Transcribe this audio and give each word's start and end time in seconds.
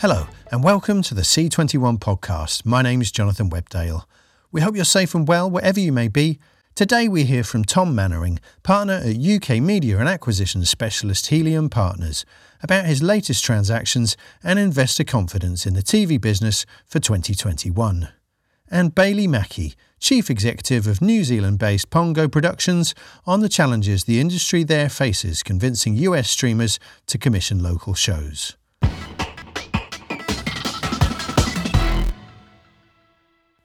Hello, 0.00 0.28
and 0.52 0.62
welcome 0.62 1.02
to 1.02 1.12
the 1.12 1.22
C21 1.22 1.98
podcast. 1.98 2.64
My 2.64 2.82
name 2.82 3.00
is 3.00 3.10
Jonathan 3.10 3.50
Webdale. 3.50 4.04
We 4.52 4.60
hope 4.60 4.76
you're 4.76 4.84
safe 4.84 5.12
and 5.12 5.26
well 5.26 5.50
wherever 5.50 5.80
you 5.80 5.90
may 5.90 6.06
be. 6.06 6.38
Today 6.76 7.08
we 7.08 7.24
hear 7.24 7.42
from 7.42 7.64
Tom 7.64 7.96
Mannering, 7.96 8.38
partner 8.62 9.02
at 9.04 9.16
UK 9.16 9.60
media 9.60 9.98
and 9.98 10.08
acquisition 10.08 10.64
specialist 10.64 11.26
Helium 11.26 11.68
Partners, 11.68 12.24
about 12.62 12.86
his 12.86 13.02
latest 13.02 13.44
transactions 13.44 14.16
and 14.44 14.60
investor 14.60 15.02
confidence 15.02 15.66
in 15.66 15.74
the 15.74 15.82
TV 15.82 16.20
business 16.20 16.64
for 16.86 17.00
2021. 17.00 18.08
And 18.70 18.94
Bailey 18.94 19.26
Mackey, 19.26 19.74
Chief 19.98 20.30
Executive 20.30 20.86
of 20.86 21.02
New 21.02 21.24
Zealand 21.24 21.58
based 21.58 21.90
Pango 21.90 22.28
Productions, 22.28 22.94
on 23.26 23.40
the 23.40 23.48
challenges 23.48 24.04
the 24.04 24.20
industry 24.20 24.62
there 24.62 24.88
faces 24.88 25.42
convincing 25.42 25.96
US 25.96 26.30
streamers 26.30 26.78
to 27.08 27.18
commission 27.18 27.60
local 27.64 27.94
shows. 27.94 28.54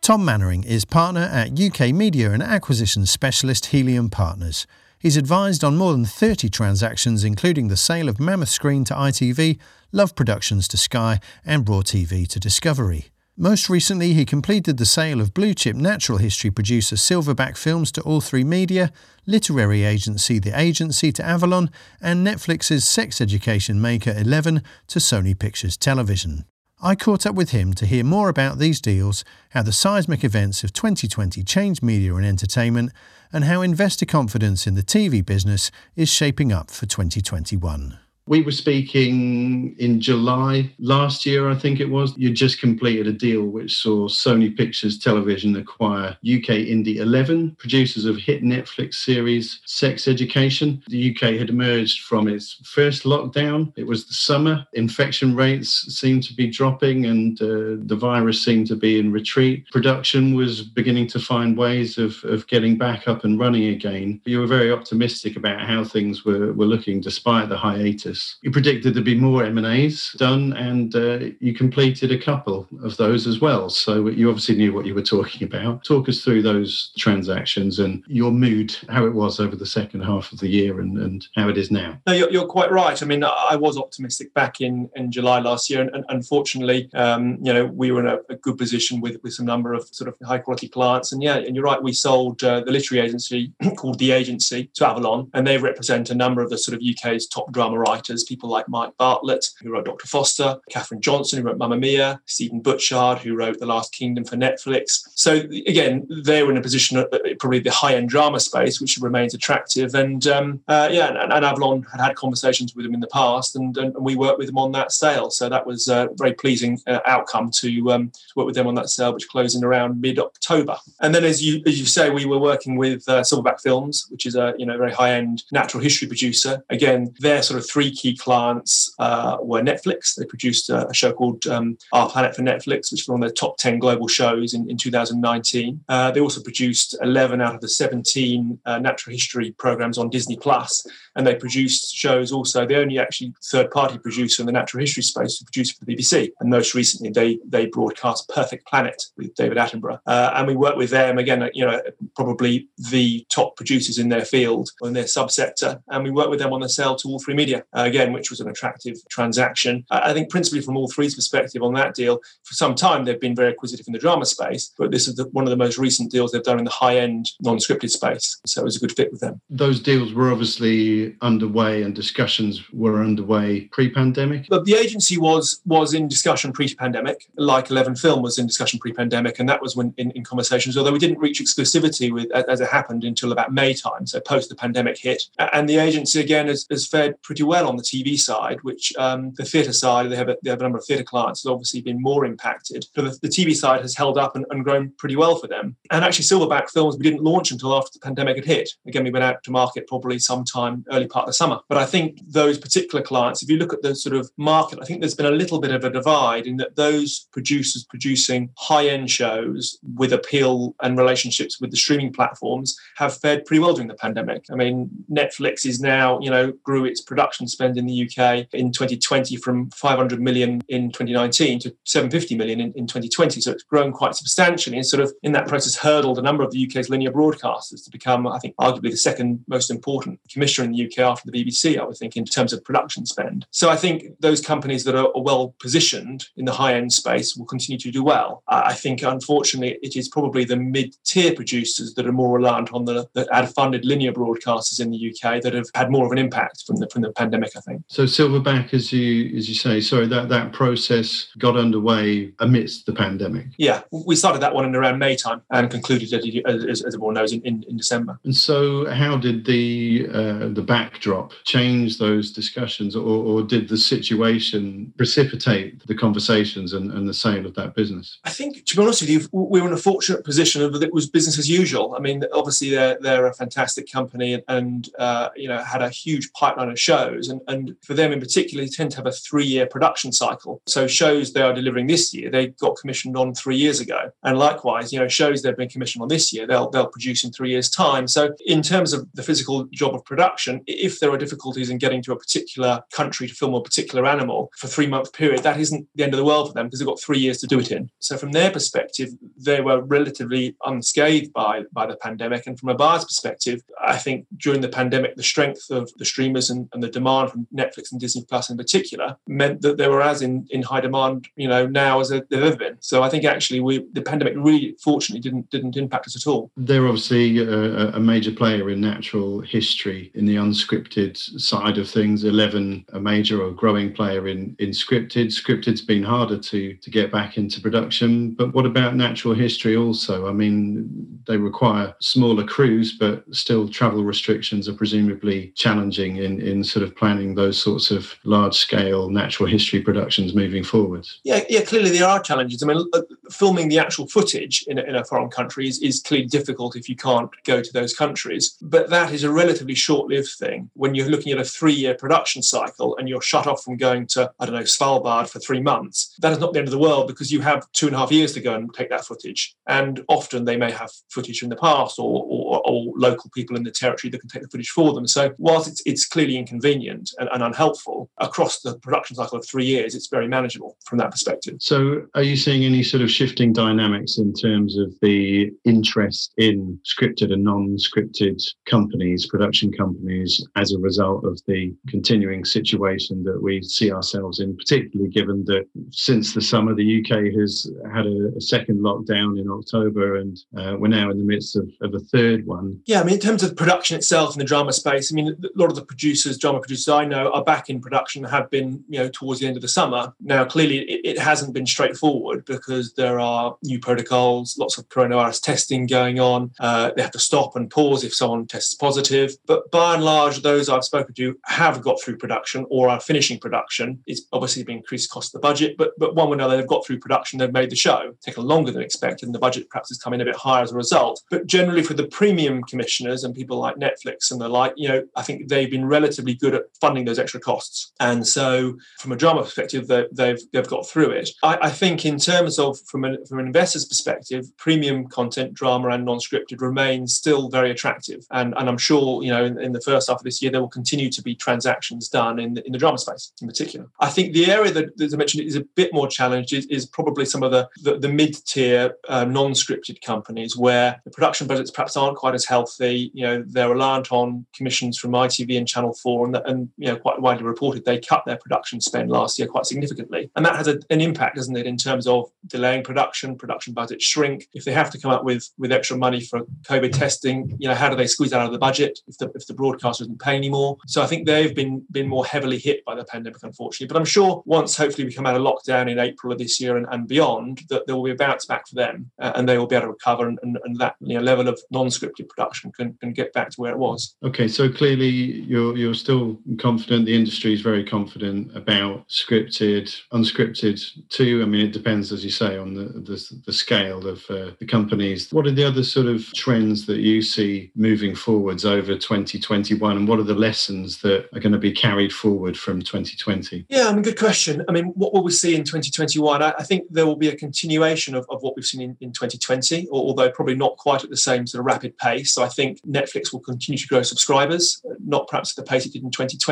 Tom 0.04 0.26
Mannering 0.26 0.66
is 0.66 0.84
partner 0.84 1.22
at 1.32 1.58
UK 1.58 1.94
media 1.94 2.32
and 2.32 2.44
acquisition 2.44 3.06
specialist 3.06 3.68
Helium 3.68 4.10
Partners. 4.10 4.68
He's 5.00 5.16
advised 5.16 5.64
on 5.64 5.78
more 5.78 5.94
than 5.94 6.04
30 6.04 6.50
transactions, 6.50 7.24
including 7.24 7.70
the 7.70 7.78
sale 7.78 8.10
of 8.10 8.20
Mammoth 8.20 8.50
Screen 8.50 8.84
to 8.84 8.94
ITV, 8.94 9.58
Love 9.94 10.14
Productions 10.14 10.68
to 10.68 10.76
Sky, 10.76 11.22
and 11.46 11.70
Raw 11.70 11.84
TV 11.84 12.28
to 12.28 12.38
Discovery. 12.38 13.12
Most 13.38 13.70
recently, 13.70 14.12
he 14.12 14.26
completed 14.26 14.76
the 14.76 14.86
sale 14.86 15.22
of 15.22 15.34
blue 15.34 15.54
chip 15.54 15.78
natural 15.78 16.18
history 16.18 16.52
producer 16.52 16.98
Silverback 16.98 17.56
Films 17.56 17.90
to 17.94 18.02
All3Media, 18.02 18.92
literary 19.26 19.86
agency 19.86 20.38
The 20.38 20.60
Agency 20.60 21.14
to 21.14 21.26
Avalon, 21.26 21.72
and 22.02 22.28
Netflix's 22.28 22.86
sex 22.86 23.22
education 23.22 23.80
maker 23.80 24.12
Eleven 24.12 24.64
to 24.88 25.00
Sony 25.00 25.40
Pictures 25.40 25.78
Television. 25.78 26.44
I 26.86 26.96
caught 26.96 27.26
up 27.26 27.34
with 27.34 27.52
him 27.52 27.74
to 27.76 27.86
hear 27.86 28.04
more 28.04 28.28
about 28.28 28.60
these 28.60 28.82
deals, 28.82 29.24
how 29.52 29.64
the 29.64 29.72
seismic 29.72 30.22
events 30.22 30.66
of 30.66 30.74
2020 30.74 31.42
changed 31.42 31.82
media 31.82 32.14
and 32.16 32.26
entertainment, 32.26 32.92
and 33.32 33.46
how 33.46 33.62
investor 33.62 34.06
confidence 34.06 34.68
in 34.68 34.76
the 34.76 34.84
TV 34.84 35.26
business 35.26 35.72
is 35.96 36.10
shaping 36.10 36.52
up 36.52 36.70
for 36.70 36.86
2021. 36.86 38.00
We 38.26 38.42
were 38.42 38.52
speaking 38.52 39.76
in 39.80 40.00
July 40.00 40.72
last 40.80 41.26
year, 41.26 41.50
I 41.50 41.56
think 41.56 41.82
it 41.82 41.90
was. 41.90 42.18
You 42.18 42.32
just 42.32 42.62
completed 42.62 43.06
a 43.06 43.12
deal 43.12 43.44
which 43.44 43.76
saw 43.76 44.08
Sony 44.08 44.56
Pictures 44.56 44.98
Television 44.98 45.58
acquire 45.58 46.18
UK 46.24 46.64
Indie 46.72 46.98
11, 46.98 47.58
producers 47.60 48.06
of 48.06 48.16
hit 48.16 48.42
Netflix 48.42 48.96
series 48.96 49.60
Sex 49.66 50.08
Education. 50.08 50.82
The 50.88 51.14
UK 51.14 51.38
had 51.38 51.50
emerged 51.50 52.04
from 52.06 52.30
its 52.30 52.62
first 52.64 53.04
lockdown. 53.04 53.74
It 53.76 53.86
was 53.86 54.06
the 54.06 54.14
summer. 54.14 54.66
Infection 54.72 55.36
rates 55.36 55.94
seemed 55.94 56.24
to 56.24 56.34
be 56.34 56.48
dropping 56.48 57.08
and 57.08 57.42
uh, 57.42 57.84
the 57.86 57.98
virus 58.00 58.42
seemed 58.42 58.68
to 58.68 58.78
be 58.78 59.00
in 59.00 59.12
retreat. 59.12 59.70
Production 59.72 60.34
was 60.34 60.62
beginning 60.62 61.08
to 61.08 61.20
find 61.20 61.58
ways 61.58 61.98
of, 61.98 62.24
of 62.24 62.48
getting 62.48 62.78
back 62.78 63.06
up 63.10 63.26
and 63.26 63.38
running 63.38 63.68
again. 63.68 64.22
You 64.24 64.40
were 64.40 64.48
very 64.48 64.72
optimistic 64.72 65.36
about 65.36 65.68
how 65.68 65.84
things 65.84 66.24
were, 66.24 66.54
were 66.54 66.66
looking 66.66 67.02
despite 67.02 67.50
the 67.50 67.58
hiatus. 67.58 68.13
You 68.42 68.52
predicted 68.52 68.94
there'd 68.94 69.06
be 69.06 69.20
more 69.20 69.44
M&As 69.44 70.16
done 70.18 70.54
and 70.54 70.96
uh, 70.96 71.20
you 71.40 71.54
completed 71.54 72.12
a 72.12 72.18
couple 72.18 72.68
of 72.84 72.98
those 72.98 73.28
as 73.28 73.40
well. 73.40 73.70
So 73.70 74.08
you 74.08 74.30
obviously 74.30 74.56
knew 74.56 74.74
what 74.74 74.86
you 74.86 74.96
were 74.96 75.02
talking 75.02 75.48
about. 75.48 75.84
Talk 75.84 76.10
us 76.10 76.24
through 76.24 76.42
those 76.42 76.92
transactions 76.98 77.80
and 77.80 78.04
your 78.08 78.32
mood, 78.32 78.76
how 78.90 79.06
it 79.06 79.14
was 79.14 79.40
over 79.40 79.56
the 79.56 79.66
second 79.66 80.02
half 80.02 80.32
of 80.32 80.40
the 80.40 80.48
year 80.48 80.80
and, 80.80 80.98
and 80.98 81.28
how 81.36 81.50
it 81.50 81.58
is 81.58 81.72
now. 81.72 82.00
No, 82.08 82.14
you're, 82.14 82.32
you're 82.32 82.48
quite 82.48 82.72
right. 82.72 83.02
I 83.02 83.06
mean, 83.06 83.24
I 83.24 83.56
was 83.56 83.78
optimistic 83.78 84.34
back 84.34 84.62
in, 84.62 84.90
in 84.96 85.12
July 85.12 85.40
last 85.40 85.70
year. 85.70 85.82
And, 85.82 85.90
and 85.94 86.06
unfortunately, 86.10 86.90
um, 86.94 87.38
you 87.42 87.54
know, 87.54 87.66
we 87.66 87.92
were 87.92 88.02
in 88.02 88.08
a, 88.08 88.20
a, 88.30 88.36
good 88.44 88.58
position 88.58 89.00
with, 89.00 89.18
with 89.24 89.34
some 89.34 89.46
number 89.46 89.74
of 89.74 89.88
sort 89.94 90.08
of 90.10 90.18
high 90.28 90.38
quality 90.38 90.68
clients. 90.68 91.12
And 91.12 91.24
yeah, 91.24 91.38
and 91.38 91.56
you're 91.56 91.66
right, 91.66 91.82
we 91.82 91.94
sold 91.94 92.44
uh, 92.44 92.62
the 92.62 92.72
literary 92.72 93.06
agency 93.06 93.54
called 93.78 94.00
The 94.00 94.12
Agency 94.12 94.70
to 94.76 94.88
Avalon, 94.88 95.30
and 95.34 95.48
they 95.48 95.58
represent 95.58 96.10
a 96.10 96.16
number 96.16 96.42
of 96.42 96.50
the 96.50 96.58
sort 96.58 96.76
of 96.76 96.82
UK's 96.84 97.28
top 97.28 97.52
drama 97.52 97.78
writers 97.80 98.03
writers, 98.04 98.24
people 98.24 98.50
like 98.50 98.68
Mike 98.68 98.96
Bartlett, 98.98 99.50
who 99.62 99.72
wrote 99.72 99.86
Dr. 99.86 100.08
Foster, 100.08 100.58
Catherine 100.70 101.02
Johnson, 101.02 101.40
who 101.40 101.48
wrote 101.48 101.58
Mamma 101.58 101.78
Mia, 101.78 102.22
Stephen 102.26 102.60
Butchard, 102.60 103.20
who 103.20 103.36
wrote 103.36 103.60
The 103.60 103.66
Last 103.66 103.94
Kingdom 103.94 104.26
for 104.26 104.36
Netflix. 104.36 105.08
So 105.16 105.34
again, 105.68 106.08
they 106.26 106.44
were 106.44 106.52
in 106.52 106.58
a 106.58 106.62
position 106.62 106.98
at 106.98 107.12
probably 107.40 107.60
the 107.60 107.72
high-end 107.72 108.10
drama 108.10 108.40
space, 108.40 108.82
which 108.82 108.98
remains 108.98 109.34
attractive. 109.34 109.96
And 109.96 110.26
um, 110.28 110.62
uh, 110.68 110.90
yeah, 110.92 111.10
and, 111.10 111.32
and, 111.32 111.44
Avalon 111.44 111.86
had 111.92 112.02
had 112.02 112.16
conversations 112.16 112.74
with 112.76 112.86
them 112.86 112.94
in 112.94 113.02
the 113.02 113.08
past, 113.08 113.56
and, 113.56 113.78
and, 113.78 113.94
we 114.00 114.16
worked 114.16 114.38
with 114.38 114.48
them 114.48 114.58
on 114.58 114.72
that 114.72 114.92
sale. 114.92 115.30
So 115.30 115.50
that 115.50 115.66
was 115.66 115.88
a 115.88 116.10
very 116.16 116.34
pleasing 116.34 116.80
uh, 116.88 117.00
outcome 117.06 117.52
to, 117.52 117.92
um, 117.92 118.10
to, 118.10 118.34
work 118.36 118.46
with 118.46 118.56
them 118.56 118.68
on 118.68 118.76
that 118.76 118.90
sale, 118.90 119.14
which 119.14 119.28
closed 119.28 119.56
in 119.56 119.64
around 119.64 120.02
mid-October. 120.02 120.78
And 121.02 121.14
then, 121.14 121.24
as 121.24 121.44
you 121.44 121.62
as 121.66 121.80
you 121.80 121.86
say, 121.86 122.10
we 122.10 122.26
were 122.26 122.40
working 122.40 122.76
with 122.76 123.08
uh, 123.08 123.22
Silverback 123.22 123.62
Films, 123.62 124.08
which 124.10 124.26
is 124.26 124.36
a 124.36 124.54
you 124.58 124.66
know 124.66 124.78
very 124.78 124.92
high-end 124.92 125.44
natural 125.52 125.84
history 125.84 126.08
producer. 126.08 126.64
Again, 126.70 127.14
their 127.20 127.42
sort 127.42 127.60
of 127.60 127.70
three 127.70 127.93
key 127.94 128.16
clients 128.16 128.94
uh, 129.00 129.38
were 129.42 129.62
Netflix. 129.62 130.16
They 130.16 130.26
produced 130.26 130.70
a, 130.70 130.88
a 130.88 130.94
show 130.94 131.14
called 131.14 131.46
um, 131.48 131.78
Our 131.92 132.10
Planet 132.10 132.36
for 132.36 132.42
Netflix, 132.42 132.92
which 132.92 133.04
was 133.04 133.08
one 133.08 133.24
of 133.24 133.28
their 133.28 133.34
top 133.34 133.58
10 133.58 133.80
global 133.80 134.08
shows 134.08 134.54
in, 134.54 134.70
in 134.70 134.78
2019. 134.78 135.82
Uh, 135.90 136.12
they 136.12 136.20
also 136.20 136.42
produced 136.42 136.96
11 137.02 137.42
out 137.42 137.56
of 137.56 137.62
the 137.62 137.70
17 137.70 138.60
uh, 138.66 138.80
natural 138.80 139.14
history 139.14 139.52
programs 139.52 139.98
on 139.98 140.10
Disney 140.10 140.38
Plus, 140.38 140.86
and 141.16 141.26
they 141.26 141.36
produced 141.36 141.96
shows 141.96 142.32
also. 142.32 142.66
The 142.66 142.80
only 142.80 143.00
actually 143.00 143.34
third 143.44 143.72
party 143.72 143.98
producer 143.98 144.42
in 144.42 144.46
the 144.46 144.52
natural 144.52 144.82
history 144.82 145.04
space 145.04 145.38
to 145.38 145.46
produce 145.46 145.72
for 145.72 145.86
the 145.86 145.96
BBC. 145.96 146.32
And 146.40 146.50
most 146.50 146.74
recently, 146.74 147.12
they 147.12 147.40
they 147.46 147.68
broadcast 147.68 148.30
Perfect 148.30 148.68
Planet 148.68 149.04
with 149.18 149.36
David 149.36 149.58
Attenborough. 149.58 150.00
Uh, 150.06 150.32
and 150.36 150.48
we 150.48 150.56
worked 150.56 150.78
with 150.78 150.90
them 150.90 151.18
again, 151.18 151.50
you 151.54 151.66
know, 151.66 151.82
probably 152.16 152.68
the 152.90 153.26
top 153.30 153.56
producers 153.56 153.98
in 153.98 154.10
their 154.10 154.26
field 154.26 154.70
or 154.82 154.88
in 154.88 154.94
their 154.94 155.04
subsector. 155.04 155.82
And 155.90 156.04
we 156.04 156.12
worked 156.12 156.30
with 156.30 156.40
them 156.40 156.54
on 156.54 156.62
the 156.62 156.70
sale 156.70 156.96
to 156.98 157.08
All3Media. 157.08 157.64
Uh, 157.74 157.83
again, 157.86 158.14
which 158.14 158.30
was 158.30 158.40
an 158.40 158.50
attractive 158.50 158.98
transaction. 159.10 159.86
I 159.90 160.14
think 160.14 160.30
principally 160.30 160.62
from 160.62 160.78
all 160.78 160.90
three's 160.90 161.16
perspective 161.16 161.62
on 161.62 161.74
that 161.74 161.96
deal, 161.96 162.20
for 162.44 162.54
some 162.54 162.76
time 162.76 163.06
they've 163.06 163.20
been 163.20 163.36
very 163.36 163.52
acquisitive 163.52 163.88
in 163.88 163.94
the 163.94 164.00
drama 164.00 164.26
space, 164.26 164.74
but 164.78 164.92
this 164.92 165.08
is 165.08 165.16
the, 165.16 165.26
one 165.30 165.46
of 165.46 165.50
the 165.50 165.58
most 165.58 165.78
recent 165.78 166.12
deals 166.12 166.32
they've 166.32 166.44
done 166.44 166.60
in 166.60 166.66
the 166.66 166.72
high 166.72 166.98
end 166.98 167.32
non 167.42 167.58
scripted 167.58 167.90
space. 167.90 168.40
So 168.46 168.62
it 168.62 168.66
was 168.66 168.78
a 168.78 168.80
good 168.80 168.96
fit 168.96 169.12
with 169.12 169.22
them. 169.22 169.42
Those 169.50 169.80
deals 169.80 170.14
were 170.14 170.32
obviously 170.32 171.16
underway 171.22 171.84
and 171.84 171.96
discussions 171.96 172.72
were 172.72 173.02
underway 173.02 173.62
pre 173.72 173.90
pandemic. 173.90 174.48
But 174.50 174.66
the 174.66 174.76
agency 174.76 175.18
was 175.18 175.62
was 175.66 175.94
in 175.94 176.08
discussion 176.08 176.54
pre 176.54 176.74
pandemic, 176.74 177.28
like 177.38 177.70
11 177.70 177.96
Film 177.96 178.22
was 178.22 178.38
in 178.38 178.48
discussion 178.48 178.80
pre 178.80 178.94
pandemic, 178.94 179.40
and 179.40 179.48
that 179.50 179.62
was 179.62 179.76
when 179.76 179.94
in, 179.98 180.12
in 180.12 180.24
conversations, 180.24 180.78
although 180.78 180.92
we 180.92 181.00
didn't 181.00 181.20
reach 181.20 181.42
exclusivity 181.42 182.12
with 182.12 182.32
as 182.32 182.62
it 182.62 182.70
happened 182.70 183.04
until 183.04 183.32
about 183.32 183.54
May 183.54 183.74
time, 183.74 184.08
so 184.08 184.20
post 184.20 184.50
the 184.50 184.56
pandemic 184.56 184.98
hit. 184.98 185.24
And 185.40 185.68
the 185.68 185.78
agency 185.78 186.20
again 186.20 186.48
has, 186.48 186.66
has 186.70 186.88
fared 186.88 187.22
pretty 187.22 187.44
well 187.44 187.68
on 187.68 187.73
the 187.78 187.84
TV 187.84 188.04
TV 188.04 188.20
side, 188.20 188.60
which 188.64 188.94
um, 188.98 189.34
the 189.36 189.46
theatre 189.46 189.74
side, 189.74 190.10
they 190.10 190.16
have, 190.16 190.30
a, 190.30 190.38
they 190.44 190.50
have 190.50 190.60
a 190.60 190.64
number 190.64 190.78
of 190.78 190.86
theatre 190.86 191.04
clients, 191.04 191.44
has 191.44 191.50
obviously 191.50 191.82
been 191.82 192.02
more 192.02 192.26
impacted. 192.26 192.86
But 192.96 193.06
the, 193.06 193.28
the 193.28 193.28
TV 193.28 193.56
side 193.56 193.82
has 193.82 193.96
held 193.96 194.18
up 194.18 194.36
and, 194.36 194.46
and, 194.50 194.64
grown 194.64 194.94
pretty 194.98 195.16
well 195.16 195.36
for 195.36 195.48
them. 195.48 195.76
And 195.92 196.06
actually, 196.06 196.26
Silverback 196.26 196.70
Films, 196.70 196.98
we 196.98 197.04
didn't 197.04 197.24
launch 197.24 197.52
until 197.52 197.76
after 197.76 197.92
the 197.94 198.00
pandemic 198.00 198.38
had 198.38 198.46
hit. 198.46 198.70
Again, 198.88 199.04
we 199.04 199.12
went 199.12 199.26
out 199.26 199.44
to 199.44 199.52
market 199.52 199.88
probably 199.88 200.20
sometime 200.20 200.86
early 200.92 201.08
part 201.08 201.24
of 201.24 201.28
the 201.28 201.34
summer. 201.34 201.60
But 201.68 201.78
I 201.78 201.86
think 201.86 202.20
those 202.26 202.58
particular 202.58 203.04
clients, 203.04 203.44
if 203.44 203.50
you 203.50 203.58
look 203.58 203.74
at 203.74 203.82
the 203.82 203.96
sort 203.96 204.16
of 204.16 204.32
market, 204.38 204.80
I 204.82 204.86
think 204.86 205.02
there's 205.02 205.16
been 205.16 205.26
a 205.26 205.32
little 205.32 205.60
bit 205.60 205.72
of 205.72 205.84
a 205.84 205.90
divide 205.90 206.48
in 206.48 206.58
that 206.58 206.76
those 206.76 207.28
producers 207.32 207.84
producing 207.84 208.50
high 208.58 208.88
end 208.88 209.12
shows 209.12 209.78
with 209.96 210.14
appeal 210.14 210.76
and 210.82 210.98
relationships 210.98 211.60
with 211.60 211.72
the 211.72 211.78
streaming 211.78 212.14
platforms 212.14 212.78
have 212.96 213.18
fared 213.18 213.46
pretty 213.46 213.60
well 213.60 213.74
during 213.74 213.90
the 213.90 213.96
pandemic. 213.96 214.46
I 214.52 214.56
mean, 214.56 214.90
Netflix 215.12 215.66
is 215.66 215.82
now, 215.82 216.20
you 216.22 216.30
know, 216.30 216.54
grew 216.64 216.86
its 216.86 217.02
production 217.02 217.48
spend 217.48 217.63
in 217.66 217.86
the 217.86 218.04
UK 218.04 218.48
in 218.54 218.72
2020 218.72 219.36
from 219.38 219.70
500 219.72 220.22
million 220.22 220.62
in 220.68 220.92
2019 220.92 221.60
to 221.60 221.76
750 221.86 222.36
million 222.36 222.60
in, 222.60 222.74
in 222.74 222.88
2020. 222.88 223.42
So 223.42 223.52
it's 223.52 223.64
grown 223.64 223.92
quite 223.92 224.16
substantially 224.16 224.78
and 224.78 224.86
sort 224.86 225.02
of 225.02 225.14
in 225.24 225.32
that 225.34 225.48
process 225.48 225.76
hurdled 225.76 226.20
a 226.20 226.22
number 226.22 226.44
of 226.44 226.52
the 226.52 226.66
UK's 226.66 226.90
linear 226.90 227.12
broadcasters 227.12 227.84
to 227.84 227.92
become, 227.92 228.28
I 228.28 228.40
think, 228.40 228.56
arguably 228.58 228.92
the 228.92 228.98
second 228.98 229.44
most 229.48 229.70
important 229.70 230.20
commissioner 230.32 230.66
in 230.66 230.74
the 230.74 230.86
UK 230.86 231.00
after 231.00 231.30
the 231.30 231.44
BBC, 231.44 231.80
I 231.80 231.84
would 231.84 231.98
think, 231.98 232.18
in 232.18 232.26
terms 232.26 232.54
of 232.54 232.64
production 232.64 233.06
spend. 233.06 233.46
So 233.52 233.70
I 233.70 233.76
think 233.76 234.20
those 234.20 234.42
companies 234.42 234.84
that 234.84 234.96
are 234.96 235.12
well 235.16 235.56
positioned 235.60 236.28
in 236.38 236.46
the 236.46 236.52
high 236.52 236.76
end 236.76 236.94
space 236.94 237.36
will 237.36 237.46
continue 237.46 237.80
to 237.80 237.92
do 237.92 238.04
well. 238.04 238.44
I 238.48 238.74
think, 238.74 239.02
unfortunately, 239.02 239.78
it 239.82 239.96
is 239.96 240.10
probably 240.10 240.46
the 240.46 240.58
mid 240.58 240.96
tier 241.04 241.34
producers 241.34 241.94
that 241.96 242.08
are 242.08 242.12
more 242.12 242.36
reliant 242.36 242.72
on 242.74 242.86
the, 242.86 243.08
the 243.14 243.28
ad 243.32 243.50
funded 243.54 243.86
linear 243.86 244.12
broadcasters 244.12 244.80
in 244.80 244.92
the 244.92 245.12
UK 245.12 245.42
that 245.42 245.54
have 245.54 245.68
had 245.76 245.92
more 245.92 246.06
of 246.06 246.12
an 246.12 246.18
impact 246.18 246.64
from 246.66 246.78
the, 246.78 246.88
from 246.90 247.02
the 247.02 247.12
pandemic 247.12 247.53
I 247.56 247.62
think. 247.62 247.84
So 247.88 248.04
Silverback, 248.04 248.74
as 248.74 248.92
you 248.92 249.36
as 249.38 249.50
you 249.50 249.56
say, 249.56 249.82
sorry, 249.82 250.08
that 250.08 250.30
that 250.30 250.54
process 250.54 251.28
got 251.38 251.58
underway 251.58 252.32
amidst 252.40 252.86
the 252.86 252.94
pandemic. 252.94 253.48
Yeah, 253.58 253.82
we 253.92 254.16
started 254.16 254.42
that 254.42 254.54
one 254.54 254.66
in 254.66 254.76
around 254.76 255.00
May 255.00 255.16
time 255.16 255.42
and 255.52 255.70
concluded 255.70 256.12
it, 256.14 256.46
as, 256.46 256.82
as 256.82 256.96
everyone 256.96 257.16
knows, 257.16 257.34
in, 257.34 257.42
in, 257.42 257.64
in, 257.68 257.78
December. 257.78 258.20
And 258.24 258.36
so, 258.36 258.90
how 258.90 259.18
did 259.18 259.46
the 259.46 260.08
uh, 260.12 260.48
the 260.50 260.64
backdrop 260.66 261.34
change 261.44 261.98
those 261.98 262.32
discussions, 262.32 262.96
or, 262.96 263.02
or 263.02 263.44
did 263.44 263.70
the 263.70 263.78
situation 263.78 264.94
precipitate 264.98 265.86
the 265.88 265.96
conversations 265.96 266.74
and, 266.74 266.92
and 266.92 267.08
the 267.08 267.14
sale 267.14 267.46
of 267.46 267.56
that 267.56 267.76
business? 267.76 268.20
I 268.24 268.30
think, 268.30 268.66
to 268.66 268.76
be 268.76 268.82
honest 268.82 269.02
with 269.02 269.10
you, 269.10 269.28
we 269.32 269.62
were 269.62 269.68
in 269.68 269.74
a 269.74 269.78
fortunate 269.78 270.24
position 270.24 270.62
of 270.62 270.74
that 270.74 270.84
it 270.84 270.94
was 270.94 271.10
business 271.10 271.38
as 271.38 271.50
usual. 271.50 271.96
I 271.96 272.00
mean, 272.00 272.24
obviously 272.34 272.70
they're 272.70 272.98
they're 273.00 273.28
a 273.28 273.34
fantastic 273.34 273.92
company 273.92 274.34
and, 274.34 274.44
and 274.48 274.90
uh, 275.00 275.30
you 275.36 275.48
know 275.48 275.64
had 275.64 275.82
a 275.82 275.90
huge 275.90 276.32
pipeline 276.34 276.70
of 276.70 276.80
shows, 276.80 277.30
and, 277.34 277.42
and 277.48 277.76
for 277.84 277.94
them 277.94 278.12
in 278.12 278.20
particular, 278.20 278.64
they 278.64 278.70
tend 278.70 278.92
to 278.92 278.98
have 278.98 279.08
a 279.08 279.12
three 279.12 279.46
year 279.46 279.66
production 279.66 280.12
cycle. 280.12 280.62
So 280.68 280.88
shows 280.88 281.34
they 281.34 281.42
are 281.42 281.54
delivering 281.54 281.88
this 281.88 282.14
year, 282.14 282.30
they 282.30 282.48
got 282.48 282.78
commissioned 282.78 283.18
on 283.18 283.34
three 283.34 283.58
years 283.58 283.80
ago, 283.80 284.12
and 284.24 284.38
likewise, 284.38 284.94
you 284.94 285.00
know, 285.00 285.08
shows 285.08 285.42
they've 285.42 285.58
been 285.58 285.70
commissioned 285.70 286.02
on 286.02 286.08
this 286.08 286.32
year, 286.34 286.48
they'll 286.48 286.70
they'll 286.70 286.88
produce 286.88 287.24
in 287.24 287.32
three 287.32 287.50
years' 287.50 287.70
time. 287.70 288.08
So 288.08 288.34
in 288.46 288.62
terms 288.62 288.94
of 288.94 289.08
the 289.14 289.24
physical 289.24 289.66
job 289.66 289.96
of 289.96 290.06
production, 290.06 290.62
if 290.68 291.00
there 291.00 291.12
are 291.12 291.18
difficulties 291.18 291.70
in 291.70 291.78
getting 291.78 292.02
to 292.04 292.14
a 292.14 292.18
particular 292.18 292.82
country 292.92 293.28
to 293.28 293.34
film 293.34 293.54
a 293.56 293.62
particular 293.62 294.06
animal 294.06 294.52
for 294.58 294.68
three 294.68 294.88
month 294.88 295.14
period, 295.14 295.44
that 295.44 295.60
isn't 295.60 295.88
the 295.96 296.04
end 296.04 296.14
of 296.14 296.18
the 296.18 296.26
world 296.26 296.48
for 296.48 296.54
them 296.54 296.68
because 296.68 296.80
they've 296.80 296.88
got 296.88 297.02
three 297.02 297.20
years 297.20 297.40
to 297.40 297.48
do 297.48 297.60
it 297.60 297.72
in. 297.72 297.90
So 298.00 298.18
from 298.18 298.32
their 298.32 298.52
perspective, 298.52 299.10
they 299.38 299.62
were 299.62 299.82
relatively 299.82 300.56
unscathed 300.66 301.34
by 301.34 301.64
by 301.72 301.86
the 301.86 301.98
pandemic, 301.98 302.48
and 302.48 302.60
from 302.60 302.70
a 302.70 302.76
buyer's 302.76 303.06
perspective, 303.06 303.62
I 303.86 303.98
think 303.98 304.26
during 304.38 304.62
the 304.62 304.70
pandemic, 304.70 305.16
the 305.16 305.24
strength 305.24 305.70
of 305.70 305.92
the 305.98 306.06
streamers 306.06 306.50
and, 306.50 306.70
and 306.74 306.84
the 306.84 306.90
demand 306.90 307.23
from 307.28 307.48
Netflix 307.56 307.92
and 307.92 308.00
Disney 308.00 308.26
Plus 308.28 308.50
in 308.50 308.58
particular 308.58 309.18
meant 309.28 309.62
that 309.62 309.78
they 309.78 309.88
were 309.88 310.02
as 310.02 310.22
in, 310.22 310.48
in 310.50 310.62
high 310.62 310.82
demand, 310.82 311.28
you 311.36 311.48
know, 311.48 311.66
now 311.66 312.00
as 312.00 312.10
they've 312.10 312.24
ever 312.32 312.56
been. 312.56 312.78
So 312.80 313.04
I 313.04 313.10
think 313.10 313.26
actually 313.26 313.60
we 313.60 313.86
the 313.94 314.02
pandemic 314.02 314.34
really 314.38 314.76
fortunately 314.82 315.22
didn't 315.22 315.50
didn't 315.50 315.78
impact 315.78 316.08
us 316.08 316.16
at 316.16 316.30
all. 316.30 316.52
They're 316.58 316.88
obviously 316.88 317.40
uh, 317.40 317.44
a, 317.44 317.88
a 317.94 318.00
major 318.00 318.32
player 318.32 318.70
in 318.70 318.82
natural 318.82 319.42
history 319.42 320.12
in 320.16 320.26
the 320.26 320.36
unscripted 320.36 321.18
side 321.18 321.78
of 321.78 321.90
things. 321.90 322.24
Eleven 322.24 322.86
a 322.94 323.00
major 323.00 323.42
or 323.44 323.52
growing 323.52 323.94
player 323.94 324.28
in 324.28 324.56
in 324.60 324.70
scripted. 324.70 325.28
Scripted's 325.28 325.82
been 325.82 326.04
harder 326.04 326.38
to 326.38 326.74
to 326.76 326.90
get 326.90 327.12
back 327.12 327.38
into 327.38 327.62
production, 327.62 328.32
but 328.32 328.54
what 328.54 328.66
about 328.66 328.96
natural 328.96 329.34
history 329.34 329.76
also? 329.76 330.28
I 330.28 330.32
mean, 330.32 331.22
they 331.28 331.38
require 331.38 331.94
smaller 332.00 332.46
crews, 332.46 332.98
but 332.98 333.24
still 333.32 333.68
travel 333.68 334.04
restrictions 334.04 334.68
are 334.68 334.74
presumably 334.74 335.54
challenging 335.56 336.18
in 336.18 336.42
in 336.42 336.64
sort 336.64 336.84
of 336.84 336.96
planning 336.96 337.13
those 337.36 337.62
sorts 337.62 337.92
of 337.92 338.14
large 338.24 338.56
scale 338.56 339.10
natural 339.10 339.48
history 339.48 339.82
productions 339.82 340.34
moving 340.34 340.64
forward. 340.64 341.08
Yeah, 341.24 341.44
yeah. 341.50 341.62
Clearly 341.62 341.90
there 341.90 342.08
are 342.08 342.22
challenges. 342.22 342.64
I 342.64 342.68
mean, 342.68 342.86
filming 343.32 343.70
the 343.70 343.80
actual 343.80 344.08
footage 344.08 344.64
in 344.68 344.80
a, 344.80 344.84
in 344.84 344.96
a 344.96 345.04
foreign 345.06 345.30
country 345.30 345.68
is, 345.68 345.82
is 345.82 346.02
clearly 346.02 346.28
difficult 346.28 346.76
if 346.76 346.88
you 346.90 346.96
can't 346.96 347.30
go 347.44 347.62
to 347.62 347.74
those 347.74 347.94
countries. 347.94 348.58
But 348.62 348.90
that 348.90 349.14
is 349.14 349.24
a 349.24 349.32
relatively 349.32 349.76
short-lived 349.76 350.30
thing. 350.38 350.70
When 350.74 350.96
you're 350.96 351.10
looking 351.10 351.32
at 351.32 351.40
a 351.40 351.46
three-year 351.46 351.96
production 351.96 352.42
cycle 352.42 352.98
and 352.98 353.08
you're 353.10 353.22
shut 353.22 353.48
off 353.48 353.64
from 353.64 353.78
going 353.78 354.08
to 354.08 354.32
I 354.40 354.46
don't 354.46 354.56
know 354.56 354.62
Svalbard 354.62 355.30
for 355.30 355.40
three 355.40 355.62
months, 355.62 356.16
that 356.20 356.32
is 356.32 356.40
not 356.40 356.54
the 356.54 356.60
end 356.60 356.68
of 356.68 356.72
the 356.72 356.80
world 356.80 357.08
because 357.08 357.32
you 357.32 357.42
have 357.42 357.72
two 357.72 357.88
and 357.88 357.96
a 357.96 358.00
half 358.00 358.12
years 358.12 358.34
to 358.34 358.42
go 358.42 358.56
and 358.56 358.74
take 358.74 358.90
that 358.90 359.06
footage. 359.06 359.56
And 359.68 360.04
often 360.08 360.46
they 360.46 360.58
may 360.58 360.72
have 360.72 360.92
footage 361.10 361.40
from 361.40 361.50
the 361.50 361.56
past 361.56 362.00
or, 362.00 362.24
or, 362.28 362.62
or 362.66 362.94
local 362.96 363.30
people 363.32 363.56
in 363.56 363.64
the 363.64 363.72
territory 363.72 364.12
that 364.12 364.20
can 364.20 364.30
take 364.30 364.44
the 364.44 364.50
footage 364.50 364.70
for 364.70 364.94
them. 364.94 365.08
So 365.08 365.34
whilst 365.38 365.68
it's, 365.68 365.82
it's 365.86 366.06
clearly 366.06 366.38
inconvenient 366.38 367.03
and, 367.18 367.30
and 367.34 367.44
unhelpful 367.44 368.10
across 368.20 368.62
the 368.62 368.78
production 368.80 369.16
cycle 369.16 369.38
of 369.38 369.46
three 369.46 369.66
years, 369.66 369.96
it's 369.96 370.08
very 370.08 370.28
manageable 370.28 370.78
from 370.86 370.98
that 371.00 371.12
perspective. 371.12 371.56
So 371.60 372.04
are 372.16 372.24
you 372.24 372.36
seeing 372.36 372.64
any 372.64 372.84
sort 372.84 373.04
of 373.04 373.12
shifting 373.12 373.54
dynamics 373.54 374.18
in 374.18 374.34
terms 374.34 374.78
of 374.78 374.94
the 375.02 375.52
interest 375.66 376.34
in 376.38 376.80
scripted 376.86 377.34
and 377.34 377.44
non-scripted 377.44 378.42
companies, 378.66 379.28
production 379.28 379.72
companies, 379.72 380.46
as 380.56 380.72
a 380.72 380.80
result 380.80 381.26
of 381.26 381.42
the 381.48 381.74
continuing 381.88 382.46
situation 382.46 383.24
that 383.24 383.42
we 383.42 383.62
see 383.62 383.92
ourselves 383.92 384.40
in, 384.40 384.56
particularly 384.56 385.12
given 385.12 385.44
that 385.46 385.66
since 385.92 386.34
the 386.34 386.42
summer, 386.42 386.74
the 386.74 387.02
UK 387.02 387.34
has 387.40 387.70
had 387.94 388.06
a, 388.06 388.32
a 388.36 388.42
second 388.42 388.80
lockdown 388.80 389.40
in 389.40 389.50
October 389.50 390.18
and 390.18 390.38
uh, 390.58 390.76
we're 390.78 390.88
now 390.88 391.10
in 391.10 391.18
the 391.18 391.24
midst 391.24 391.56
of, 391.56 391.70
of, 391.82 391.94
a 391.94 392.00
third 392.00 392.46
one. 392.46 392.80
Yeah, 392.86 393.02
I 393.02 393.04
mean, 393.04 393.16
in 393.16 393.20
terms 393.20 393.44
of 393.44 393.56
production 393.56 393.98
itself 393.98 394.36
in 394.36 394.40
the 394.40 394.46
drama 394.46 394.74
space, 394.74 395.12
I 395.12 395.16
mean, 395.16 395.28
a 395.30 395.60
lot 395.60 395.70
of 395.70 395.76
the 395.76 395.86
producers, 395.86 396.38
drama 396.38 396.60
producers 396.60 396.88
I 396.94 397.06
know 397.06 397.32
are 397.32 397.44
back 397.44 397.70
in 397.70 397.82
production, 397.82 398.24
have 398.24 398.50
been, 398.50 398.84
you 398.88 399.00
know, 399.00 399.10
towards 399.10 399.40
the 399.40 399.48
end 399.48 399.56
of 399.56 399.62
the 399.62 399.68
summer. 399.68 400.14
Now, 400.22 400.46
clearly, 400.46 400.80
it, 400.80 401.02
it 401.04 401.20
hasn't 401.20 401.54
been 401.54 401.66
straightforward 401.66 402.46
because 402.46 402.94
there 402.94 403.20
are 403.20 403.58
new 403.64 403.80
protocols, 403.80 404.58
lots 404.58 404.78
of 404.78 404.88
coronavirus 404.90 405.42
testing 405.42 405.88
going 405.88 406.20
on. 406.20 406.52
Uh, 406.60 406.92
they 406.96 407.02
have 407.02 407.12
to 407.12 407.20
stop 407.20 407.56
and 407.56 407.70
pause 407.70 408.04
if 408.04 408.14
someone 408.14 408.46
tests 408.48 408.76
positive. 408.76 409.36
But 409.46 409.70
by 409.72 409.96
and 409.96 410.04
large, 410.04 410.42
those 410.42 410.70
I've 410.70 410.84
spoken 410.84 411.14
to 411.16 411.38
have 411.46 411.82
got 411.82 412.02
through 412.02 412.18
production 412.18 412.66
or 412.70 412.90
are 412.90 413.00
finishing 413.00 413.40
production. 413.40 414.02
It's 414.06 414.22
obviously 414.32 414.64
been 414.64 414.78
increased 414.78 415.10
cost 415.10 415.34
of 415.34 415.42
the 415.42 415.48
budget, 415.48 415.76
but 415.78 415.92
but 415.98 416.16
one 416.16 416.28
way 416.28 416.34
or 416.34 416.36
another, 416.36 416.58
they've 416.58 416.68
got 416.68 416.86
through 416.86 417.00
production, 417.00 417.40
they've 417.40 417.52
made 417.52 417.70
the 417.70 417.76
show. 417.76 418.14
Taken 418.22 418.44
longer 418.44 418.72
than 418.72 418.82
expected, 418.82 419.26
and 419.26 419.36
the 419.36 419.40
budget 419.40 419.70
perhaps 419.70 419.90
has 419.90 419.98
come 419.98 420.14
in 420.14 420.22
a 420.22 420.26
bit 420.26 420.36
higher 420.36 420.64
as 420.64 420.72
a 420.72 420.76
result. 420.76 421.22
But 421.30 421.48
generally, 421.48 421.84
for 421.84 421.94
the 421.94 422.08
premium 422.08 422.64
commissioners 422.64 423.24
and 423.24 423.34
people 423.34 423.58
like 423.58 423.76
Netflix 423.78 424.32
and 424.32 424.40
the 424.40 424.50
like, 424.50 424.74
you 424.76 424.88
know, 424.88 425.04
I 425.16 425.24
think 425.24 425.48
they've 425.48 425.70
been 425.70 425.86
relatively 425.86 426.34
good 426.34 426.54
at 426.54 426.64
funding 426.84 427.06
those 427.06 427.18
extra 427.18 427.40
costs. 427.40 427.94
And 428.02 428.28
so, 428.28 428.78
from 429.00 429.14
a 429.14 429.16
drama 429.16 429.42
perspective, 429.44 429.88
they, 429.88 430.06
they've 430.12 430.42
they've 430.52 430.68
got 430.68 430.86
through 430.86 431.12
it. 431.12 431.30
I, 431.42 431.58
I 431.68 431.70
think 431.70 432.06
in 432.06 432.18
terms 432.18 432.60
of 432.60 432.78
from 432.92 433.06
an 433.06 433.26
from 433.26 433.40
an 433.40 433.46
investor's 433.46 433.86
perspective, 433.86 434.46
premium 434.58 435.08
content, 435.08 435.54
drama 435.54 435.88
and 435.90 436.04
non-scripted 436.04 436.60
remains 436.60 437.14
still 437.14 437.50
very 437.50 437.72
attractive. 437.72 438.26
And 438.32 438.54
and 438.58 438.68
I'm 438.68 438.78
sure 438.78 439.24
you 439.24 439.32
know 439.32 439.46
in, 439.46 439.58
in 439.62 439.72
the 439.72 439.80
first 439.80 440.10
half 440.10 440.18
of 440.18 440.24
this 440.24 440.42
year 440.42 440.52
there 440.52 440.60
will 440.60 440.78
continue 440.80 441.10
to 441.10 441.22
be 441.22 441.36
transactions 441.36 442.10
done 442.10 442.38
in 442.38 442.56
the, 442.56 442.66
in 442.66 442.74
the 442.74 442.78
drama 442.78 442.98
space 442.98 443.32
in 443.42 443.48
particular. 443.48 443.88
I 444.02 444.10
think 444.10 444.34
the 444.34 444.52
area 444.52 444.72
that, 444.74 445.00
as 445.00 445.14
I 445.14 445.18
mentioned, 445.18 445.48
is 445.48 445.56
a 445.56 445.64
bit 445.76 445.94
more 445.94 446.08
challenged 446.08 446.52
is, 446.52 446.66
is 446.66 446.86
probably 446.86 447.26
some 447.26 447.44
of 447.44 447.52
the 447.52 447.70
the, 447.82 447.98
the 447.98 448.10
mid-tier 448.10 448.96
uh, 449.08 449.24
non-scripted 449.24 450.02
companies 450.02 450.58
where 450.58 451.02
the 451.06 451.12
production 451.12 451.48
budgets 451.48 451.72
perhaps 451.72 451.96
aren't 451.96 452.18
quite 452.18 452.36
as 452.36 452.44
healthy. 452.44 453.10
You 453.14 453.24
know 453.26 453.44
they're 453.48 453.70
reliant 453.70 454.12
on 454.12 454.46
commissions 454.54 454.98
from 454.98 455.12
ITV 455.12 455.58
and 455.58 455.68
Channel 455.68 455.94
Four, 456.04 456.26
and, 456.28 456.36
and 456.46 456.70
you 456.78 456.88
know 456.88 456.96
quite 456.96 457.22
widely 457.22 457.44
reported 457.44 457.86
they 457.86 458.00
cut 458.00 458.24
their 458.26 458.38
production 458.38 458.82
spend 458.82 459.10
last 459.10 459.38
year 459.40 459.48
quite 459.48 459.66
significantly, 459.66 460.30
and 460.36 460.46
that 460.46 460.56
has 460.56 460.68
a, 460.68 460.80
an 460.90 461.02
impact, 461.02 461.36
doesn't 461.36 461.56
it, 461.56 461.66
in 461.66 461.78
terms 461.78 462.08
of 462.08 462.30
delaying 462.48 462.84
production, 462.84 463.36
production 463.36 463.74
budgets 463.74 464.06
shrink. 464.06 464.48
If 464.54 464.66
they 464.66 464.74
have 464.74 464.90
to 464.92 465.00
come 465.00 465.12
up 465.12 465.24
with 465.24 465.50
with 465.58 465.72
extra 465.72 465.98
money 465.98 466.22
for 466.22 466.42
COVID 466.70 466.92
testing, 466.92 467.56
you 467.60 467.68
know 467.68 467.76
how 467.76 467.90
do 467.90 467.96
they 467.96 468.08
squeeze 468.08 468.32
that 468.32 468.40
out 468.40 468.48
of 468.48 468.54
the 468.54 468.60
budget 468.60 469.00
if 469.08 469.18
the 469.18 469.32
if 469.36 469.46
the 469.48 469.54
broadcaster 469.54 470.04
doesn't 470.04 470.22
pay 470.22 470.36
anymore? 470.36 470.78
So 470.88 471.02
I 471.02 471.08
think 471.08 471.26
they've 471.26 471.56
been 471.56 471.86
been 471.92 472.08
more 472.08 472.26
heavily 472.26 472.58
hit 472.58 472.84
by 472.86 472.96
the 472.96 473.06
pandemic, 473.06 473.42
unfortunately. 473.44 473.88
But 473.88 473.98
I'm 473.98 474.06
sure 474.06 474.44
once 474.46 474.76
hopefully 474.78 475.06
we 475.06 475.14
come 475.14 475.26
out 475.26 475.36
of 475.36 475.42
lockdown 475.42 475.90
in 475.90 476.00
April 476.00 476.34
of 476.34 476.40
this 476.40 476.60
year 476.60 476.78
and, 476.78 476.88
and 476.92 477.08
beyond, 477.08 477.62
that 477.70 477.86
there 477.86 477.96
will 477.96 478.04
be 478.04 478.12
a 478.12 478.16
bounce 478.16 478.46
back 478.46 478.68
for 478.68 478.76
them 478.76 479.12
uh, 479.20 479.34
and 479.36 479.48
they 479.48 479.58
will 479.58 479.68
be 479.68 479.76
able 479.76 479.88
to 479.88 479.92
recover 479.92 480.28
and, 480.28 480.40
and, 480.44 480.58
and 480.64 480.78
that 480.78 480.96
you 481.02 481.16
know, 481.16 481.22
level 481.22 481.48
of 481.48 481.60
non-scripted 481.72 482.28
production 482.30 482.72
can, 482.72 482.94
can 482.96 483.14
get 483.14 483.34
back 483.34 483.50
to 483.52 483.62
where 483.62 483.72
it 483.72 483.78
was. 483.78 484.16
Okay, 484.24 484.48
so 484.48 484.70
clearly 484.72 485.08
you're 485.08 485.76
you're 485.78 485.94
still 485.94 486.38
confident. 486.64 487.06
The 487.06 487.16
industry 487.16 487.54
is 487.54 487.60
very 487.60 487.84
confident 487.84 488.56
about 488.56 489.06
scripted, 489.10 489.94
unscripted 490.14 490.80
too. 491.10 491.42
I 491.44 491.46
mean, 491.46 491.66
it 491.66 491.74
depends, 491.74 492.14
as 492.14 492.24
you 492.24 492.32
say, 492.32 492.58
on 492.58 492.74
the 492.74 492.86
the, 492.86 493.42
the 493.46 493.52
scale 493.52 494.08
of 494.08 494.24
uh, 494.30 494.52
the 494.60 494.66
companies. 494.66 495.30
What 495.32 495.46
are 495.46 495.52
the 495.52 495.66
other 495.66 495.84
sort 495.84 496.08
of 496.08 496.26
trends 496.34 496.86
that 496.86 497.00
you 497.00 497.22
see 497.22 497.70
moving 497.76 498.16
forwards 498.16 498.64
over 498.64 498.96
2021, 498.96 499.98
and 499.98 500.08
what 500.08 500.20
are 500.20 500.24
the 500.24 500.34
lessons 500.34 501.02
that 501.02 501.28
are 501.34 501.42
going 501.42 501.52
to 501.52 501.60
be 501.60 501.74
carried 501.74 502.14
forward 502.14 502.58
from 502.58 502.82
2020? 502.82 503.66
Yeah, 503.68 503.90
I 503.90 503.94
mean, 503.94 504.02
good 504.02 504.18
question. 504.18 504.64
I 504.70 504.72
mean, 504.72 504.86
what 504.96 505.14
will 505.14 505.24
we 505.24 505.32
see 505.32 505.56
in 505.56 505.66
2021? 505.66 506.42
I, 506.42 506.54
I 506.58 506.64
think 506.64 506.86
there 506.90 507.06
will 507.06 507.18
be 507.18 507.28
a 507.28 507.36
continuation 507.36 508.16
of, 508.16 508.26
of 508.30 508.42
what 508.42 508.56
we've 508.56 508.66
seen 508.66 508.82
in, 508.82 508.98
in 509.02 509.12
2020, 509.12 509.90
although 509.92 510.32
probably 510.32 510.56
not 510.56 510.78
quite 510.78 511.04
at 511.04 511.10
the 511.10 511.18
same 511.18 511.46
sort 511.46 511.60
of 511.60 511.66
rapid 511.66 511.98
pace. 511.98 512.34
So 512.34 512.42
I 512.42 512.48
think 512.48 512.82
Netflix 512.88 513.34
will 513.34 513.42
continue 513.42 513.78
to 513.78 513.88
grow 513.88 514.02
subscribers, 514.02 514.82
not 515.06 515.28
perhaps 515.28 515.52
at 515.52 515.66
the 515.66 515.70
pace 515.70 515.86
it 515.86 515.92
did 515.92 516.04
in 516.04 516.12
2020. 516.12 516.43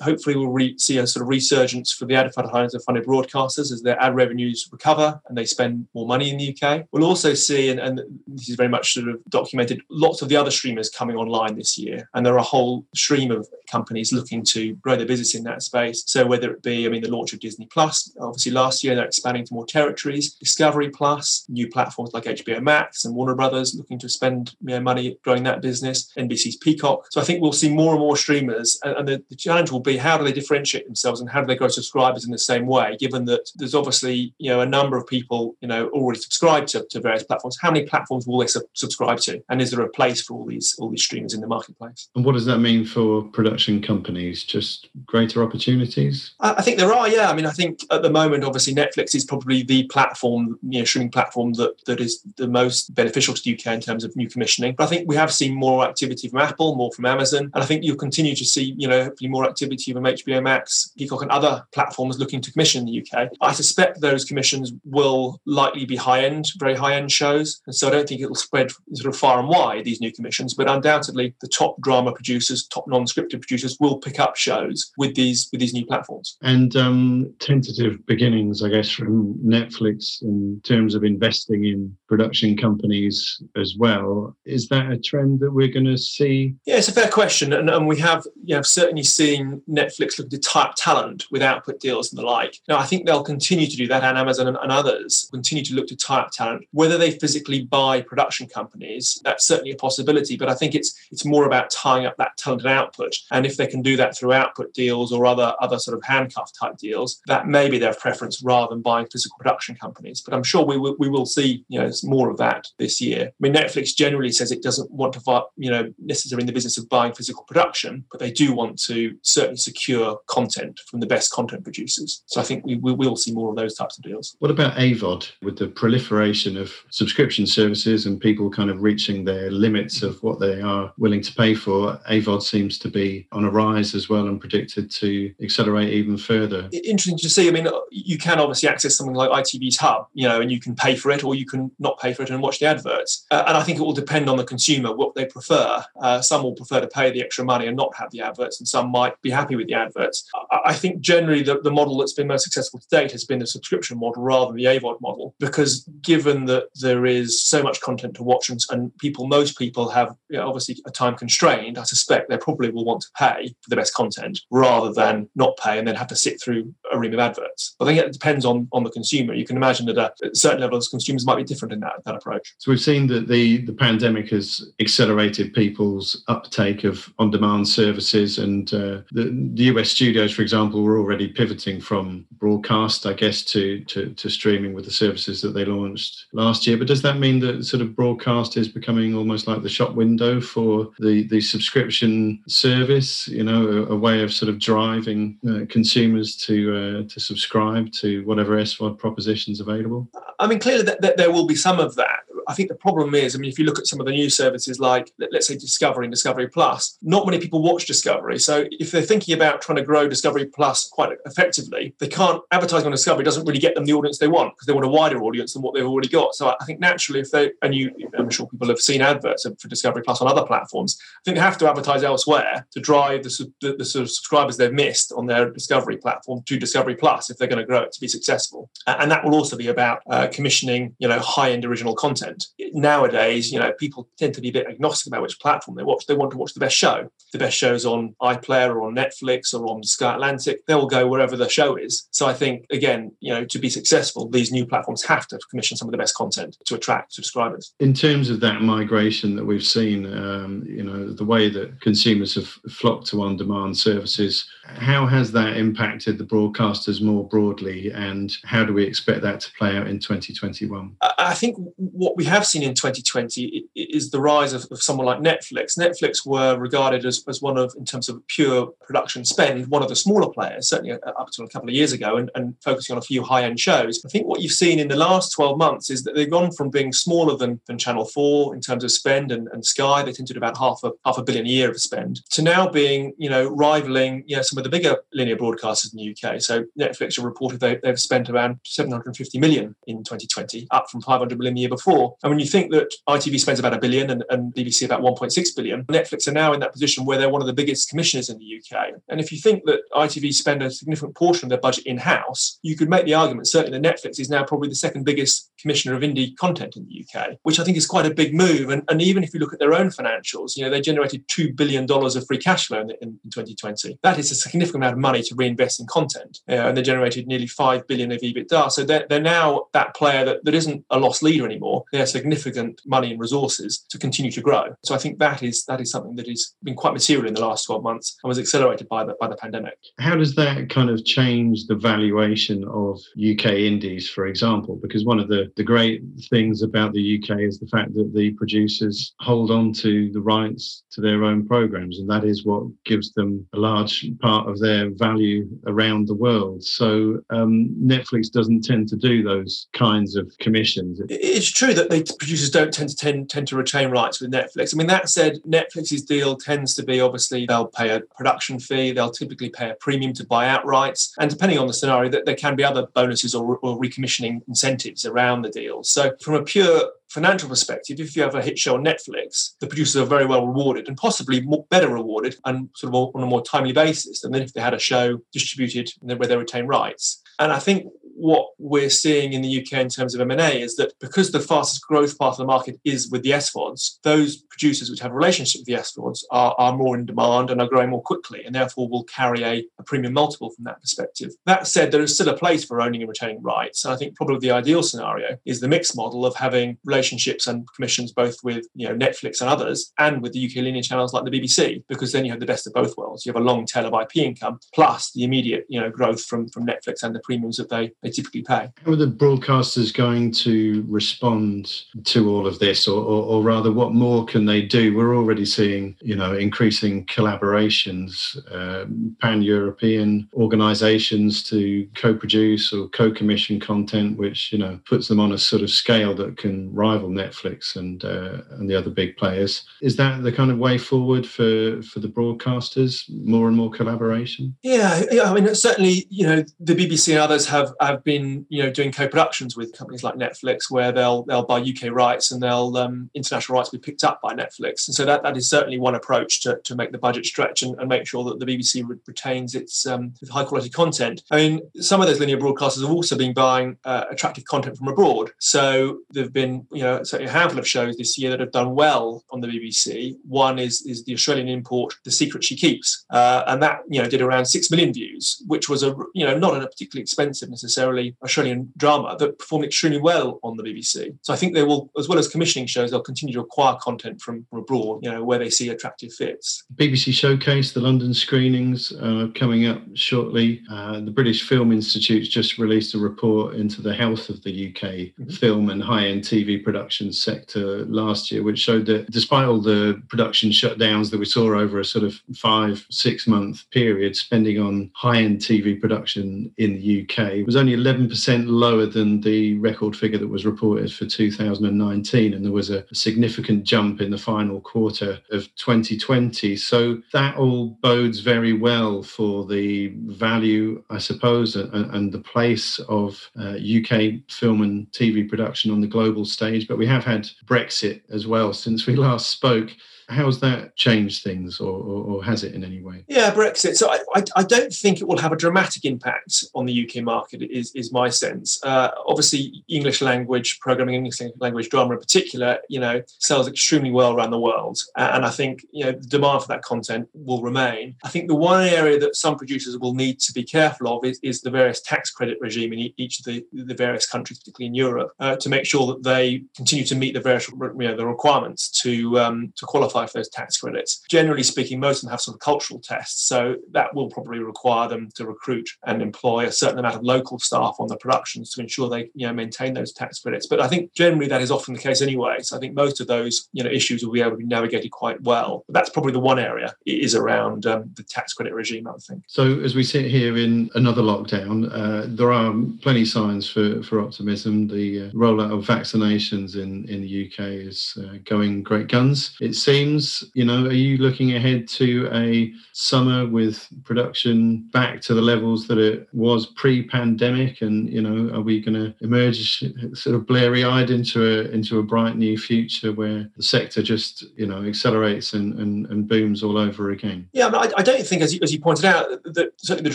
Hopefully, 0.00 0.36
we'll 0.36 0.48
re- 0.48 0.78
see 0.78 0.98
a 0.98 1.06
sort 1.06 1.22
of 1.22 1.28
resurgence 1.28 1.92
for 1.92 2.06
the 2.06 2.14
advertiser 2.14 2.78
funded 2.80 3.04
broadcasters 3.04 3.72
as 3.72 3.82
their 3.82 4.00
ad 4.02 4.14
revenues 4.14 4.68
recover 4.70 5.20
and 5.26 5.36
they 5.36 5.44
spend 5.44 5.86
more 5.94 6.06
money 6.06 6.30
in 6.30 6.36
the 6.36 6.56
UK. 6.56 6.86
We'll 6.92 7.04
also 7.04 7.34
see, 7.34 7.70
and, 7.70 7.80
and 7.80 8.00
this 8.26 8.48
is 8.48 8.56
very 8.56 8.68
much 8.68 8.94
sort 8.94 9.08
of 9.08 9.24
documented, 9.28 9.80
lots 9.90 10.22
of 10.22 10.28
the 10.28 10.36
other 10.36 10.50
streamers 10.50 10.90
coming 10.90 11.16
online 11.16 11.56
this 11.56 11.78
year. 11.78 12.08
And 12.14 12.24
there 12.24 12.34
are 12.34 12.38
a 12.38 12.42
whole 12.42 12.86
stream 12.94 13.30
of 13.30 13.48
companies 13.70 14.12
looking 14.12 14.44
to 14.44 14.74
grow 14.76 14.96
their 14.96 15.06
business 15.06 15.34
in 15.34 15.44
that 15.44 15.62
space. 15.62 16.04
So 16.06 16.26
whether 16.26 16.52
it 16.52 16.62
be, 16.62 16.86
I 16.86 16.88
mean, 16.88 17.02
the 17.02 17.10
launch 17.10 17.32
of 17.32 17.40
Disney 17.40 17.66
Plus, 17.66 18.14
obviously 18.20 18.52
last 18.52 18.84
year 18.84 18.94
they're 18.94 19.04
expanding 19.04 19.44
to 19.44 19.54
more 19.54 19.66
territories, 19.66 20.34
Discovery 20.34 20.90
Plus, 20.90 21.44
new 21.48 21.68
platforms 21.68 22.12
like 22.12 22.24
HBO 22.24 22.62
Max 22.62 23.04
and 23.04 23.14
Warner 23.14 23.34
Brothers 23.34 23.74
looking 23.74 23.98
to 23.98 24.08
spend 24.08 24.54
you 24.60 24.68
know, 24.68 24.80
money 24.80 25.18
growing 25.22 25.42
that 25.44 25.62
business, 25.62 26.12
NBC's 26.16 26.56
Peacock. 26.56 27.06
So 27.10 27.20
I 27.20 27.24
think 27.24 27.40
we'll 27.40 27.52
see 27.52 27.72
more 27.72 27.92
and 27.92 28.00
more 28.00 28.16
streamers, 28.16 28.78
and, 28.84 28.96
and 28.96 29.08
the, 29.08 29.24
the 29.28 29.35
challenge 29.36 29.70
will 29.70 29.80
be 29.80 29.96
how 29.96 30.16
do 30.18 30.24
they 30.24 30.32
differentiate 30.32 30.86
themselves 30.86 31.20
and 31.20 31.30
how 31.30 31.40
do 31.40 31.46
they 31.46 31.56
grow 31.56 31.68
subscribers 31.68 32.24
in 32.24 32.30
the 32.30 32.38
same 32.38 32.66
way, 32.66 32.96
given 32.98 33.24
that 33.26 33.50
there's 33.56 33.74
obviously 33.74 34.34
you 34.38 34.50
know 34.50 34.60
a 34.60 34.66
number 34.66 34.96
of 34.96 35.06
people 35.06 35.56
you 35.60 35.68
know 35.68 35.88
already 35.88 36.20
subscribed 36.20 36.68
to, 36.68 36.86
to 36.90 37.00
various 37.00 37.22
platforms. 37.22 37.58
How 37.60 37.70
many 37.70 37.86
platforms 37.86 38.26
will 38.26 38.38
they 38.38 38.46
sub- 38.46 38.64
subscribe 38.74 39.18
to, 39.20 39.42
and 39.48 39.60
is 39.60 39.70
there 39.70 39.80
a 39.80 39.88
place 39.88 40.22
for 40.22 40.34
all 40.34 40.46
these 40.46 40.76
all 40.78 40.90
these 40.90 41.02
streamers 41.02 41.34
in 41.34 41.40
the 41.40 41.46
marketplace? 41.46 42.08
And 42.14 42.24
what 42.24 42.32
does 42.32 42.46
that 42.46 42.58
mean 42.58 42.84
for 42.84 43.22
production 43.22 43.82
companies? 43.82 44.44
Just 44.44 44.88
greater 45.04 45.42
opportunities? 45.42 46.34
I, 46.40 46.54
I 46.54 46.62
think 46.62 46.78
there 46.78 46.92
are. 46.92 47.08
Yeah, 47.08 47.30
I 47.30 47.34
mean, 47.34 47.46
I 47.46 47.50
think 47.50 47.80
at 47.90 48.02
the 48.02 48.10
moment, 48.10 48.44
obviously, 48.44 48.74
Netflix 48.74 49.14
is 49.14 49.24
probably 49.24 49.62
the 49.62 49.84
platform, 49.84 50.58
you 50.68 50.80
know, 50.80 50.84
streaming 50.84 51.10
platform 51.10 51.52
that 51.54 51.84
that 51.86 52.00
is 52.00 52.22
the 52.36 52.48
most 52.48 52.94
beneficial 52.94 53.34
to 53.34 53.42
the 53.42 53.54
UK 53.54 53.74
in 53.74 53.80
terms 53.80 54.04
of 54.04 54.14
new 54.16 54.28
commissioning. 54.28 54.74
But 54.74 54.84
I 54.84 54.86
think 54.88 55.08
we 55.08 55.16
have 55.16 55.32
seen 55.32 55.54
more 55.54 55.84
activity 55.84 56.28
from 56.28 56.40
Apple, 56.40 56.74
more 56.74 56.92
from 56.92 57.06
Amazon, 57.06 57.50
and 57.54 57.62
I 57.62 57.66
think 57.66 57.84
you'll 57.84 57.96
continue 57.96 58.34
to 58.34 58.44
see, 58.44 58.74
you 58.76 58.88
know, 58.88 59.10
more 59.28 59.48
activity 59.48 59.92
from 59.92 60.04
HBO 60.04 60.42
Max, 60.42 60.92
Peacock, 60.96 61.22
and 61.22 61.30
other 61.30 61.64
platforms 61.72 62.18
looking 62.18 62.40
to 62.40 62.52
commission 62.52 62.80
in 62.80 62.86
the 62.86 63.00
UK. 63.00 63.30
I 63.40 63.52
suspect 63.52 64.00
those 64.00 64.24
commissions 64.24 64.72
will 64.84 65.40
likely 65.46 65.84
be 65.84 65.96
high 65.96 66.24
end, 66.24 66.50
very 66.58 66.74
high 66.74 66.94
end 66.94 67.12
shows, 67.12 67.60
and 67.66 67.74
so 67.74 67.88
I 67.88 67.90
don't 67.90 68.08
think 68.08 68.20
it 68.20 68.28
will 68.28 68.34
spread 68.34 68.70
sort 68.94 69.12
of 69.12 69.18
far 69.18 69.38
and 69.38 69.48
wide 69.48 69.84
these 69.84 70.00
new 70.00 70.12
commissions. 70.12 70.54
But 70.54 70.68
undoubtedly, 70.68 71.34
the 71.40 71.48
top 71.48 71.80
drama 71.80 72.12
producers, 72.12 72.66
top 72.66 72.86
non-scripted 72.88 73.40
producers, 73.40 73.76
will 73.80 73.98
pick 73.98 74.18
up 74.18 74.36
shows 74.36 74.92
with 74.98 75.14
these 75.14 75.48
with 75.52 75.60
these 75.60 75.74
new 75.74 75.86
platforms. 75.86 76.36
And 76.42 76.74
um, 76.76 77.34
tentative 77.38 78.04
beginnings, 78.06 78.62
I 78.62 78.68
guess, 78.68 78.90
from 78.90 79.34
Netflix 79.44 80.22
in 80.22 80.60
terms 80.64 80.94
of 80.94 81.04
investing 81.04 81.64
in 81.64 81.96
production 82.08 82.56
companies 82.56 83.42
as 83.56 83.74
well. 83.78 84.36
Is 84.44 84.68
that 84.68 84.90
a 84.90 84.98
trend 84.98 85.40
that 85.40 85.52
we're 85.52 85.68
going 85.68 85.86
to 85.86 85.98
see? 85.98 86.54
Yeah, 86.66 86.76
it's 86.76 86.88
a 86.88 86.92
fair 86.92 87.08
question, 87.08 87.52
and, 87.52 87.68
and 87.70 87.86
we 87.86 87.98
have 87.98 88.26
you 88.44 88.56
know 88.56 88.62
certainly 88.62 89.02
seen 89.16 89.62
Netflix 89.68 90.18
look 90.18 90.30
to 90.30 90.38
type 90.38 90.72
talent 90.76 91.26
with 91.30 91.42
output 91.42 91.80
deals 91.80 92.12
and 92.12 92.18
the 92.18 92.26
like. 92.26 92.60
Now, 92.68 92.78
I 92.78 92.84
think 92.84 93.06
they'll 93.06 93.22
continue 93.22 93.66
to 93.66 93.76
do 93.76 93.88
that, 93.88 94.04
and 94.04 94.18
Amazon 94.18 94.48
and, 94.48 94.56
and 94.60 94.70
others 94.70 95.28
continue 95.32 95.64
to 95.64 95.74
look 95.74 95.86
to 95.88 95.96
tie 95.96 96.20
up 96.20 96.30
talent. 96.30 96.66
Whether 96.72 96.98
they 96.98 97.12
physically 97.12 97.62
buy 97.62 98.02
production 98.02 98.46
companies, 98.46 99.20
that's 99.24 99.46
certainly 99.46 99.72
a 99.72 99.76
possibility. 99.76 100.36
But 100.36 100.48
I 100.48 100.54
think 100.54 100.74
it's 100.74 100.94
it's 101.10 101.24
more 101.24 101.46
about 101.46 101.70
tying 101.70 102.06
up 102.06 102.16
that 102.18 102.36
talent 102.36 102.62
and 102.62 102.70
output, 102.70 103.16
and 103.30 103.46
if 103.46 103.56
they 103.56 103.66
can 103.66 103.82
do 103.82 103.96
that 103.96 104.16
through 104.16 104.32
output 104.32 104.72
deals 104.74 105.12
or 105.12 105.26
other 105.26 105.54
other 105.60 105.78
sort 105.78 105.96
of 105.96 106.04
handcuff 106.04 106.52
type 106.58 106.76
deals, 106.76 107.20
that 107.26 107.48
may 107.48 107.68
be 107.68 107.78
their 107.78 107.94
preference 107.94 108.42
rather 108.42 108.68
than 108.70 108.82
buying 108.82 109.06
physical 109.06 109.36
production 109.38 109.74
companies. 109.74 110.20
But 110.20 110.34
I'm 110.34 110.44
sure 110.44 110.64
we 110.64 110.78
will 110.78 110.96
we 110.98 111.08
will 111.08 111.26
see 111.26 111.64
you 111.68 111.80
know 111.80 111.90
more 112.04 112.30
of 112.30 112.36
that 112.38 112.68
this 112.78 113.00
year. 113.00 113.28
I 113.28 113.38
mean, 113.40 113.54
Netflix 113.54 113.94
generally 113.96 114.32
says 114.32 114.52
it 114.52 114.62
doesn't 114.62 114.90
want 114.90 115.12
to 115.14 115.20
you 115.56 115.70
know 115.70 115.92
necessarily 115.98 116.42
in 116.42 116.46
the 116.46 116.52
business 116.52 116.78
of 116.78 116.88
buying 116.88 117.12
physical 117.12 117.44
production, 117.44 118.04
but 118.10 118.20
they 118.20 118.30
do 118.30 118.52
want 118.52 118.78
to 118.82 119.05
certainly 119.22 119.56
secure 119.56 120.18
content 120.26 120.80
from 120.88 121.00
the 121.00 121.06
best 121.06 121.30
content 121.32 121.64
producers. 121.64 122.22
So 122.26 122.40
I 122.40 122.44
think 122.44 122.64
we, 122.64 122.76
we 122.76 122.92
will 122.92 123.16
see 123.16 123.32
more 123.32 123.50
of 123.50 123.56
those 123.56 123.74
types 123.74 123.98
of 123.98 124.04
deals. 124.04 124.36
What 124.38 124.50
about 124.50 124.76
AVOD 124.76 125.28
with 125.42 125.58
the 125.58 125.68
proliferation 125.68 126.56
of 126.56 126.72
subscription 126.90 127.46
services 127.46 128.06
and 128.06 128.20
people 128.20 128.50
kind 128.50 128.70
of 128.70 128.82
reaching 128.82 129.24
their 129.24 129.50
limits 129.50 130.02
of 130.02 130.22
what 130.22 130.40
they 130.40 130.60
are 130.60 130.92
willing 130.98 131.22
to 131.22 131.34
pay 131.34 131.54
for? 131.54 131.98
AVOD 132.10 132.42
seems 132.42 132.78
to 132.80 132.88
be 132.88 133.26
on 133.32 133.44
a 133.44 133.50
rise 133.50 133.94
as 133.94 134.08
well 134.08 134.26
and 134.26 134.40
predicted 134.40 134.90
to 134.90 135.34
accelerate 135.42 135.92
even 135.92 136.16
further. 136.16 136.68
Interesting 136.72 137.18
to 137.18 137.30
see. 137.30 137.48
I 137.48 137.50
mean, 137.50 137.68
you 137.90 138.18
can 138.18 138.38
obviously 138.38 138.68
access 138.68 138.96
something 138.96 139.14
like 139.14 139.30
ITV's 139.30 139.76
Hub, 139.76 140.06
you 140.14 140.28
know, 140.28 140.40
and 140.40 140.50
you 140.50 140.60
can 140.60 140.74
pay 140.74 140.96
for 140.96 141.10
it 141.10 141.24
or 141.24 141.34
you 141.34 141.46
can 141.46 141.70
not 141.78 141.98
pay 141.98 142.12
for 142.12 142.22
it 142.22 142.30
and 142.30 142.42
watch 142.42 142.58
the 142.58 142.66
adverts. 142.66 143.26
Uh, 143.30 143.44
and 143.46 143.56
I 143.56 143.62
think 143.62 143.78
it 143.78 143.82
will 143.82 143.92
depend 143.92 144.28
on 144.28 144.36
the 144.36 144.44
consumer 144.44 144.94
what 144.94 145.14
they 145.14 145.24
prefer. 145.24 145.84
Uh, 146.00 146.20
some 146.20 146.42
will 146.42 146.54
prefer 146.54 146.80
to 146.80 146.88
pay 146.88 147.10
the 147.10 147.22
extra 147.22 147.44
money 147.44 147.66
and 147.66 147.76
not 147.76 147.94
have 147.96 148.10
the 148.10 148.20
adverts, 148.20 148.60
and 148.60 148.68
some 148.68 148.90
might 148.96 149.20
be 149.22 149.30
happy 149.30 149.56
with 149.56 149.68
the 149.68 149.74
adverts. 149.74 150.18
I, 150.64 150.74
think 150.74 151.00
generally 151.00 151.42
the, 151.42 151.60
the 151.60 151.70
model 151.70 151.98
that's 151.98 152.14
been 152.14 152.26
most 152.26 152.44
successful 152.44 152.80
to 152.80 152.86
date 152.90 153.12
has 153.12 153.24
been 153.24 153.40
the 153.40 153.46
subscription 153.46 153.98
model 153.98 154.22
rather 154.22 154.46
than 154.46 154.56
the 154.56 154.64
AVOD 154.64 155.00
model, 155.00 155.34
because 155.38 155.88
given 156.00 156.46
that 156.46 156.64
there 156.80 157.04
is 157.04 157.42
so 157.42 157.62
much 157.62 157.80
content 157.80 158.14
to 158.16 158.22
watch 158.22 158.48
and, 158.48 158.60
and 158.70 158.96
people, 158.98 159.26
most 159.26 159.58
people 159.58 159.88
have 159.90 160.14
you 160.30 160.38
know, 160.38 160.48
obviously 160.48 160.76
a 160.86 160.90
time 160.90 161.14
constrained, 161.14 161.76
I 161.78 161.82
suspect 161.82 162.28
they 162.28 162.38
probably 162.38 162.70
will 162.70 162.84
want 162.84 163.02
to 163.02 163.08
pay 163.16 163.54
for 163.60 163.70
the 163.70 163.76
best 163.76 163.94
content 163.94 164.40
rather 164.50 164.92
than 164.92 165.28
not 165.34 165.56
pay 165.58 165.78
and 165.78 165.86
then 165.86 165.94
have 165.96 166.06
to 166.08 166.16
sit 166.16 166.40
through 166.42 166.74
a 166.92 166.98
ream 166.98 167.12
of 167.12 167.18
adverts. 167.18 167.76
But 167.78 167.86
I 167.86 167.88
think 167.88 168.06
it 168.06 168.12
depends 168.12 168.44
on, 168.44 168.68
on 168.72 168.82
the 168.82 168.90
consumer. 168.90 169.34
You 169.34 169.46
can 169.46 169.56
imagine 169.56 169.86
that 169.86 169.98
a, 169.98 170.12
at 170.24 170.36
certain 170.36 170.60
levels, 170.60 170.88
consumers 170.88 171.26
might 171.26 171.36
be 171.36 171.44
different 171.44 171.72
in 171.72 171.80
that, 171.80 172.04
that 172.04 172.14
approach. 172.14 172.54
So 172.58 172.70
we've 172.70 172.80
seen 172.80 173.06
that 173.08 173.28
the, 173.28 173.58
the 173.66 173.72
pandemic 173.72 174.30
has 174.30 174.72
accelerated 174.80 175.52
people's 175.52 176.24
uptake 176.28 176.84
of 176.84 177.12
on-demand 177.18 177.68
services 177.68 178.38
and 178.38 178.72
uh, 178.72 178.85
the, 179.12 179.52
the 179.54 179.64
US 179.64 179.90
studios, 179.90 180.32
for 180.32 180.42
example, 180.42 180.82
were 180.82 180.98
already 180.98 181.28
pivoting 181.28 181.80
from 181.80 182.26
broadcast, 182.32 183.06
I 183.06 183.12
guess, 183.12 183.42
to, 183.52 183.80
to, 183.84 184.10
to 184.14 184.28
streaming 184.28 184.72
with 184.74 184.84
the 184.84 184.90
services 184.90 185.40
that 185.42 185.54
they 185.54 185.64
launched 185.64 186.26
last 186.32 186.66
year. 186.66 186.76
But 186.76 186.88
does 186.88 187.02
that 187.02 187.18
mean 187.18 187.40
that 187.40 187.64
sort 187.64 187.82
of 187.82 187.96
broadcast 187.96 188.56
is 188.56 188.68
becoming 188.68 189.14
almost 189.14 189.46
like 189.46 189.62
the 189.62 189.68
shop 189.68 189.94
window 189.94 190.40
for 190.40 190.90
the, 190.98 191.26
the 191.28 191.40
subscription 191.40 192.42
service, 192.46 193.28
you 193.28 193.44
know, 193.44 193.68
a, 193.68 193.94
a 193.94 193.96
way 193.96 194.22
of 194.22 194.32
sort 194.32 194.48
of 194.48 194.58
driving 194.58 195.38
uh, 195.48 195.66
consumers 195.68 196.36
to 196.36 196.56
uh, 196.76 197.08
to 197.08 197.20
subscribe 197.20 197.92
to 197.92 198.24
whatever 198.24 198.56
SVOD 198.56 198.98
propositions 198.98 199.60
available? 199.60 200.08
I 200.38 200.46
mean, 200.46 200.58
clearly 200.58 200.84
that, 200.84 201.00
that 201.00 201.16
there 201.16 201.30
will 201.30 201.46
be 201.46 201.54
some 201.54 201.80
of 201.80 201.94
that. 201.96 202.20
I 202.48 202.54
think 202.54 202.68
the 202.68 202.74
problem 202.76 203.14
is, 203.14 203.34
I 203.34 203.38
mean, 203.38 203.50
if 203.50 203.58
you 203.58 203.64
look 203.64 203.78
at 203.78 203.86
some 203.86 204.00
of 204.00 204.06
the 204.06 204.12
new 204.12 204.30
services 204.30 204.78
like, 204.78 205.12
let's 205.32 205.48
say, 205.48 205.56
Discovery 205.56 206.06
and 206.06 206.12
Discovery 206.12 206.48
Plus, 206.48 206.98
not 207.02 207.26
many 207.26 207.38
people 207.38 207.62
watch 207.62 207.86
Discovery. 207.86 208.38
So 208.38 208.66
if 208.70 208.90
they're 208.90 209.02
thinking 209.02 209.34
about 209.34 209.60
trying 209.60 209.76
to 209.76 209.82
grow 209.82 210.08
Discovery 210.08 210.46
Plus 210.46 210.88
quite 210.88 211.10
effectively, 211.26 211.94
they 211.98 212.08
can't 212.08 212.42
advertise 212.50 212.84
on 212.84 212.92
Discovery 212.92 213.24
doesn't 213.24 213.44
really 213.44 213.58
get 213.58 213.74
them 213.74 213.84
the 213.84 213.92
audience 213.92 214.18
they 214.18 214.28
want 214.28 214.54
because 214.54 214.66
they 214.66 214.72
want 214.72 214.86
a 214.86 214.88
wider 214.88 215.22
audience 215.22 215.52
than 215.52 215.62
what 215.62 215.74
they've 215.74 215.86
already 215.86 216.08
got. 216.08 216.34
So 216.34 216.54
I 216.60 216.64
think 216.64 216.80
naturally, 216.80 217.20
if 217.20 217.30
they 217.30 217.52
and 217.62 217.74
you, 217.74 217.90
I'm 218.18 218.30
sure 218.30 218.46
people 218.46 218.68
have 218.68 218.80
seen 218.80 219.02
adverts 219.02 219.46
for 219.58 219.68
Discovery 219.68 220.02
Plus 220.02 220.20
on 220.20 220.28
other 220.28 220.44
platforms. 220.46 220.98
I 221.00 221.20
think 221.24 221.36
they 221.36 221.42
have 221.42 221.58
to 221.58 221.68
advertise 221.68 222.02
elsewhere 222.02 222.66
to 222.72 222.80
drive 222.80 223.22
the, 223.24 223.52
the, 223.60 223.76
the 223.76 223.84
sort 223.84 224.02
of 224.02 224.10
subscribers 224.10 224.56
they've 224.56 224.72
missed 224.72 225.12
on 225.12 225.26
their 225.26 225.50
Discovery 225.50 225.96
platform 225.96 226.42
to 226.46 226.58
Discovery 226.58 226.94
Plus 226.94 227.30
if 227.30 227.38
they're 227.38 227.48
going 227.48 227.58
to 227.58 227.66
grow 227.66 227.82
it 227.82 227.92
to 227.92 228.00
be 228.00 228.08
successful. 228.08 228.70
And 228.86 229.10
that 229.10 229.24
will 229.24 229.34
also 229.34 229.56
be 229.56 229.68
about 229.68 230.02
uh, 230.10 230.28
commissioning, 230.32 230.94
you 230.98 231.08
know, 231.08 231.18
high-end 231.18 231.64
original 231.64 231.94
content. 231.94 232.35
Nowadays, 232.72 233.52
you 233.52 233.58
know, 233.58 233.72
people 233.72 234.08
tend 234.18 234.34
to 234.34 234.40
be 234.40 234.48
a 234.48 234.52
bit 234.52 234.66
agnostic 234.66 235.08
about 235.08 235.22
which 235.22 235.38
platform 235.40 235.76
they 235.76 235.82
watch. 235.82 236.06
They 236.06 236.14
want 236.14 236.32
to 236.32 236.38
watch 236.38 236.54
the 236.54 236.60
best 236.60 236.76
show. 236.76 237.10
The 237.32 237.38
best 237.38 237.56
shows 237.56 237.84
on 237.84 238.14
iPlayer 238.22 238.70
or 238.70 238.82
on 238.82 238.94
Netflix 238.94 239.52
or 239.54 239.66
on 239.66 239.82
Sky 239.82 240.14
Atlantic. 240.14 240.64
They'll 240.66 240.86
go 240.86 241.06
wherever 241.06 241.36
the 241.36 241.48
show 241.48 241.76
is. 241.76 242.08
So 242.10 242.26
I 242.26 242.34
think 242.34 242.66
again, 242.70 243.12
you 243.20 243.32
know, 243.32 243.44
to 243.44 243.58
be 243.58 243.68
successful, 243.68 244.28
these 244.28 244.52
new 244.52 244.66
platforms 244.66 245.04
have 245.04 245.26
to 245.28 245.38
commission 245.50 245.76
some 245.76 245.88
of 245.88 245.92
the 245.92 245.98
best 245.98 246.14
content 246.14 246.56
to 246.66 246.74
attract 246.74 247.12
subscribers. 247.12 247.74
In 247.80 247.94
terms 247.94 248.30
of 248.30 248.40
that 248.40 248.62
migration 248.62 249.36
that 249.36 249.44
we've 249.44 249.64
seen, 249.64 250.06
um, 250.06 250.64
you 250.66 250.82
know, 250.82 251.12
the 251.12 251.24
way 251.24 251.48
that 251.50 251.80
consumers 251.80 252.34
have 252.34 252.48
flocked 252.72 253.06
to 253.08 253.22
on-demand 253.22 253.76
services, 253.76 254.48
how 254.64 255.06
has 255.06 255.32
that 255.32 255.56
impacted 255.56 256.18
the 256.18 256.24
broadcasters 256.24 257.00
more 257.00 257.26
broadly, 257.26 257.90
and 257.92 258.32
how 258.44 258.64
do 258.64 258.72
we 258.72 258.84
expect 258.84 259.22
that 259.22 259.40
to 259.40 259.52
play 259.58 259.76
out 259.76 259.86
in 259.86 259.98
2021? 259.98 260.96
I 261.18 261.34
think 261.34 261.56
what 261.76 262.16
we 262.16 262.24
have 262.26 262.46
seen 262.46 262.62
in 262.62 262.74
2020 262.74 263.64
is 263.76 264.10
the 264.10 264.20
rise 264.20 264.52
of, 264.52 264.66
of 264.70 264.82
someone 264.82 265.06
like 265.06 265.20
Netflix. 265.20 265.78
Netflix 265.78 266.26
were 266.26 266.58
regarded 266.58 267.04
as, 267.06 267.24
as 267.28 267.40
one 267.40 267.56
of, 267.56 267.74
in 267.78 267.84
terms 267.84 268.08
of 268.08 268.26
pure 268.26 268.72
production 268.82 269.24
spend, 269.24 269.66
one 269.68 269.82
of 269.82 269.88
the 269.88 269.96
smaller 269.96 270.30
players, 270.30 270.68
certainly 270.68 270.92
uh, 270.92 270.98
up 271.18 271.30
to 271.30 271.44
a 271.44 271.48
couple 271.48 271.68
of 271.68 271.74
years 271.74 271.92
ago, 271.92 272.16
and, 272.16 272.30
and 272.34 272.54
focusing 272.62 272.94
on 272.94 272.98
a 272.98 273.02
few 273.02 273.22
high-end 273.22 273.60
shows. 273.60 274.02
I 274.04 274.08
think 274.08 274.26
what 274.26 274.40
you've 274.40 274.52
seen 274.52 274.78
in 274.78 274.88
the 274.88 274.96
last 274.96 275.32
12 275.32 275.58
months 275.58 275.90
is 275.90 276.02
that 276.04 276.14
they've 276.14 276.30
gone 276.30 276.50
from 276.52 276.70
being 276.70 276.92
smaller 276.92 277.36
than, 277.36 277.60
than 277.66 277.78
Channel 277.78 278.04
4 278.04 278.54
in 278.54 278.60
terms 278.60 278.82
of 278.82 278.90
spend 278.90 279.30
and, 279.30 279.48
and 279.52 279.64
Sky, 279.64 280.02
they 280.02 280.12
tend 280.12 280.28
to 280.28 280.34
do 280.34 280.38
about 280.38 280.58
half 280.58 280.80
a 280.82 280.90
half 281.04 281.18
a 281.18 281.22
billion 281.22 281.46
a 281.46 281.48
year 281.48 281.70
of 281.70 281.80
spend, 281.80 282.24
to 282.30 282.42
now 282.42 282.68
being, 282.68 283.12
you 283.18 283.30
know, 283.30 283.48
rivaling, 283.48 284.24
you 284.26 284.36
know, 284.36 284.42
some 284.42 284.56
some 284.56 284.64
of 284.64 284.70
the 284.70 284.76
bigger 284.76 284.96
linear 285.12 285.36
broadcasters 285.36 285.92
in 285.92 285.98
the 285.98 286.28
UK. 286.28 286.40
So 286.40 286.64
Netflix 286.80 287.16
have 287.16 287.26
reported 287.26 287.60
they, 287.60 287.76
they've 287.82 288.00
spent 288.00 288.30
around 288.30 288.58
750 288.64 289.38
million 289.38 289.76
in 289.86 289.98
2020, 289.98 290.66
up 290.70 290.88
from 290.90 291.02
500 291.02 291.36
million 291.36 291.54
the 291.54 291.60
year 291.60 291.68
before. 291.68 292.15
And 292.22 292.30
when 292.30 292.38
you 292.38 292.46
think 292.46 292.72
that 292.72 292.92
ITV 293.08 293.38
spends 293.40 293.58
about 293.58 293.74
a 293.74 293.78
billion 293.78 294.10
and, 294.10 294.24
and 294.30 294.54
BBC 294.54 294.84
about 294.84 295.00
1.6 295.00 295.56
billion, 295.56 295.84
Netflix 295.84 296.28
are 296.28 296.32
now 296.32 296.52
in 296.52 296.60
that 296.60 296.72
position 296.72 297.04
where 297.04 297.18
they're 297.18 297.28
one 297.28 297.40
of 297.40 297.46
the 297.46 297.52
biggest 297.52 297.88
commissioners 297.88 298.28
in 298.28 298.38
the 298.38 298.60
UK. 298.60 298.94
And 299.08 299.20
if 299.20 299.32
you 299.32 299.38
think 299.38 299.64
that 299.66 299.80
ITV 299.92 300.32
spend 300.32 300.62
a 300.62 300.70
significant 300.70 301.14
portion 301.14 301.46
of 301.46 301.50
their 301.50 301.60
budget 301.60 301.86
in 301.86 301.98
house, 301.98 302.58
you 302.62 302.76
could 302.76 302.90
make 302.90 303.04
the 303.04 303.14
argument 303.14 303.48
certainly 303.48 303.78
that 303.78 303.96
Netflix 303.96 304.18
is 304.18 304.30
now 304.30 304.44
probably 304.44 304.68
the 304.68 304.74
second 304.74 305.04
biggest 305.04 305.50
commissioner 305.60 305.94
of 305.94 306.02
indie 306.02 306.36
content 306.36 306.76
in 306.76 306.86
the 306.86 307.04
UK, 307.04 307.38
which 307.42 307.58
I 307.58 307.64
think 307.64 307.76
is 307.76 307.86
quite 307.86 308.06
a 308.06 308.14
big 308.14 308.34
move. 308.34 308.70
And, 308.70 308.82
and 308.88 309.00
even 309.02 309.24
if 309.24 309.32
you 309.34 309.40
look 309.40 309.52
at 309.52 309.58
their 309.58 309.74
own 309.74 309.88
financials, 309.88 310.56
you 310.56 310.62
know, 310.62 310.70
they 310.70 310.80
generated 310.80 311.26
$2 311.28 311.56
billion 311.56 311.90
of 311.90 312.26
free 312.26 312.38
cash 312.38 312.68
flow 312.68 312.80
in, 312.80 312.90
in, 313.02 313.18
in 313.24 313.30
2020. 313.30 313.98
That 314.02 314.18
is 314.18 314.30
a 314.30 314.34
significant 314.34 314.82
amount 314.82 314.94
of 314.94 314.98
money 314.98 315.22
to 315.22 315.34
reinvest 315.34 315.80
in 315.80 315.86
content. 315.86 316.40
Uh, 316.48 316.54
and 316.54 316.76
they 316.76 316.82
generated 316.82 317.26
nearly 317.26 317.46
5 317.46 317.86
billion 317.86 318.12
of 318.12 318.20
EBITDA. 318.20 318.70
So 318.70 318.84
they're, 318.84 319.06
they're 319.08 319.20
now 319.20 319.66
that 319.72 319.94
player 319.94 320.24
that, 320.24 320.44
that 320.44 320.54
isn't 320.54 320.84
a 320.90 320.98
lost 320.98 321.22
leader 321.22 321.44
anymore. 321.44 321.84
They 321.92 321.98
significant 322.06 322.80
money 322.86 323.10
and 323.12 323.20
resources 323.20 323.84
to 323.90 323.98
continue 323.98 324.30
to 324.32 324.40
grow. 324.40 324.74
So 324.84 324.94
I 324.94 324.98
think 324.98 325.18
that 325.18 325.42
is 325.42 325.64
that 325.66 325.80
is 325.80 325.90
something 325.90 326.16
that 326.16 326.28
has 326.28 326.54
been 326.62 326.74
quite 326.74 326.92
material 326.92 327.26
in 327.26 327.34
the 327.34 327.40
last 327.40 327.64
12 327.64 327.82
months 327.82 328.16
and 328.22 328.28
was 328.28 328.38
accelerated 328.38 328.88
by 328.88 329.04
the 329.04 329.14
by 329.20 329.28
the 329.28 329.36
pandemic. 329.36 329.78
How 329.98 330.16
does 330.16 330.34
that 330.36 330.70
kind 330.70 330.90
of 330.90 331.04
change 331.04 331.66
the 331.66 331.74
valuation 331.74 332.64
of 332.64 333.00
UK 333.18 333.46
indies, 333.70 334.08
for 334.08 334.26
example? 334.26 334.76
Because 334.76 335.04
one 335.04 335.18
of 335.18 335.28
the, 335.28 335.50
the 335.56 335.64
great 335.64 336.02
things 336.30 336.62
about 336.62 336.92
the 336.92 337.18
UK 337.18 337.40
is 337.40 337.58
the 337.58 337.66
fact 337.68 337.94
that 337.94 338.12
the 338.14 338.30
producers 338.32 339.14
hold 339.20 339.50
on 339.50 339.72
to 339.74 340.10
the 340.12 340.20
rights 340.20 340.84
to 340.92 341.00
their 341.00 341.24
own 341.24 341.46
programs, 341.46 341.98
and 341.98 342.08
that 342.08 342.24
is 342.24 342.44
what 342.44 342.64
gives 342.84 343.12
them 343.12 343.46
a 343.54 343.58
large 343.58 344.06
part 344.20 344.48
of 344.48 344.58
their 344.60 344.90
value 344.90 345.48
around 345.66 346.06
the 346.06 346.14
world. 346.14 346.62
So 346.62 347.20
um, 347.30 347.74
Netflix 347.82 348.30
doesn't 348.30 348.64
tend 348.64 348.88
to 348.88 348.96
do 348.96 349.22
those 349.22 349.68
kinds 349.72 350.16
of 350.16 350.32
commissions. 350.40 351.00
It's 351.08 351.50
true 351.50 351.74
that 351.74 351.90
the 352.00 352.16
producers 352.18 352.50
don't 352.50 352.72
tend 352.72 352.90
to 352.90 352.96
tend, 352.96 353.30
tend 353.30 353.48
to 353.48 353.56
retain 353.56 353.90
rights 353.90 354.20
with 354.20 354.32
Netflix. 354.32 354.74
I 354.74 354.76
mean, 354.76 354.86
that 354.88 355.08
said, 355.08 355.40
Netflix's 355.46 356.02
deal 356.02 356.36
tends 356.36 356.74
to 356.74 356.82
be 356.82 357.00
obviously 357.00 357.46
they'll 357.46 357.66
pay 357.66 357.90
a 357.90 358.00
production 358.00 358.58
fee, 358.58 358.92
they'll 358.92 359.10
typically 359.10 359.50
pay 359.50 359.70
a 359.70 359.74
premium 359.74 360.12
to 360.14 360.26
buy 360.26 360.48
out 360.48 360.64
rights, 360.64 361.14
and 361.18 361.30
depending 361.30 361.58
on 361.58 361.66
the 361.66 361.72
scenario, 361.72 362.10
that 362.10 362.26
there 362.26 362.36
can 362.36 362.56
be 362.56 362.64
other 362.64 362.86
bonuses 362.94 363.34
or, 363.34 363.58
or 363.58 363.80
recommissioning 363.80 364.40
incentives 364.48 365.04
around 365.04 365.42
the 365.42 365.50
deal. 365.50 365.82
So, 365.82 366.14
from 366.20 366.34
a 366.34 366.42
pure 366.42 366.90
financial 367.08 367.48
perspective, 367.48 368.00
if 368.00 368.16
you 368.16 368.22
have 368.22 368.34
a 368.34 368.42
hit 368.42 368.58
show 368.58 368.74
on 368.74 368.84
Netflix, 368.84 369.54
the 369.60 369.66
producers 369.66 370.02
are 370.02 370.06
very 370.06 370.26
well 370.26 370.46
rewarded 370.46 370.88
and 370.88 370.96
possibly 370.96 371.40
more, 371.40 371.64
better 371.70 371.88
rewarded 371.88 372.36
and 372.44 372.68
sort 372.74 372.94
of 372.94 373.14
on 373.14 373.22
a 373.22 373.26
more 373.26 373.42
timely 373.42 373.72
basis 373.72 374.20
than 374.20 374.34
if 374.34 374.52
they 374.52 374.60
had 374.60 374.74
a 374.74 374.78
show 374.78 375.18
distributed 375.32 375.92
where 376.00 376.28
they 376.28 376.36
retain 376.36 376.66
rights. 376.66 377.22
And 377.38 377.52
I 377.52 377.58
think 377.58 377.86
what 378.16 378.48
we're 378.58 378.90
seeing 378.90 379.34
in 379.34 379.42
the 379.42 379.60
UK 379.60 379.80
in 379.80 379.88
terms 379.88 380.14
of 380.14 380.20
M&A 380.20 380.60
is 380.60 380.76
that 380.76 380.92
because 381.00 381.30
the 381.30 381.40
fastest 381.40 381.86
growth 381.86 382.16
part 382.18 382.32
of 382.32 382.38
the 382.38 382.44
market 382.44 382.80
is 382.84 383.10
with 383.10 383.22
the 383.22 383.30
SVODs, 383.30 383.98
those 384.02 384.42
producers 384.42 384.90
which 384.90 385.00
have 385.00 385.12
a 385.12 385.14
relationship 385.14 385.60
with 385.60 385.66
the 385.66 385.74
SVODs 385.74 386.24
are, 386.30 386.54
are 386.58 386.76
more 386.76 386.96
in 386.96 387.04
demand 387.04 387.50
and 387.50 387.60
are 387.60 387.68
growing 387.68 387.90
more 387.90 388.02
quickly 388.02 388.42
and 388.44 388.54
therefore 388.54 388.88
will 388.88 389.04
carry 389.04 389.42
a, 389.42 389.64
a 389.78 389.82
premium 389.84 390.14
multiple 390.14 390.50
from 390.50 390.64
that 390.64 390.80
perspective. 390.80 391.32
That 391.44 391.66
said, 391.66 391.92
there 391.92 392.02
is 392.02 392.14
still 392.14 392.28
a 392.28 392.36
place 392.36 392.64
for 392.64 392.80
owning 392.80 393.02
and 393.02 393.08
retaining 393.08 393.42
rights. 393.42 393.84
And 393.84 393.92
I 393.92 393.96
think 393.96 394.16
probably 394.16 394.38
the 394.38 394.50
ideal 394.54 394.82
scenario 394.82 395.36
is 395.44 395.60
the 395.60 395.68
mixed 395.68 395.96
model 395.96 396.24
of 396.24 396.34
having 396.36 396.78
relationships 396.84 397.46
and 397.46 397.68
commissions 397.74 398.12
both 398.12 398.36
with 398.42 398.66
you 398.74 398.88
know 398.88 398.94
Netflix 398.94 399.40
and 399.40 399.50
others 399.50 399.92
and 399.98 400.22
with 400.22 400.32
the 400.32 400.46
UK 400.46 400.62
linear 400.62 400.82
channels 400.82 401.12
like 401.12 401.24
the 401.24 401.30
BBC, 401.30 401.84
because 401.88 402.12
then 402.12 402.24
you 402.24 402.30
have 402.30 402.40
the 402.40 402.46
best 402.46 402.66
of 402.66 402.72
both 402.72 402.96
worlds. 402.96 403.26
You 403.26 403.32
have 403.32 403.40
a 403.40 403.44
long 403.44 403.66
tail 403.66 403.86
of 403.86 404.00
IP 404.00 404.16
income 404.16 404.58
plus 404.74 405.12
the 405.12 405.24
immediate 405.24 405.66
you 405.68 405.80
know 405.80 405.90
growth 405.90 406.24
from, 406.24 406.48
from 406.48 406.66
Netflix 406.66 407.02
and 407.02 407.14
the 407.14 407.20
premiums 407.20 407.56
that 407.58 407.68
they 407.68 407.92
they 408.06 408.12
typically 408.12 408.42
pay. 408.42 408.70
How 408.84 408.92
are 408.92 408.96
the 408.96 409.06
broadcasters 409.06 409.92
going 409.92 410.30
to 410.32 410.84
respond 410.88 411.82
to 412.04 412.30
all 412.30 412.46
of 412.46 412.58
this, 412.58 412.86
or, 412.86 413.00
or, 413.00 413.22
or 413.24 413.42
rather, 413.42 413.72
what 413.72 413.92
more 413.92 414.24
can 414.24 414.46
they 414.46 414.62
do? 414.62 414.96
We're 414.96 415.16
already 415.16 415.44
seeing, 415.44 415.96
you 416.00 416.14
know, 416.14 416.34
increasing 416.34 417.06
collaborations, 417.06 418.36
um, 418.54 419.16
pan-European 419.20 420.28
organisations 420.34 421.42
to 421.44 421.88
co-produce 421.94 422.72
or 422.72 422.88
co-commission 422.88 423.58
content, 423.60 424.18
which 424.18 424.52
you 424.52 424.58
know 424.58 424.78
puts 424.86 425.08
them 425.08 425.20
on 425.20 425.32
a 425.32 425.38
sort 425.38 425.62
of 425.62 425.70
scale 425.70 426.14
that 426.14 426.36
can 426.36 426.72
rival 426.72 427.08
Netflix 427.08 427.76
and 427.76 428.04
uh, 428.04 428.42
and 428.52 428.70
the 428.70 428.76
other 428.76 428.90
big 428.90 429.16
players. 429.16 429.64
Is 429.82 429.96
that 429.96 430.22
the 430.22 430.32
kind 430.32 430.50
of 430.50 430.58
way 430.58 430.78
forward 430.78 431.26
for 431.26 431.82
for 431.82 432.00
the 432.00 432.08
broadcasters? 432.08 433.04
More 433.24 433.48
and 433.48 433.56
more 433.56 433.70
collaboration. 433.70 434.56
Yeah, 434.62 435.02
yeah. 435.10 435.30
I 435.30 435.34
mean, 435.34 435.54
certainly, 435.54 436.06
you 436.10 436.26
know, 436.26 436.44
the 436.60 436.74
BBC 436.74 437.12
and 437.12 437.18
others 437.18 437.46
have 437.46 437.72
have 437.80 437.95
been 438.04 438.46
you 438.48 438.62
know 438.62 438.70
doing 438.70 438.92
co-productions 438.92 439.56
with 439.56 439.76
companies 439.76 440.02
like 440.02 440.14
Netflix, 440.14 440.70
where 440.70 440.92
they'll 440.92 441.22
they'll 441.24 441.44
buy 441.44 441.60
UK 441.60 441.90
rights 441.90 442.30
and 442.32 442.42
they'll 442.42 442.76
um, 442.76 443.10
international 443.14 443.58
rights 443.58 443.70
be 443.70 443.78
picked 443.78 444.04
up 444.04 444.20
by 444.22 444.34
Netflix, 444.34 444.88
and 444.88 444.94
so 444.94 445.04
that, 445.04 445.22
that 445.22 445.36
is 445.36 445.48
certainly 445.48 445.78
one 445.78 445.94
approach 445.94 446.42
to, 446.42 446.58
to 446.64 446.74
make 446.74 446.92
the 446.92 446.98
budget 446.98 447.26
stretch 447.26 447.62
and, 447.62 447.78
and 447.78 447.88
make 447.88 448.06
sure 448.06 448.24
that 448.24 448.38
the 448.38 448.46
BBC 448.46 448.86
re- 448.86 448.96
retains 449.06 449.54
its 449.54 449.86
um, 449.86 450.12
high 450.30 450.44
quality 450.44 450.70
content. 450.70 451.22
I 451.30 451.36
mean, 451.36 451.60
some 451.76 452.00
of 452.00 452.06
those 452.06 452.20
linear 452.20 452.38
broadcasters 452.38 452.82
have 452.82 452.90
also 452.90 453.16
been 453.16 453.32
buying 453.32 453.76
uh, 453.84 454.04
attractive 454.10 454.44
content 454.44 454.76
from 454.76 454.88
abroad, 454.88 455.30
so 455.38 455.98
there've 456.10 456.32
been 456.32 456.66
you 456.72 456.82
know 456.82 457.02
certainly 457.02 457.30
a 457.30 457.34
handful 457.34 457.58
of 457.58 457.68
shows 457.68 457.96
this 457.96 458.18
year 458.18 458.30
that 458.30 458.40
have 458.40 458.52
done 458.52 458.74
well 458.74 459.24
on 459.30 459.40
the 459.40 459.48
BBC. 459.48 460.16
One 460.26 460.58
is 460.58 460.82
is 460.82 461.04
the 461.04 461.14
Australian 461.14 461.48
import, 461.48 461.94
The 462.04 462.10
Secret 462.10 462.44
She 462.44 462.56
Keeps, 462.56 463.04
uh, 463.10 463.44
and 463.46 463.62
that 463.62 463.80
you 463.88 464.02
know 464.02 464.08
did 464.08 464.22
around 464.22 464.46
six 464.46 464.70
million 464.70 464.92
views, 464.92 465.42
which 465.46 465.68
was 465.68 465.82
a 465.82 465.94
you 466.14 466.24
know 466.24 466.36
not 466.38 466.56
a 466.56 466.66
particularly 466.66 467.02
expensive 467.02 467.50
necessarily 467.50 467.85
Australian 468.22 468.72
drama 468.76 469.16
that 469.18 469.38
performed 469.38 469.64
extremely 469.64 470.00
well 470.00 470.38
on 470.42 470.56
the 470.56 470.62
BBC. 470.62 471.16
So 471.22 471.32
I 471.32 471.36
think 471.36 471.54
they 471.54 471.62
will, 471.62 471.90
as 471.98 472.08
well 472.08 472.18
as 472.18 472.28
commissioning 472.28 472.66
shows, 472.66 472.90
they'll 472.90 473.00
continue 473.00 473.34
to 473.34 473.40
acquire 473.40 473.76
content 473.80 474.20
from, 474.20 474.46
abroad, 474.52 475.00
you 475.02 475.10
know, 475.10 475.22
where 475.24 475.38
they 475.38 475.50
see 475.50 475.68
attractive 475.68 476.12
fits. 476.12 476.64
BBC 476.74 477.12
Showcase, 477.12 477.72
the 477.72 477.80
London 477.80 478.14
screenings 478.14 478.92
are 478.92 479.28
coming 479.28 479.66
up 479.66 479.82
shortly. 479.94 480.62
Uh, 480.70 481.00
the 481.00 481.10
British 481.10 481.46
Film 481.48 481.72
Institute 481.72 482.24
just 482.28 482.58
released 482.58 482.94
a 482.94 482.98
report 482.98 483.54
into 483.54 483.82
the 483.82 483.94
health 483.94 484.28
of 484.28 484.42
the 484.42 484.68
UK 484.68 484.82
mm-hmm. 484.82 485.28
film 485.30 485.70
and 485.70 485.82
high-end 485.82 486.22
TV 486.22 486.62
production 486.62 487.12
sector 487.12 487.84
last 487.86 488.30
year, 488.30 488.42
which 488.42 488.58
showed 488.58 488.86
that 488.86 489.10
despite 489.10 489.46
all 489.46 489.60
the 489.60 490.02
production 490.08 490.50
shutdowns 490.50 491.10
that 491.10 491.18
we 491.18 491.24
saw 491.24 491.54
over 491.54 491.80
a 491.80 491.84
sort 491.84 492.04
of 492.04 492.20
five, 492.36 492.86
six 492.90 493.26
month 493.26 493.68
period, 493.70 494.16
spending 494.16 494.58
on 494.58 494.90
high-end 494.94 495.38
TV 495.38 495.80
production 495.80 496.52
in 496.58 496.74
the 496.74 497.02
UK 497.02 497.46
was 497.46 497.56
only 497.56 497.75
11% 497.76 498.44
lower 498.48 498.86
than 498.86 499.20
the 499.20 499.58
record 499.58 499.96
figure 499.96 500.18
that 500.18 500.28
was 500.28 500.46
reported 500.46 500.92
for 500.92 501.06
2019. 501.06 502.34
And 502.34 502.44
there 502.44 502.52
was 502.52 502.70
a 502.70 502.84
significant 502.92 503.64
jump 503.64 504.00
in 504.00 504.10
the 504.10 504.18
final 504.18 504.60
quarter 504.60 505.20
of 505.30 505.54
2020. 505.56 506.56
So 506.56 507.00
that 507.12 507.36
all 507.36 507.78
bodes 507.82 508.20
very 508.20 508.52
well 508.52 509.02
for 509.02 509.46
the 509.46 509.88
value, 510.06 510.82
I 510.90 510.98
suppose, 510.98 511.56
and, 511.56 511.72
and 511.94 512.12
the 512.12 512.18
place 512.18 512.78
of 512.88 513.30
uh, 513.38 513.56
UK 513.56 514.20
film 514.28 514.62
and 514.62 514.90
TV 514.92 515.28
production 515.28 515.70
on 515.70 515.80
the 515.80 515.86
global 515.86 516.24
stage. 516.24 516.66
But 516.66 516.78
we 516.78 516.86
have 516.86 517.04
had 517.04 517.28
Brexit 517.46 518.02
as 518.10 518.26
well 518.26 518.52
since 518.52 518.86
we 518.86 518.96
last 518.96 519.30
spoke. 519.30 519.70
How's 520.08 520.38
that 520.40 520.76
changed 520.76 521.24
things, 521.24 521.60
or, 521.60 521.72
or, 521.72 522.04
or, 522.04 522.24
has 522.24 522.44
it 522.44 522.54
in 522.54 522.62
any 522.62 522.80
way? 522.80 523.04
Yeah, 523.08 523.32
Brexit. 523.32 523.74
So 523.74 523.90
I, 523.90 523.98
I, 524.14 524.22
I, 524.36 524.42
don't 524.44 524.72
think 524.72 525.00
it 525.00 525.08
will 525.08 525.18
have 525.18 525.32
a 525.32 525.36
dramatic 525.36 525.84
impact 525.84 526.44
on 526.54 526.64
the 526.64 526.88
UK 526.88 527.02
market. 527.02 527.42
Is 527.42 527.72
is 527.74 527.92
my 527.92 528.08
sense. 528.08 528.62
Uh, 528.62 528.90
obviously, 529.06 529.64
English 529.68 530.00
language 530.02 530.60
programming, 530.60 530.94
English 530.94 531.20
language 531.40 531.68
drama 531.70 531.94
in 531.94 531.98
particular, 531.98 532.58
you 532.68 532.78
know, 532.78 533.02
sells 533.18 533.48
extremely 533.48 533.90
well 533.90 534.14
around 534.14 534.30
the 534.30 534.38
world, 534.38 534.78
and 534.96 535.24
I 535.24 535.30
think 535.30 535.66
you 535.72 535.84
know 535.84 535.92
the 535.92 536.06
demand 536.06 536.42
for 536.42 536.48
that 536.48 536.62
content 536.62 537.08
will 537.12 537.42
remain. 537.42 537.96
I 538.04 538.08
think 538.08 538.28
the 538.28 538.36
one 538.36 538.64
area 538.64 539.00
that 539.00 539.16
some 539.16 539.36
producers 539.36 539.76
will 539.78 539.94
need 539.94 540.20
to 540.20 540.32
be 540.32 540.44
careful 540.44 540.86
of 540.88 541.04
is, 541.04 541.18
is 541.22 541.40
the 541.40 541.50
various 541.50 541.80
tax 541.80 542.10
credit 542.10 542.38
regime 542.40 542.72
in 542.72 542.92
each 542.96 543.18
of 543.18 543.24
the, 543.24 543.44
the 543.52 543.74
various 543.74 544.06
countries, 544.06 544.38
particularly 544.38 544.68
in 544.68 544.74
Europe, 544.74 545.12
uh, 545.18 545.36
to 545.36 545.48
make 545.48 545.66
sure 545.66 545.86
that 545.88 546.02
they 546.02 546.44
continue 546.54 546.84
to 546.84 546.94
meet 546.94 547.14
the 547.14 547.20
various 547.20 547.48
you 547.48 547.72
know, 547.72 547.96
the 547.96 548.06
requirements 548.06 548.70
to 548.82 549.18
um, 549.18 549.52
to 549.56 549.66
qualify 549.66 549.95
qualify 549.96 550.10
for 550.10 550.18
those 550.18 550.28
tax 550.28 550.58
credits. 550.58 551.02
Generally 551.08 551.42
speaking, 551.42 551.80
most 551.80 551.98
of 551.98 552.02
them 552.02 552.10
have 552.10 552.20
sort 552.20 552.34
of 552.36 552.40
cultural 552.40 552.80
tests, 552.80 553.26
so 553.26 553.56
that 553.72 553.94
will 553.94 554.08
probably 554.08 554.38
require 554.38 554.88
them 554.88 555.08
to 555.14 555.26
recruit 555.26 555.68
and 555.86 556.02
employ 556.02 556.46
a 556.46 556.52
certain 556.52 556.78
amount 556.78 556.96
of 556.96 557.02
local 557.02 557.38
staff 557.38 557.76
on 557.78 557.88
the 557.88 557.96
productions 557.96 558.50
to 558.50 558.60
ensure 558.60 558.88
they 558.88 559.10
you 559.14 559.26
know 559.26 559.32
maintain 559.32 559.74
those 559.74 559.92
tax 559.92 560.20
credits. 560.20 560.46
But 560.46 560.60
I 560.60 560.68
think 560.68 560.92
generally 560.94 561.28
that 561.28 561.42
is 561.42 561.50
often 561.50 561.74
the 561.74 561.80
case 561.80 562.02
anyway. 562.02 562.36
So 562.40 562.56
I 562.56 562.60
think 562.60 562.74
most 562.74 563.00
of 563.00 563.06
those 563.06 563.48
you 563.52 563.64
know 563.64 563.70
issues 563.70 564.04
will 564.04 564.12
be 564.12 564.20
able 564.20 564.32
to 564.32 564.36
be 564.36 564.44
navigated 564.44 564.90
quite 564.90 565.20
well. 565.22 565.64
But 565.66 565.74
that's 565.74 565.90
probably 565.90 566.12
the 566.12 566.20
one 566.20 566.38
area 566.38 566.74
is 566.86 567.14
around 567.14 567.66
um, 567.66 567.90
the 567.96 568.02
tax 568.02 568.32
credit 568.34 568.54
regime. 568.54 568.86
I 568.86 568.92
think. 569.00 569.24
So 569.26 569.60
as 569.60 569.74
we 569.74 569.84
sit 569.84 570.06
here 570.06 570.36
in 570.36 570.70
another 570.74 571.02
lockdown, 571.02 571.70
uh, 571.72 572.06
there 572.08 572.32
are 572.32 572.52
plenty 572.82 573.02
of 573.02 573.08
signs 573.08 573.48
for 573.48 573.82
for 573.82 574.00
optimism. 574.00 574.68
The 574.68 575.06
uh, 575.06 575.10
rollout 575.10 575.52
of 575.52 575.64
vaccinations 575.64 576.56
in 576.56 576.88
in 576.88 577.02
the 577.02 577.26
UK 577.26 577.40
is 577.70 577.96
uh, 578.02 578.18
going 578.24 578.62
great 578.62 578.88
guns. 578.88 579.36
It 579.40 579.54
seems 579.54 579.85
games? 579.86 580.24
You 580.34 580.44
know, 580.44 580.66
are 580.66 580.72
you 580.72 580.98
looking 580.98 581.34
ahead 581.34 581.68
to 581.68 582.08
a 582.12 582.52
summer 582.72 583.26
with 583.26 583.68
production 583.84 584.68
back 584.72 585.00
to 585.02 585.14
the 585.14 585.22
levels 585.22 585.66
that 585.68 585.78
it 585.78 586.08
was 586.12 586.46
pre-pandemic? 586.46 587.62
And 587.62 587.92
you 587.92 588.02
know, 588.02 588.34
are 588.34 588.42
we 588.42 588.60
going 588.60 588.74
to 588.74 588.94
emerge 589.00 589.64
sort 589.94 590.16
of 590.16 590.26
blurry-eyed 590.26 590.90
into 590.90 591.24
a 591.24 591.50
into 591.50 591.78
a 591.78 591.82
bright 591.82 592.16
new 592.16 592.36
future 592.38 592.92
where 592.92 593.28
the 593.36 593.42
sector 593.42 593.82
just 593.82 594.24
you 594.36 594.46
know 594.46 594.64
accelerates 594.64 595.32
and 595.32 595.58
and, 595.58 595.86
and 595.86 596.08
booms 596.08 596.42
all 596.42 596.58
over 596.58 596.90
again? 596.90 597.28
Yeah, 597.32 597.48
I, 597.48 597.70
I 597.76 597.82
don't 597.82 598.06
think, 598.06 598.22
as 598.22 598.34
you, 598.34 598.40
as 598.42 598.52
you 598.52 598.60
pointed 598.60 598.84
out, 598.84 599.08
that 599.24 599.52
certainly 599.56 599.88
the 599.88 599.94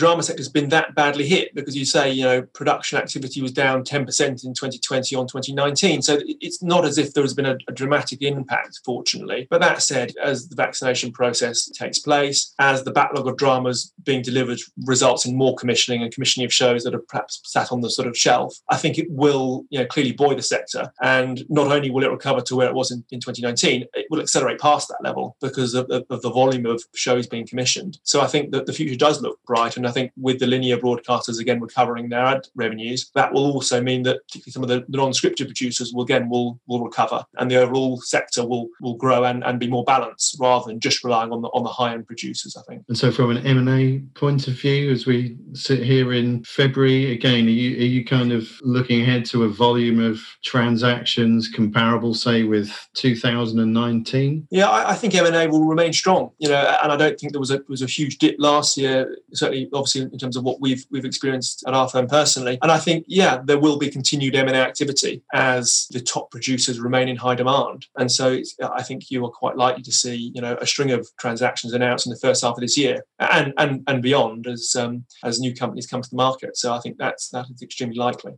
drama 0.00 0.22
sector 0.22 0.40
has 0.40 0.48
been 0.48 0.68
that 0.70 0.94
badly 0.94 1.26
hit 1.26 1.54
because 1.54 1.76
you 1.76 1.84
say 1.84 2.10
you 2.10 2.24
know 2.24 2.42
production 2.42 2.98
activity 2.98 3.42
was 3.42 3.52
down 3.52 3.84
10% 3.84 4.00
in 4.44 4.54
2020 4.54 5.16
on 5.16 5.26
2019. 5.26 6.02
So 6.02 6.18
it's 6.26 6.62
not 6.62 6.84
as 6.84 6.98
if 6.98 7.14
there 7.14 7.22
has 7.22 7.34
been 7.34 7.46
a, 7.46 7.56
a 7.68 7.72
dramatic 7.72 8.22
impact, 8.22 8.80
fortunately. 8.84 9.46
But 9.50 9.60
that 9.60 9.81
said, 9.82 10.12
as 10.22 10.48
the 10.48 10.56
vaccination 10.56 11.12
process 11.12 11.66
takes 11.70 11.98
place, 11.98 12.54
as 12.58 12.84
the 12.84 12.90
backlog 12.90 13.26
of 13.26 13.36
dramas 13.36 13.92
being 14.04 14.22
delivered 14.22 14.60
results 14.86 15.26
in 15.26 15.36
more 15.36 15.54
commissioning 15.56 16.02
and 16.02 16.12
commissioning 16.12 16.44
of 16.44 16.52
shows 16.52 16.84
that 16.84 16.94
are 16.94 17.04
perhaps 17.08 17.40
sat 17.44 17.72
on 17.72 17.80
the 17.80 17.90
sort 17.90 18.08
of 18.08 18.16
shelf, 18.16 18.56
I 18.70 18.76
think 18.76 18.98
it 18.98 19.10
will 19.10 19.64
you 19.70 19.78
know 19.78 19.86
clearly 19.86 20.12
buoy 20.12 20.34
the 20.34 20.42
sector. 20.42 20.92
And 21.02 21.44
not 21.48 21.70
only 21.70 21.90
will 21.90 22.04
it 22.04 22.10
recover 22.10 22.40
to 22.42 22.56
where 22.56 22.68
it 22.68 22.74
was 22.74 22.90
in, 22.90 23.04
in 23.10 23.20
2019, 23.20 23.86
it 23.94 24.06
will 24.10 24.20
accelerate 24.20 24.60
past 24.60 24.88
that 24.88 25.02
level 25.02 25.36
because 25.40 25.74
of, 25.74 25.90
of, 25.90 26.04
of 26.10 26.22
the 26.22 26.30
volume 26.30 26.66
of 26.66 26.82
shows 26.94 27.26
being 27.26 27.46
commissioned. 27.46 27.98
So 28.02 28.20
I 28.20 28.26
think 28.26 28.52
that 28.52 28.66
the 28.66 28.72
future 28.72 28.96
does 28.96 29.22
look 29.22 29.38
bright. 29.46 29.76
And 29.76 29.86
I 29.86 29.90
think 29.90 30.12
with 30.16 30.38
the 30.38 30.46
linear 30.46 30.78
broadcasters 30.78 31.40
again 31.40 31.60
recovering 31.60 32.08
their 32.08 32.24
ad 32.24 32.46
revenues, 32.54 33.10
that 33.14 33.32
will 33.32 33.52
also 33.52 33.80
mean 33.80 34.02
that 34.04 34.26
particularly 34.26 34.52
some 34.52 34.62
of 34.62 34.68
the, 34.68 34.84
the 34.88 34.98
non-scripted 34.98 35.46
producers 35.46 35.92
will 35.92 36.02
again 36.02 36.28
will 36.28 36.60
will 36.66 36.84
recover 36.84 37.24
and 37.38 37.50
the 37.50 37.56
overall 37.56 38.00
sector 38.00 38.46
will 38.46 38.68
will 38.80 38.94
grow 38.94 39.24
and, 39.24 39.44
and 39.44 39.58
be 39.58 39.68
more 39.72 39.84
balanced 39.84 40.36
rather 40.38 40.66
than 40.66 40.78
just 40.78 41.02
relying 41.02 41.32
on 41.32 41.42
the 41.42 41.48
on 41.48 41.64
the 41.64 41.70
high 41.70 41.92
end 41.92 42.06
producers, 42.06 42.56
I 42.56 42.62
think. 42.68 42.84
And 42.88 42.96
so 42.96 43.10
from 43.10 43.30
an 43.30 43.44
M 43.46 43.58
and 43.58 43.68
A 43.68 43.98
point 44.18 44.46
of 44.46 44.54
view, 44.54 44.90
as 44.90 45.06
we 45.06 45.36
sit 45.54 45.82
here 45.82 46.12
in 46.12 46.44
February, 46.44 47.12
again, 47.12 47.46
are 47.46 47.50
you 47.50 47.76
are 47.78 47.90
you 47.96 48.04
kind 48.04 48.32
of 48.32 48.48
looking 48.62 49.02
ahead 49.02 49.24
to 49.26 49.44
a 49.44 49.48
volume 49.48 50.00
of 50.00 50.20
transactions 50.44 51.48
comparable, 51.48 52.14
say, 52.14 52.44
with 52.44 52.70
2019? 52.94 54.46
Yeah, 54.50 54.68
I, 54.68 54.90
I 54.90 54.94
think 54.94 55.14
M 55.14 55.26
and 55.26 55.34
A 55.34 55.48
will 55.48 55.64
remain 55.64 55.92
strong. 55.92 56.30
You 56.38 56.48
know, 56.48 56.78
and 56.82 56.92
I 56.92 56.96
don't 56.96 57.18
think 57.18 57.32
there 57.32 57.40
was 57.40 57.50
a 57.50 57.60
was 57.68 57.82
a 57.82 57.86
huge 57.86 58.18
dip 58.18 58.36
last 58.38 58.76
year. 58.76 59.16
Certainly, 59.32 59.70
obviously, 59.72 60.02
in 60.02 60.18
terms 60.18 60.36
of 60.36 60.44
what 60.44 60.60
we've 60.60 60.84
we've 60.90 61.04
experienced 61.04 61.64
at 61.66 61.74
our 61.74 61.88
firm 61.88 62.06
personally. 62.06 62.58
And 62.62 62.70
I 62.70 62.78
think, 62.78 63.04
yeah, 63.08 63.40
there 63.44 63.58
will 63.58 63.78
be 63.78 63.88
continued 63.88 64.34
M 64.34 64.48
and 64.48 64.56
A 64.56 64.60
activity 64.60 65.22
as 65.32 65.88
the 65.90 66.00
top 66.00 66.30
producers 66.30 66.80
remain 66.80 67.08
in 67.08 67.16
high 67.16 67.34
demand. 67.34 67.86
And 67.96 68.10
so, 68.10 68.40
I 68.62 68.82
think 68.82 69.10
you 69.10 69.24
are 69.24 69.30
quite 69.30 69.56
likely 69.62 69.82
to 69.82 69.92
see, 69.92 70.32
you 70.34 70.42
know, 70.42 70.56
a 70.60 70.66
string 70.66 70.90
of 70.90 71.08
transactions 71.18 71.72
announced 71.72 72.06
in 72.06 72.10
the 72.10 72.18
first 72.18 72.42
half 72.42 72.56
of 72.56 72.60
this 72.60 72.76
year 72.76 73.04
and 73.18 73.52
and 73.58 73.82
and 73.86 74.02
beyond 74.02 74.46
as 74.46 74.74
um, 74.76 75.04
as 75.24 75.40
new 75.40 75.54
companies 75.54 75.86
come 75.86 76.02
to 76.02 76.10
the 76.10 76.16
market. 76.16 76.56
So 76.56 76.72
I 76.72 76.80
think 76.80 76.98
that's 76.98 77.28
that 77.30 77.46
is 77.52 77.62
extremely 77.62 77.96
likely. 77.96 78.32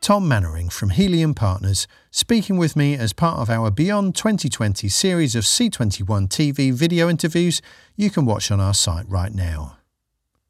Tom 0.00 0.26
Mannering 0.26 0.70
from 0.70 0.88
Helium 0.88 1.34
Partners, 1.34 1.86
speaking 2.10 2.56
with 2.56 2.74
me 2.74 2.94
as 2.94 3.12
part 3.12 3.40
of 3.40 3.50
our 3.50 3.70
Beyond 3.70 4.14
2020 4.14 4.88
series 4.88 5.34
of 5.36 5.44
C21 5.44 6.28
TV 6.28 6.72
video 6.72 7.10
interviews 7.10 7.60
you 7.94 8.08
can 8.08 8.24
watch 8.24 8.50
on 8.50 8.58
our 8.58 8.72
site 8.72 9.06
right 9.06 9.34
now. 9.34 9.77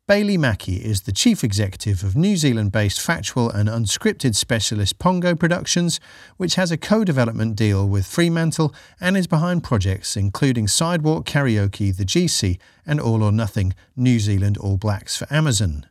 Bailey 0.08 0.38
Mackey 0.38 0.76
is 0.76 1.02
the 1.02 1.12
Chief 1.12 1.44
Executive 1.44 2.02
of 2.02 2.16
New 2.16 2.38
Zealand 2.38 2.72
based 2.72 2.98
factual 2.98 3.50
and 3.50 3.68
unscripted 3.68 4.34
specialist 4.34 4.98
Pango 4.98 5.34
Productions, 5.34 6.00
which 6.38 6.54
has 6.54 6.72
a 6.72 6.78
co 6.78 7.04
development 7.04 7.56
deal 7.56 7.86
with 7.86 8.06
Fremantle 8.06 8.74
and 9.02 9.18
is 9.18 9.26
behind 9.26 9.64
projects 9.64 10.16
including 10.16 10.66
Sidewalk 10.66 11.26
Karaoke, 11.26 11.94
the 11.94 12.06
GC, 12.06 12.58
and 12.86 12.98
All 12.98 13.22
or 13.22 13.30
Nothing, 13.30 13.74
New 13.96 14.18
Zealand 14.18 14.56
All 14.56 14.78
Blacks 14.78 15.14
for 15.14 15.26
Amazon. 15.30 15.84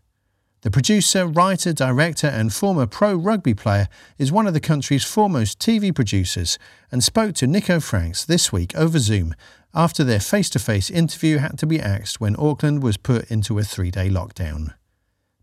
The 0.62 0.72
producer, 0.72 1.28
writer, 1.28 1.72
director, 1.72 2.26
and 2.26 2.52
former 2.52 2.88
pro 2.88 3.14
rugby 3.14 3.54
player 3.54 3.88
is 4.18 4.32
one 4.32 4.48
of 4.48 4.56
the 4.56 4.60
country's 4.60 5.04
foremost 5.04 5.60
TV 5.60 5.94
producers 5.94 6.58
and 6.92 7.04
spoke 7.04 7.36
to 7.36 7.46
Nico 7.46 7.80
Franks 7.80 8.26
this 8.26 8.52
week 8.52 8.76
over 8.76 8.98
Zoom 8.98 9.36
after 9.78 10.04
their 10.04 10.20
face 10.20 10.50
to 10.50 10.58
face 10.58 10.90
interview 10.90 11.38
had 11.38 11.60
to 11.60 11.68
be 11.68 11.80
axed 11.80 12.20
when 12.20 12.36
Auckland 12.40 12.82
was 12.82 12.98
put 12.98 13.30
into 13.30 13.60
a 13.60 13.64
three 13.64 13.92
day 13.92 14.10
lockdown. 14.10 14.74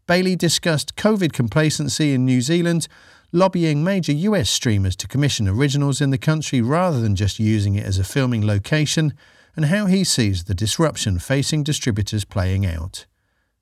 Bailey 0.08 0.34
discussed 0.34 0.96
COVID 0.96 1.32
complacency 1.32 2.12
in 2.12 2.24
New 2.24 2.40
Zealand, 2.40 2.88
lobbying 3.30 3.84
major 3.84 4.12
US 4.12 4.50
streamers 4.50 4.96
to 4.96 5.06
commission 5.06 5.48
originals 5.48 6.00
in 6.00 6.10
the 6.10 6.18
country 6.18 6.60
rather 6.60 7.00
than 7.00 7.14
just 7.14 7.38
using 7.38 7.76
it 7.76 7.86
as 7.86 7.96
a 7.96 8.04
filming 8.04 8.44
location, 8.44 9.14
and 9.54 9.66
how 9.66 9.86
he 9.86 10.02
sees 10.02 10.44
the 10.44 10.54
disruption 10.54 11.20
facing 11.20 11.62
distributors 11.62 12.24
playing 12.24 12.66
out. 12.66 13.06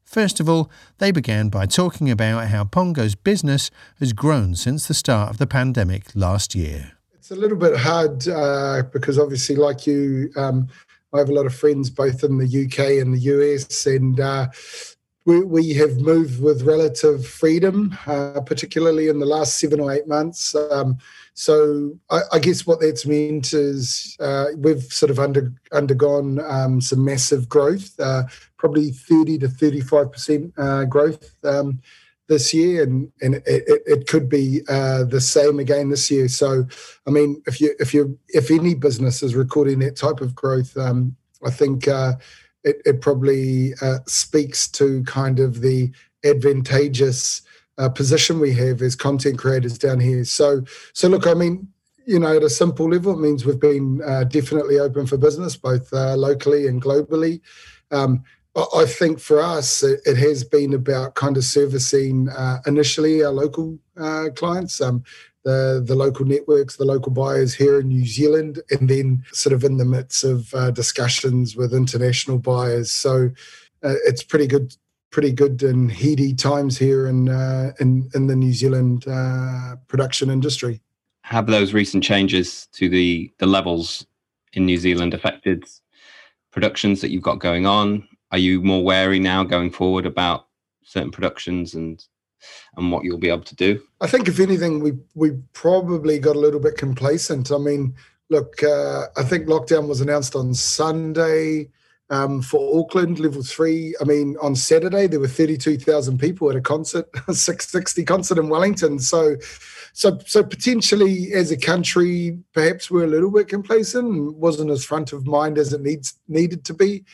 First 0.03 0.41
of 0.41 0.49
all, 0.49 0.71
they 0.97 1.13
began 1.13 1.51
by 1.51 1.67
talking 1.67 2.11
about 2.11 2.49
how 2.49 2.65
Pango's 2.65 3.15
business 3.15 3.71
has 4.01 4.15
grown 4.15 4.55
since 4.55 4.89
the 4.89 4.95
start 4.95 5.29
of 5.29 5.37
the 5.37 5.47
pandemic 5.47 6.07
last 6.15 6.55
year. 6.55 6.93
A 7.33 7.35
little 7.35 7.57
bit 7.57 7.75
hard 7.75 8.29
uh, 8.29 8.83
because 8.93 9.19
obviously, 9.19 9.57
like 9.57 9.87
you, 9.87 10.31
um, 10.37 10.69
I 11.15 11.19
have 11.19 11.31
a 11.31 11.33
lot 11.33 11.47
of 11.47 11.55
friends 11.55 11.89
both 11.89 12.23
in 12.25 12.37
the 12.37 12.65
UK 12.65 13.01
and 13.01 13.15
the 13.15 13.21
US, 13.21 13.87
and 13.87 14.21
uh, 14.21 14.49
we, 15.25 15.41
we, 15.43 15.73
have 15.73 15.97
moved 15.97 16.43
with 16.43 16.65
relative 16.65 17.27
freedom, 17.27 17.97
uh, 18.07 18.41
particularly 18.45 19.09
in 19.09 19.19
the 19.19 19.25
last 19.25 19.59
seven 19.59 19.81
or 19.81 19.91
eight 19.93 20.07
months. 20.07 20.55
Um, 20.55 20.99
so 21.33 21.99
I, 22.11 22.21
I, 22.35 22.39
guess 22.39 22.67
what 22.67 22.81
that's 22.81 23.07
meant 23.07 23.55
is 23.55 24.15
uh, 24.21 24.49
we've 24.59 24.83
sort 24.83 25.09
of 25.09 25.19
under, 25.19 25.55
undergone 25.73 26.39
um, 26.41 26.83
some 26.83 27.03
massive 27.03 27.49
growth, 27.49 27.99
uh, 27.99 28.25
probably 28.59 28.91
30 28.91 29.39
to 29.39 29.49
35% 29.49 30.53
uh, 30.59 30.85
growth 30.85 31.35
um, 31.45 31.81
this 32.33 32.55
year, 32.55 32.83
and 32.83 33.13
and 33.21 33.35
it, 33.35 33.83
it, 33.87 34.09
could 34.09 34.29
be 34.29 34.63
uh, 34.69 35.05
the 35.05 35.21
same 35.21 35.59
again 35.59 35.91
this 35.91 36.11
year. 36.11 36.29
So, 36.29 36.67
I 37.07 37.11
mean, 37.11 37.43
if 37.47 37.61
you 37.61 37.75
if 37.79 37.93
you 37.93 38.19
if 38.29 38.51
any 38.51 38.75
business 38.75 39.23
is 39.23 39.35
recording 39.35 39.79
that 39.81 39.97
type 39.97 40.21
of 40.21 40.35
growth, 40.35 40.77
um, 40.77 41.15
I 41.45 41.51
think 41.51 41.87
uh, 41.87 42.15
it, 42.65 42.81
it 42.85 43.01
probably 43.01 43.75
uh, 43.83 43.99
speaks 44.07 44.69
to 44.69 45.03
kind 45.05 45.41
of 45.41 45.61
the 45.61 45.93
advantageous 46.25 47.43
uh, 47.79 47.89
position 47.89 48.41
we 48.41 48.55
have 48.55 48.81
as 48.81 48.97
content 48.97 49.39
creators 49.39 49.77
down 49.79 50.01
here. 50.01 50.25
So, 50.25 50.65
so 50.93 51.09
look, 51.09 51.27
I 51.27 51.35
mean, 51.35 51.69
you 52.07 52.19
know, 52.19 52.37
at 52.37 52.43
a 52.43 52.51
simple 52.51 52.89
level, 52.89 53.13
it 53.13 53.21
means 53.21 53.45
we've 53.45 53.61
been 53.61 54.01
uh, 54.07 54.25
definitely 54.25 54.79
open 54.79 55.07
for 55.07 55.17
business, 55.17 55.57
both 55.57 55.93
uh, 55.93 56.17
locally 56.17 56.67
and 56.67 56.83
globally. 56.83 57.41
Um, 57.91 58.25
I 58.55 58.85
think 58.85 59.19
for 59.19 59.41
us, 59.41 59.83
it, 59.83 60.17
has 60.17 60.45
been 60.45 60.75
about 60.75 61.15
kind 61.15 61.39
of 61.39 61.45
servicing 61.45 62.29
uh, 62.29 62.59
initially 62.67 63.23
our 63.25 63.33
local 63.33 63.79
uh, 63.97 64.29
clients, 64.35 64.79
um, 64.81 65.05
the 65.45 65.83
the 65.85 65.95
local 65.95 66.27
networks, 66.27 66.77
the 66.77 66.85
local 66.85 67.13
buyers 67.13 67.55
here 67.55 67.81
in 67.81 67.89
New 67.89 68.05
Zealand, 68.05 68.61
and 68.71 68.91
then 68.91 69.25
sort 69.33 69.55
of 69.55 69.65
in 69.65 69.79
the 69.79 69.87
midst 69.87 70.23
of 70.23 70.53
uh, 70.55 70.71
discussions 70.71 71.57
with 71.57 71.73
international 71.73 72.39
buyers. 72.39 72.93
So 72.93 73.31
uh, 73.83 73.95
it's 74.05 74.23
pretty 74.23 74.47
good, 74.47 74.77
pretty 75.11 75.33
good 75.33 75.63
and 75.63 75.91
heady 75.91 76.35
times 76.35 76.77
here 76.77 77.07
in 77.07 77.31
uh, 77.31 77.73
in 77.81 78.11
in 78.15 78.27
the 78.27 78.37
New 78.37 78.53
Zealand 78.53 79.09
uh, 79.09 79.77
production 79.89 80.29
industry. 80.29 80.83
Have 81.23 81.47
those 81.47 81.73
recent 81.73 82.05
changes 82.05 82.69
to 82.75 82.91
the 82.91 83.33
the 83.39 83.47
levels 83.47 84.07
in 84.53 84.67
New 84.67 84.77
Zealand 84.77 85.15
affected 85.15 85.65
productions 86.51 87.01
that 87.01 87.11
you've 87.11 87.23
got 87.23 87.39
going 87.39 87.65
on? 87.65 88.07
Are 88.33 88.39
you 88.39 88.63
more 88.63 88.83
wary 88.83 89.21
now 89.21 89.45
going 89.45 89.71
forward 89.71 90.07
about 90.07 90.47
certain 90.83 91.11
productions 91.11 91.75
and 91.75 92.05
and 92.77 92.91
what 92.91 93.05
you'll 93.05 93.19
be 93.19 93.29
able 93.29 93.45
to 93.45 93.55
do? 93.55 93.81
I 94.01 94.07
think 94.07 94.27
if 94.27 94.41
anything, 94.41 94.81
we 94.81 94.93
we 95.15 95.33
probably 95.53 96.19
got 96.19 96.37
a 96.37 96.41
little 96.41 96.61
bit 96.61 96.77
complacent. 96.77 97.53
I 97.53 97.59
mean, 97.59 97.95
look, 98.31 98.63
uh, 98.63 99.07
I 99.17 99.23
think 99.23 99.47
lockdown 99.47 99.87
was 99.87 100.01
announced 100.01 100.35
on 100.35 100.55
Sunday. 100.55 101.71
Um, 102.11 102.43
for 102.43 102.79
Auckland, 102.79 103.21
level 103.21 103.43
three. 103.43 103.95
I 103.99 104.05
mean, 104.05 104.37
on 104.43 104.55
Saturday 104.55 105.07
there 105.07 105.21
were 105.21 105.29
thirty-two 105.29 105.79
thousand 105.79 106.19
people 106.19 106.51
at 106.51 106.57
a 106.57 106.61
concert, 106.61 107.11
Six60 107.15 108.07
concert 108.07 108.37
in 108.37 108.51
Wellington. 108.51 108.99
So, 108.99 109.37
so, 109.95 110.19
so 110.27 110.43
potentially 110.43 111.33
as 111.33 111.51
a 111.51 111.57
country, 111.57 112.39
perhaps 112.53 112.91
we're 112.91 113.05
a 113.05 113.07
little 113.07 113.31
bit 113.31 113.49
complacent. 113.49 114.37
wasn't 114.37 114.71
as 114.71 114.85
front 114.85 115.15
of 115.15 115.27
mind 115.27 115.57
as 115.57 115.73
it 115.73 115.81
needs 115.81 116.19
needed 116.29 116.67
to 116.67 116.75
be. 116.75 117.05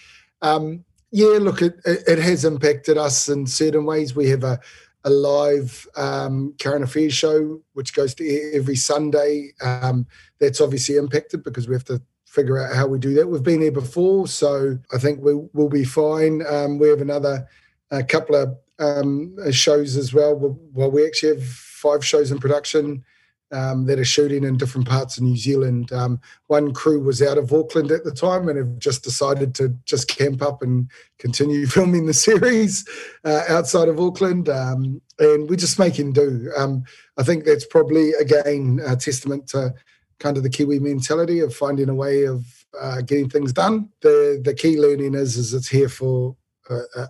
Um, 0.42 0.85
yeah, 1.10 1.38
look, 1.40 1.62
it, 1.62 1.80
it 1.84 2.18
has 2.18 2.44
impacted 2.44 2.98
us 2.98 3.28
in 3.28 3.46
certain 3.46 3.84
ways. 3.84 4.14
We 4.14 4.28
have 4.28 4.44
a, 4.44 4.60
a 5.04 5.10
live 5.10 5.86
um, 5.96 6.54
current 6.60 6.84
affairs 6.84 7.14
show 7.14 7.60
which 7.72 7.94
goes 7.94 8.14
to 8.16 8.28
air 8.28 8.50
every 8.54 8.76
Sunday. 8.76 9.52
Um, 9.62 10.06
that's 10.38 10.60
obviously 10.60 10.96
impacted 10.96 11.44
because 11.44 11.68
we 11.68 11.74
have 11.74 11.84
to 11.84 12.02
figure 12.26 12.58
out 12.58 12.74
how 12.74 12.86
we 12.86 12.98
do 12.98 13.14
that. 13.14 13.28
We've 13.28 13.42
been 13.42 13.60
there 13.60 13.72
before, 13.72 14.28
so 14.28 14.78
I 14.92 14.98
think 14.98 15.20
we, 15.22 15.34
will 15.52 15.70
be 15.70 15.84
fine. 15.84 16.44
Um, 16.46 16.78
we 16.78 16.88
have 16.88 17.00
another 17.00 17.48
a 17.90 18.04
couple 18.04 18.36
of 18.36 18.54
um, 18.78 19.34
shows 19.50 19.96
as 19.96 20.12
well. 20.12 20.36
Well, 20.72 20.90
we 20.90 21.06
actually 21.06 21.36
have 21.36 21.48
five 21.48 22.04
shows 22.04 22.30
in 22.30 22.38
production 22.38 23.02
um, 23.50 23.87
that 23.87 23.98
are 23.98 24.04
shooting 24.04 24.44
in 24.44 24.56
different 24.56 24.88
parts 24.88 25.16
of 25.16 25.24
New 25.24 25.37
Zealand. 25.37 25.92
Um, 25.92 26.20
one 26.46 26.72
crew 26.72 27.00
was 27.00 27.22
out 27.22 27.38
of 27.38 27.52
Auckland 27.52 27.90
at 27.90 28.04
the 28.04 28.12
time 28.12 28.48
and 28.48 28.58
have 28.58 28.78
just 28.78 29.02
decided 29.02 29.54
to 29.56 29.70
just 29.84 30.08
camp 30.08 30.42
up 30.42 30.62
and 30.62 30.90
continue 31.18 31.66
filming 31.76 32.06
the 32.06 32.14
series 32.14 32.87
uh, 33.24 33.42
outside 33.48 33.88
of 33.88 34.00
Auckland. 34.00 34.48
Um, 34.48 35.00
and 35.18 35.48
we're 35.48 35.56
just 35.56 35.78
making 35.78 36.12
do. 36.12 36.50
Um, 36.56 36.84
I 37.16 37.22
think 37.22 37.44
that's 37.44 37.66
probably, 37.66 38.12
again, 38.12 38.80
a 38.84 38.96
testament 38.96 39.48
to 39.48 39.74
kind 40.20 40.37
of 40.37 40.42
the 40.42 40.50
Kiwi 40.50 40.78
mentality 40.78 41.40
of 41.40 41.54
finding 41.54 41.88
a 41.88 41.94
way 41.94 42.24
of 42.24 42.66
uh, 42.80 43.00
getting 43.02 43.28
things 43.28 43.52
done. 43.52 43.88
The 44.02 44.40
the 44.44 44.54
key 44.54 44.78
learning 44.78 45.14
is 45.14 45.37
is 45.37 45.54
it's 45.54 45.68
here 45.68 45.88
for 45.88 46.37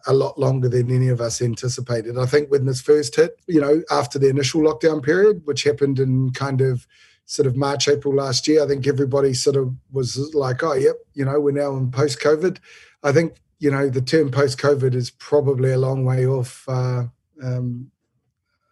a, 0.06 0.12
lot 0.12 0.38
longer 0.38 0.68
than 0.68 0.90
any 0.90 1.08
of 1.08 1.20
us 1.20 1.42
anticipated. 1.42 2.18
I 2.18 2.26
think 2.26 2.50
when 2.50 2.66
this 2.66 2.80
first 2.80 3.16
hit, 3.16 3.38
you 3.46 3.60
know, 3.60 3.82
after 3.90 4.18
the 4.18 4.28
initial 4.28 4.60
lockdown 4.60 5.02
period, 5.02 5.42
which 5.44 5.64
happened 5.64 5.98
in 5.98 6.30
kind 6.30 6.60
of 6.60 6.86
sort 7.24 7.46
of 7.46 7.56
March, 7.56 7.88
April 7.88 8.14
last 8.14 8.48
year, 8.48 8.62
I 8.62 8.66
think 8.66 8.86
everybody 8.86 9.34
sort 9.34 9.56
of 9.56 9.74
was 9.92 10.16
like, 10.34 10.62
oh, 10.62 10.74
yep, 10.74 10.96
you 11.14 11.24
know, 11.24 11.40
we're 11.40 11.52
now 11.52 11.76
in 11.76 11.90
post 11.90 12.20
COVID. 12.20 12.58
I 13.02 13.12
think, 13.12 13.34
you 13.58 13.70
know, 13.70 13.88
the 13.88 14.00
term 14.00 14.30
post 14.30 14.58
COVID 14.58 14.94
is 14.94 15.10
probably 15.10 15.72
a 15.72 15.78
long 15.78 16.04
way 16.04 16.26
off. 16.26 16.64
Uh, 16.68 17.04
um, 17.42 17.90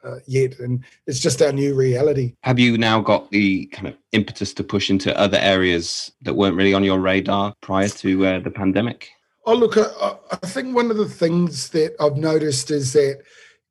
uh, 0.05 0.19
yet, 0.27 0.59
and 0.61 0.85
it's 1.07 1.19
just 1.19 1.43
our 1.43 1.53
new 1.53 1.75
reality. 1.75 2.35
Have 2.43 2.61
you 2.61 2.79
now 2.79 3.01
got 3.01 3.29
the 3.31 3.67
kind 3.67 3.89
of 3.89 3.97
impetus 4.13 4.55
to 4.55 4.63
push 4.63 4.89
into 4.89 5.17
other 5.19 5.39
areas 5.39 6.13
that 6.23 6.35
weren't 6.35 6.55
really 6.55 6.75
on 6.75 6.85
your 6.85 7.01
radar 7.01 7.55
prior 7.61 7.89
to 7.89 8.25
uh, 8.25 8.39
the 8.39 8.51
pandemic? 8.51 9.11
Oh, 9.49 9.55
look, 9.55 9.77
I, 9.79 10.17
I 10.33 10.47
think 10.49 10.75
one 10.75 10.91
of 10.91 10.97
the 10.97 11.09
things 11.09 11.69
that 11.69 11.95
I've 12.01 12.17
noticed 12.17 12.73
is 12.73 12.93
that 12.95 13.23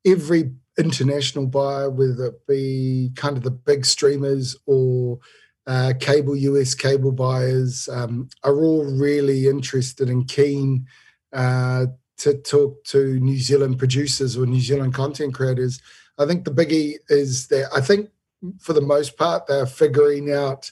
every 0.06 0.50
international 0.78 1.46
buyer, 1.46 1.90
whether 1.90 2.28
it 2.28 2.46
be 2.48 3.12
kind 3.14 3.36
of 3.36 3.42
the 3.42 3.50
big 3.50 3.84
streamers 3.84 4.56
or 4.64 5.18
uh, 5.66 5.92
cable 6.00 6.34
US 6.34 6.74
cable 6.74 7.12
buyers, 7.12 7.90
um, 7.92 8.30
are 8.42 8.56
all 8.64 8.86
really 8.86 9.48
interested 9.48 10.08
and 10.08 10.26
keen 10.26 10.86
uh, 11.34 11.86
to 12.18 12.34
talk 12.38 12.82
to 12.84 13.20
New 13.20 13.38
Zealand 13.38 13.78
producers 13.78 14.38
or 14.38 14.46
New 14.46 14.62
Zealand 14.62 14.94
content 14.94 15.34
creators. 15.34 15.78
I 16.18 16.24
think 16.24 16.46
the 16.46 16.52
biggie 16.52 16.94
is 17.10 17.48
that 17.48 17.68
I 17.76 17.82
think 17.82 18.08
for 18.60 18.72
the 18.72 18.80
most 18.80 19.18
part 19.18 19.46
they're 19.46 19.66
figuring 19.66 20.32
out 20.32 20.70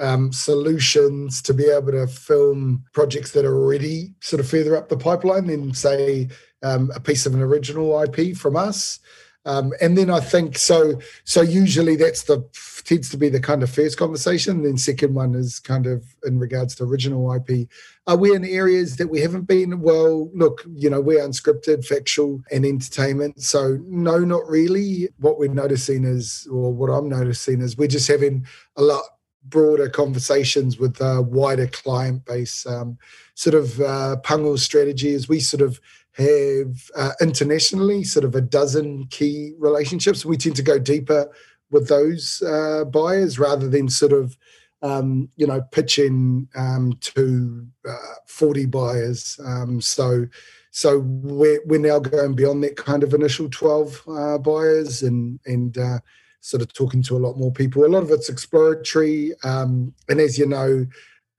um, 0.00 0.32
solutions 0.32 1.42
to 1.42 1.54
be 1.54 1.66
able 1.66 1.92
to 1.92 2.06
film 2.06 2.84
projects 2.92 3.32
that 3.32 3.44
are 3.44 3.56
already 3.56 4.14
sort 4.20 4.40
of 4.40 4.48
further 4.48 4.76
up 4.76 4.88
the 4.88 4.96
pipeline 4.96 5.46
than, 5.46 5.74
say, 5.74 6.28
um, 6.62 6.90
a 6.94 7.00
piece 7.00 7.26
of 7.26 7.34
an 7.34 7.42
original 7.42 8.02
IP 8.02 8.36
from 8.36 8.56
us. 8.56 8.98
Um, 9.46 9.72
and 9.80 9.96
then 9.96 10.10
I 10.10 10.20
think 10.20 10.58
so. 10.58 11.00
So 11.24 11.40
usually 11.40 11.96
that's 11.96 12.24
the 12.24 12.44
tends 12.84 13.08
to 13.10 13.16
be 13.16 13.28
the 13.28 13.40
kind 13.40 13.62
of 13.62 13.70
first 13.70 13.96
conversation. 13.98 14.62
Then 14.62 14.76
second 14.76 15.14
one 15.14 15.34
is 15.34 15.60
kind 15.60 15.86
of 15.86 16.04
in 16.24 16.38
regards 16.38 16.74
to 16.76 16.84
original 16.84 17.32
IP. 17.32 17.68
Are 18.06 18.16
we 18.16 18.34
in 18.34 18.44
areas 18.44 18.96
that 18.96 19.08
we 19.08 19.20
haven't 19.20 19.46
been? 19.46 19.80
Well, 19.80 20.30
look, 20.34 20.64
you 20.74 20.90
know, 20.90 21.00
we're 21.00 21.20
unscripted, 21.20 21.86
factual, 21.86 22.42
and 22.50 22.66
entertainment. 22.66 23.40
So 23.42 23.78
no, 23.86 24.18
not 24.18 24.46
really. 24.48 25.08
What 25.18 25.38
we're 25.38 25.52
noticing 25.52 26.04
is, 26.04 26.48
or 26.50 26.72
what 26.72 26.88
I'm 26.88 27.08
noticing 27.08 27.60
is, 27.60 27.76
we're 27.76 27.88
just 27.88 28.08
having 28.08 28.46
a 28.76 28.82
lot 28.82 29.04
broader 29.44 29.88
conversations 29.88 30.78
with 30.78 31.00
a 31.00 31.22
wider 31.22 31.66
client 31.66 32.24
base. 32.24 32.66
Um, 32.66 32.98
sort 33.34 33.54
of 33.54 33.80
uh, 33.80 34.16
Pango's 34.22 34.62
strategy 34.62 35.10
is 35.10 35.28
we 35.28 35.40
sort 35.40 35.62
of 35.62 35.80
have 36.14 36.90
uh, 36.94 37.12
internationally 37.20 38.04
sort 38.04 38.24
of 38.24 38.34
a 38.34 38.40
dozen 38.40 39.06
key 39.06 39.52
relationships. 39.58 40.24
We 40.24 40.36
tend 40.36 40.56
to 40.56 40.62
go 40.62 40.78
deeper 40.78 41.30
with 41.70 41.88
those 41.88 42.42
uh, 42.42 42.84
buyers 42.84 43.38
rather 43.38 43.68
than 43.68 43.88
sort 43.88 44.12
of 44.12 44.36
um, 44.82 45.28
you 45.36 45.46
know 45.46 45.62
pitching 45.72 46.48
um, 46.56 46.94
to 47.00 47.66
uh, 47.88 48.14
40 48.26 48.66
buyers. 48.66 49.38
Um, 49.44 49.80
so 49.80 50.26
so 50.72 51.00
we're, 51.00 51.60
we're 51.66 51.80
now 51.80 51.98
going 51.98 52.34
beyond 52.34 52.62
that 52.62 52.76
kind 52.76 53.02
of 53.02 53.12
initial 53.12 53.48
12 53.50 54.02
uh, 54.08 54.38
buyers 54.38 55.02
and 55.02 55.40
and 55.46 55.76
uh, 55.78 55.98
sort 56.40 56.62
of 56.62 56.72
talking 56.72 57.02
to 57.02 57.16
a 57.16 57.18
lot 57.18 57.36
more 57.36 57.52
people. 57.52 57.84
A 57.84 57.86
lot 57.86 58.02
of 58.02 58.10
it's 58.10 58.28
exploratory, 58.28 59.32
um, 59.44 59.94
and 60.08 60.20
as 60.20 60.38
you 60.38 60.46
know, 60.46 60.86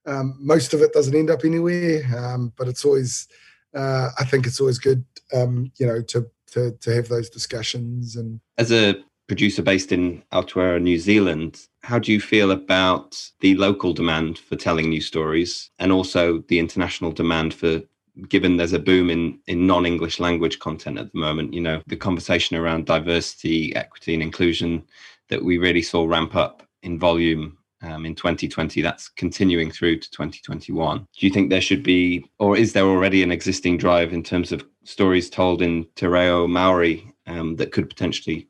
um, 0.05 0.35
most 0.39 0.73
of 0.73 0.81
it 0.81 0.93
doesn't 0.93 1.15
end 1.15 1.29
up 1.29 1.43
anywhere. 1.43 2.03
Um, 2.17 2.53
but 2.57 2.67
it's 2.67 2.85
always, 2.85 3.27
uh, 3.75 4.09
I 4.19 4.25
think 4.25 4.47
it's 4.47 4.59
always 4.59 4.79
good, 4.79 5.03
um, 5.33 5.71
you 5.77 5.85
know, 5.85 6.01
to, 6.01 6.29
to 6.53 6.71
to 6.71 6.93
have 6.93 7.07
those 7.07 7.29
discussions. 7.29 8.15
And 8.15 8.39
as 8.57 8.71
a 8.71 8.95
producer 9.27 9.61
based 9.61 9.91
in 9.91 10.23
Aotearoa, 10.33 10.81
New 10.81 10.99
Zealand, 10.99 11.67
how 11.83 11.99
do 11.99 12.11
you 12.11 12.19
feel 12.19 12.51
about 12.51 13.31
the 13.39 13.55
local 13.55 13.93
demand 13.93 14.37
for 14.37 14.55
telling 14.55 14.89
new 14.89 15.01
stories, 15.01 15.71
and 15.79 15.91
also 15.91 16.43
the 16.47 16.59
international 16.59 17.11
demand 17.11 17.53
for 17.53 17.81
given 18.27 18.57
there's 18.57 18.73
a 18.73 18.79
boom 18.79 19.09
in 19.09 19.39
in 19.47 19.65
non-english 19.65 20.19
language 20.19 20.59
content 20.59 20.97
at 20.97 21.11
the 21.11 21.19
moment 21.19 21.53
you 21.53 21.61
know 21.61 21.81
the 21.87 21.95
conversation 21.95 22.57
around 22.57 22.85
diversity 22.85 23.75
equity 23.75 24.13
and 24.13 24.23
inclusion 24.23 24.83
that 25.29 25.43
we 25.43 25.57
really 25.57 25.81
saw 25.81 26.05
ramp 26.05 26.35
up 26.35 26.63
in 26.83 26.99
volume 26.99 27.57
um, 27.83 28.05
in 28.05 28.13
2020 28.13 28.81
that's 28.81 29.09
continuing 29.09 29.71
through 29.71 29.97
to 29.97 30.09
2021 30.11 30.99
do 30.99 31.25
you 31.25 31.31
think 31.31 31.49
there 31.49 31.61
should 31.61 31.83
be 31.83 32.23
or 32.39 32.57
is 32.57 32.73
there 32.73 32.85
already 32.85 33.23
an 33.23 33.31
existing 33.31 33.77
drive 33.77 34.13
in 34.13 34.23
terms 34.23 34.51
of 34.51 34.65
stories 34.83 35.29
told 35.29 35.61
in 35.61 35.85
te 35.95 36.05
reo 36.05 36.47
maori 36.47 37.11
um, 37.27 37.55
that 37.55 37.71
could 37.71 37.89
potentially 37.89 38.47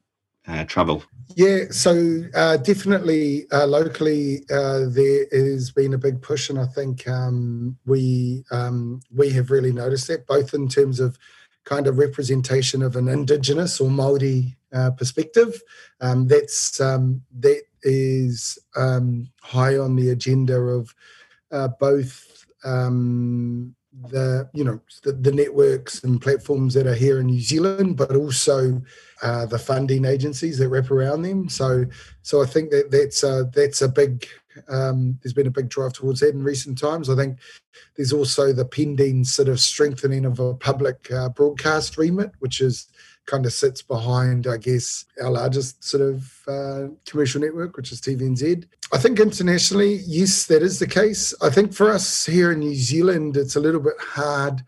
uh, 0.48 0.66
travel? 0.66 1.04
Yeah, 1.36 1.66
so 1.72 2.24
uh, 2.36 2.58
definitely 2.58 3.46
uh, 3.52 3.66
locally 3.66 4.44
uh, 4.52 4.86
there 4.90 5.26
has 5.32 5.72
been 5.72 5.94
a 5.94 5.98
big 5.98 6.22
push, 6.22 6.50
and 6.50 6.60
I 6.60 6.66
think 6.66 7.08
um, 7.08 7.78
we 7.86 8.44
um, 8.52 9.00
we 9.16 9.30
have 9.32 9.52
really 9.52 9.72
noticed 9.72 10.08
that 10.08 10.28
both 10.28 10.54
in 10.54 10.68
terms 10.68 11.00
of 11.00 11.18
kind 11.64 11.88
of 11.88 11.98
representation 11.98 12.82
of 12.82 12.96
an 12.96 13.08
Indigenous 13.08 13.80
or 13.80 13.90
Maori 13.90 14.58
uh, 14.74 14.92
perspective. 14.92 15.62
Um, 16.02 16.28
that's 16.28 16.82
um, 16.82 17.22
that 17.40 17.64
is 17.84 18.58
um, 18.76 19.30
high 19.42 19.78
on 19.78 19.96
the 19.96 20.10
agenda 20.10 20.58
of 20.58 20.94
uh, 21.52 21.70
both 21.80 22.46
um, 22.64 23.76
the 24.08 24.50
you 24.54 24.64
know 24.64 24.80
the, 25.04 25.12
the, 25.12 25.32
networks 25.32 26.04
and 26.04 26.22
platforms 26.22 26.74
that 26.74 26.88
are 26.88 26.96
here 26.96 27.20
in 27.20 27.26
New 27.26 27.42
Zealand, 27.42 27.98
but 27.98 28.16
also 28.16 28.82
uh, 29.22 29.46
the 29.46 29.60
funding 29.60 30.06
agencies 30.06 30.58
that 30.58 30.70
wrap 30.70 30.92
around 30.92 31.24
them. 31.24 31.50
So 31.50 31.86
so 32.22 32.42
I 32.42 32.46
think 32.46 32.72
that 32.72 32.90
that's 32.90 33.24
a, 33.24 33.50
that's 33.54 33.82
a 33.82 33.90
big 33.90 34.26
um, 34.70 35.18
there's 35.22 35.34
been 35.34 35.48
a 35.48 35.52
big 35.52 35.70
drive 35.70 35.94
towards 35.94 36.22
that 36.22 36.34
in 36.34 36.44
recent 36.44 36.78
times. 36.78 37.10
I 37.10 37.16
think 37.16 37.40
there's 37.96 38.14
also 38.14 38.54
the 38.54 38.66
pending 38.66 39.24
sort 39.24 39.48
of 39.48 39.60
strengthening 39.60 40.26
of 40.26 40.40
a 40.40 40.54
public 40.54 41.12
uh, 41.12 41.30
broadcast 41.30 41.98
remit, 41.98 42.32
which 42.40 42.62
is 42.62 42.88
kind 43.32 43.46
of 43.46 43.54
sits 43.54 43.82
behind, 43.82 44.46
I 44.46 44.58
guess, 44.58 45.06
our 45.24 45.32
largest 45.32 45.82
sort 45.82 46.04
of 46.04 46.32
uh, 46.50 46.88
commercial 47.06 47.40
network, 47.40 47.78
which 47.78 47.94
is 47.94 48.02
TVNZ. 48.02 48.66
I 48.92 48.98
think 48.98 49.22
internationally, 49.22 50.02
yes, 50.06 50.48
that 50.48 50.62
is 50.62 50.80
the 50.80 50.88
case. 50.88 51.34
I 51.42 51.50
think 51.50 51.74
for 51.74 51.90
us 51.90 52.26
here 52.26 52.52
in 52.52 52.60
New 52.60 52.76
Zealand, 52.76 53.38
it's 53.38 53.56
a 53.56 53.62
little 53.62 53.80
bit 53.80 54.00
hard 54.00 54.62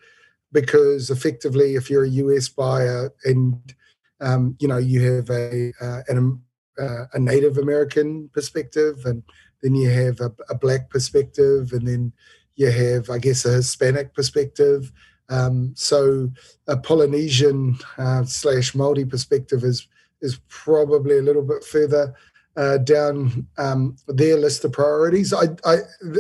because 0.54 1.10
effectively, 1.10 1.76
if 1.76 1.90
you're 1.90 2.06
a 2.06 2.18
US 2.24 2.48
buyer 2.48 3.12
and 3.26 3.76
um, 4.22 4.56
you 4.60 4.70
know 4.70 4.78
you 4.78 5.00
have 5.12 5.30
a 5.30 5.74
uh, 5.82 6.02
an, 6.08 6.42
uh, 6.80 7.06
a 7.14 7.20
Native 7.20 7.58
American 7.58 8.30
perspective, 8.34 9.06
and 9.06 9.24
then 9.62 9.76
you 9.76 9.90
have 9.90 10.22
a, 10.22 10.32
a 10.50 10.56
black 10.56 10.90
perspective, 10.90 11.74
and 11.74 11.86
then 11.86 12.14
you 12.56 12.72
have, 12.72 13.10
I 13.10 13.18
guess, 13.18 13.44
a 13.46 13.52
Hispanic 13.52 14.14
perspective 14.14 14.94
um, 15.30 15.74
so 15.76 16.30
a 16.68 16.78
Polynesian 16.78 17.78
uh, 17.98 18.24
slash 18.24 18.76
Maori 18.76 19.06
perspective 19.06 19.64
is 19.64 19.88
is 20.22 20.40
probably 20.48 21.18
a 21.18 21.22
little 21.22 21.42
bit 21.42 21.64
further 21.64 22.14
uh, 22.56 22.78
down 22.78 23.46
um, 23.58 23.96
their 24.08 24.38
list 24.38 24.64
of 24.64 24.74
priorities. 24.74 25.34
I 25.34 25.48
I, 25.66 25.78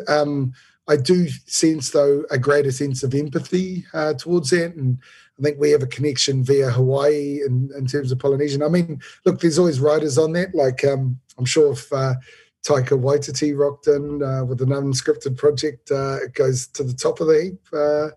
um, 0.08 0.54
I 0.88 0.98
do 0.98 1.28
sense 1.46 1.92
though 1.92 2.26
a 2.32 2.38
greater 2.38 2.72
sense 2.72 3.04
of 3.04 3.14
empathy 3.14 3.86
uh, 3.94 4.14
towards 4.14 4.50
that, 4.50 4.76
and 4.76 4.98
I 5.40 5.44
think 5.44 5.60
we 5.60 5.72
have 5.72 5.84
a 5.84 5.88
connection 5.88 6.44
via 6.44 6.70
Hawaii 6.70 7.42
in, 7.46 7.72
in 7.78 7.86
terms 7.86 8.12
of 8.12 8.20
Polynesian. 8.20 8.64
I 8.64 8.70
mean, 8.70 9.02
look, 9.26 9.40
there's 9.40 9.60
always 9.60 9.80
writers 9.80 10.18
on 10.18 10.34
that. 10.34 10.54
Like 10.54 10.84
um, 10.86 11.20
I'm 11.38 11.46
sure 11.46 11.74
if 11.74 11.92
uh, 11.92 12.16
Taika 12.66 13.00
Waititi 13.00 13.58
rocked 13.58 13.88
in 13.88 14.24
uh, 14.24 14.46
with 14.46 14.62
an 14.62 14.70
unscripted 14.70 15.38
project, 15.38 15.92
uh, 15.92 16.18
it 16.24 16.34
goes 16.34 16.68
to 16.68 16.84
the 16.84 16.94
top 16.94 17.20
of 17.20 17.28
the 17.28 17.42
heap. 17.44 18.14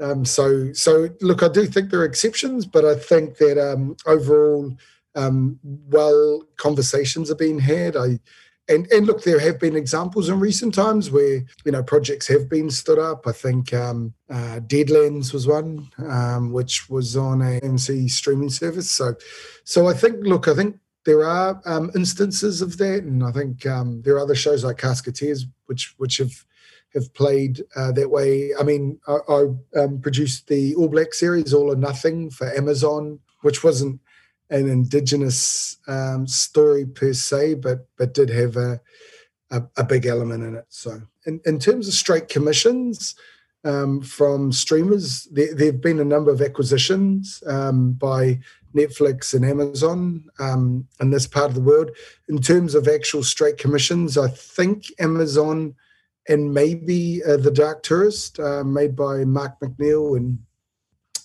Um, 0.00 0.24
so, 0.24 0.72
so 0.72 1.10
look, 1.20 1.42
I 1.42 1.48
do 1.48 1.66
think 1.66 1.90
there 1.90 2.00
are 2.00 2.04
exceptions, 2.04 2.66
but 2.66 2.84
I 2.84 2.94
think 2.94 3.36
that 3.38 3.58
um, 3.58 3.96
overall, 4.06 4.74
um, 5.14 5.58
well, 5.62 6.42
conversations 6.56 7.30
are 7.30 7.36
being 7.36 7.58
had. 7.58 7.96
I 7.96 8.18
and 8.70 8.86
and 8.92 9.06
look, 9.06 9.24
there 9.24 9.40
have 9.40 9.58
been 9.58 9.74
examples 9.74 10.28
in 10.28 10.38
recent 10.38 10.74
times 10.74 11.10
where 11.10 11.44
you 11.64 11.72
know 11.72 11.82
projects 11.82 12.28
have 12.28 12.48
been 12.48 12.70
stood 12.70 12.98
up. 12.98 13.26
I 13.26 13.32
think 13.32 13.74
um, 13.74 14.14
uh, 14.30 14.60
Deadlands 14.60 15.32
was 15.32 15.46
one, 15.46 15.90
um, 15.98 16.52
which 16.52 16.88
was 16.88 17.16
on 17.16 17.40
AMC 17.40 18.08
streaming 18.10 18.48
service. 18.48 18.90
So, 18.90 19.16
so 19.64 19.88
I 19.88 19.92
think, 19.92 20.24
look, 20.24 20.46
I 20.46 20.54
think 20.54 20.78
there 21.04 21.24
are 21.24 21.60
um, 21.66 21.90
instances 21.96 22.62
of 22.62 22.78
that, 22.78 23.02
and 23.02 23.24
I 23.24 23.32
think 23.32 23.66
um, 23.66 24.02
there 24.02 24.14
are 24.14 24.20
other 24.20 24.36
shows 24.36 24.62
like 24.62 24.76
Casketeers 24.76 25.42
which 25.66 25.94
which 25.98 26.18
have 26.18 26.44
have 26.94 27.12
played 27.14 27.62
uh, 27.76 27.92
that 27.92 28.10
way. 28.10 28.52
I 28.58 28.62
mean, 28.62 28.98
I, 29.06 29.18
I 29.28 29.46
um, 29.80 30.00
produced 30.00 30.48
the 30.48 30.74
All 30.74 30.88
Black 30.88 31.14
series, 31.14 31.54
All 31.54 31.72
or 31.72 31.76
Nothing, 31.76 32.30
for 32.30 32.52
Amazon, 32.52 33.20
which 33.42 33.62
wasn't 33.62 34.00
an 34.50 34.68
indigenous 34.68 35.78
um, 35.86 36.26
story 36.26 36.84
per 36.84 37.12
se, 37.12 37.54
but 37.54 37.86
but 37.96 38.14
did 38.14 38.30
have 38.30 38.56
a, 38.56 38.80
a, 39.50 39.62
a 39.76 39.84
big 39.84 40.06
element 40.06 40.42
in 40.42 40.56
it. 40.56 40.66
So, 40.68 41.00
in, 41.26 41.40
in 41.46 41.58
terms 41.58 41.86
of 41.86 41.94
straight 41.94 42.28
commissions 42.28 43.14
um, 43.64 44.02
from 44.02 44.52
streamers, 44.52 45.24
there, 45.30 45.54
there, 45.54 45.66
have 45.66 45.80
been 45.80 46.00
a 46.00 46.04
number 46.04 46.32
of 46.32 46.42
acquisitions 46.42 47.42
um, 47.46 47.92
by 47.92 48.40
Netflix 48.74 49.34
and 49.34 49.44
Amazon 49.44 50.24
um, 50.38 50.86
in 51.00 51.10
this 51.10 51.26
part 51.26 51.48
of 51.48 51.54
the 51.54 51.60
world. 51.60 51.90
In 52.28 52.40
terms 52.40 52.74
of 52.74 52.88
actual 52.88 53.22
straight 53.22 53.58
commissions, 53.58 54.16
I 54.16 54.28
think 54.28 54.86
Amazon 54.98 55.74
and 56.30 56.54
maybe 56.54 57.22
uh, 57.24 57.36
The 57.36 57.50
Dark 57.50 57.82
Tourist, 57.82 58.38
uh, 58.38 58.64
made 58.64 58.94
by 58.96 59.24
Mark 59.24 59.58
McNeil 59.60 60.16
and 60.16 60.38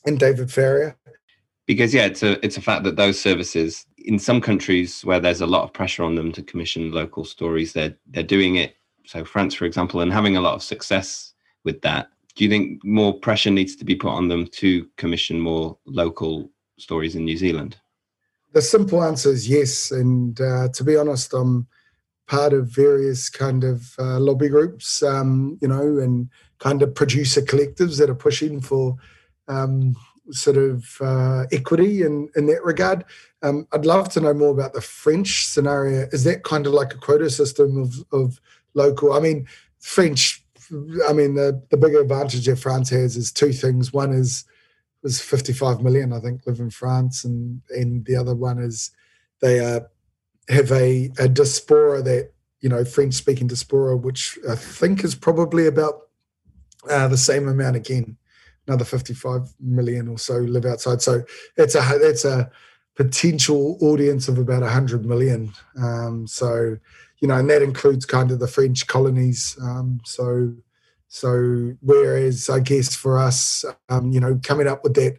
and 0.06 0.20
David 0.20 0.52
Farrier. 0.52 0.96
Because 1.66 1.94
yeah, 1.94 2.06
it's 2.06 2.24
a 2.24 2.44
it's 2.46 2.58
a 2.58 2.62
fact 2.62 2.84
that 2.84 2.96
those 2.96 3.20
services 3.20 3.86
in 3.98 4.20
some 4.20 4.42
countries 4.42 5.04
where 5.04 5.20
there's 5.20 5.42
a 5.42 5.48
lot 5.48 5.64
of 5.64 5.74
pressure 5.74 6.04
on 6.04 6.16
them 6.16 6.32
to 6.32 6.44
commission 6.44 6.92
local 6.92 7.24
stories, 7.24 7.74
they're 7.74 7.96
they're 8.08 8.24
doing 8.24 8.56
it. 8.56 8.76
So 9.06 9.24
France, 9.24 9.54
for 9.54 9.66
example, 9.66 10.02
and 10.02 10.12
having 10.12 10.38
a 10.38 10.42
lot 10.42 10.56
of 10.56 10.64
success 10.64 11.34
with 11.64 11.82
that. 11.82 12.10
Do 12.36 12.44
you 12.44 12.50
think 12.50 12.84
more 12.84 13.18
pressure 13.20 13.52
needs 13.52 13.76
to 13.78 13.86
be 13.86 13.96
put 13.96 14.10
on 14.10 14.28
them 14.28 14.48
to 14.48 14.88
commission 14.98 15.40
more 15.40 15.78
local 15.86 16.52
stories 16.78 17.16
in 17.16 17.24
New 17.24 17.38
Zealand? 17.38 17.78
The 18.52 18.62
simple 18.62 19.04
answer 19.04 19.30
is 19.30 19.48
yes. 19.48 19.92
And 19.92 20.40
uh, 20.42 20.68
to 20.70 20.84
be 20.84 20.98
honest, 20.98 21.34
I'm 21.34 21.68
part 22.28 22.54
of 22.54 22.68
various 22.68 23.30
kind 23.30 23.64
of 23.64 23.96
uh, 24.00 24.20
lobby 24.20 24.50
groups, 24.50 25.04
um, 25.04 25.58
you 25.62 25.68
know, 25.68 26.00
and 26.00 26.30
kind 26.60 26.82
of 26.82 26.96
producer 26.96 27.42
collectives 27.42 28.00
that 28.00 28.10
are 28.10 28.16
pushing 28.16 28.62
for 28.62 28.96
um, 29.48 29.96
sort 30.32 30.58
of 30.58 30.98
uh, 31.02 31.46
equity 31.52 32.02
in, 32.02 32.30
in 32.36 32.48
that 32.48 32.64
regard. 32.64 33.06
Um, 33.44 33.68
I'd 33.72 33.86
love 33.86 34.10
to 34.10 34.22
know 34.22 34.34
more 34.34 34.52
about 34.52 34.74
the 34.74 34.82
French 34.82 35.46
scenario. 35.46 36.08
Is 36.12 36.24
that 36.24 36.44
kind 36.44 36.66
of 36.66 36.74
like 36.74 36.94
a 36.94 36.98
quota 36.98 37.30
system 37.30 37.78
of, 37.78 37.94
of 38.12 38.42
local? 38.74 39.14
I 39.14 39.20
mean, 39.20 39.48
French. 39.80 40.42
I 41.08 41.14
mean, 41.14 41.36
the, 41.36 41.62
the 41.70 41.78
bigger 41.78 42.02
advantage 42.02 42.48
that 42.48 42.58
France 42.58 42.90
has 42.90 43.16
is 43.16 43.32
two 43.32 43.54
things. 43.54 43.94
One 43.94 44.12
is 44.12 44.46
was 45.04 45.22
55 45.22 45.84
million, 45.84 46.12
I 46.12 46.20
think, 46.20 46.42
live 46.48 46.60
in 46.60 46.72
France, 46.72 47.24
and 47.24 47.62
and 47.70 48.04
the 48.06 48.16
other 48.16 48.34
one 48.34 48.58
is 48.58 48.90
they 49.40 49.60
are 49.60 49.88
have 50.50 50.72
a, 50.72 51.12
a 51.18 51.28
diaspora 51.28 52.02
that 52.04 52.32
you 52.62 52.70
know 52.70 52.86
French 52.86 53.14
speaking 53.14 53.48
diaspora, 53.48 53.98
which 53.98 54.38
I 54.50 54.56
think 54.56 55.04
is 55.04 55.16
probably 55.16 55.68
about 55.68 56.02
uh, 56.90 57.08
the 57.08 57.18
same 57.18 57.48
amount 57.48 57.76
again. 57.76 58.18
Another 58.68 58.86
55 58.86 59.54
million 59.60 60.08
or 60.08 60.18
so 60.18 60.38
live 60.38 60.66
outside. 60.66 61.02
So 61.02 61.24
it's 61.56 61.76
a 61.76 61.82
it's 62.02 62.26
a 62.26 62.50
potential 62.96 63.78
audience 63.82 64.28
of 64.28 64.38
about 64.40 64.62
100 64.62 65.06
million. 65.06 65.54
Um, 65.78 66.26
so 66.26 66.78
you 67.20 67.28
know, 67.28 67.38
and 67.38 67.50
that 67.50 67.62
includes 67.62 68.06
kind 68.06 68.32
of 68.32 68.40
the 68.40 68.48
French 68.48 68.88
colonies. 68.88 69.58
Um, 69.62 70.02
so 70.04 70.54
so 71.08 71.74
whereas 71.82 72.50
I 72.50 72.60
guess 72.60 72.96
for 72.96 73.18
us, 73.18 73.64
um, 73.90 74.12
you 74.12 74.20
know, 74.20 74.40
coming 74.44 74.68
up 74.68 74.84
with 74.84 74.96
that 74.96 75.18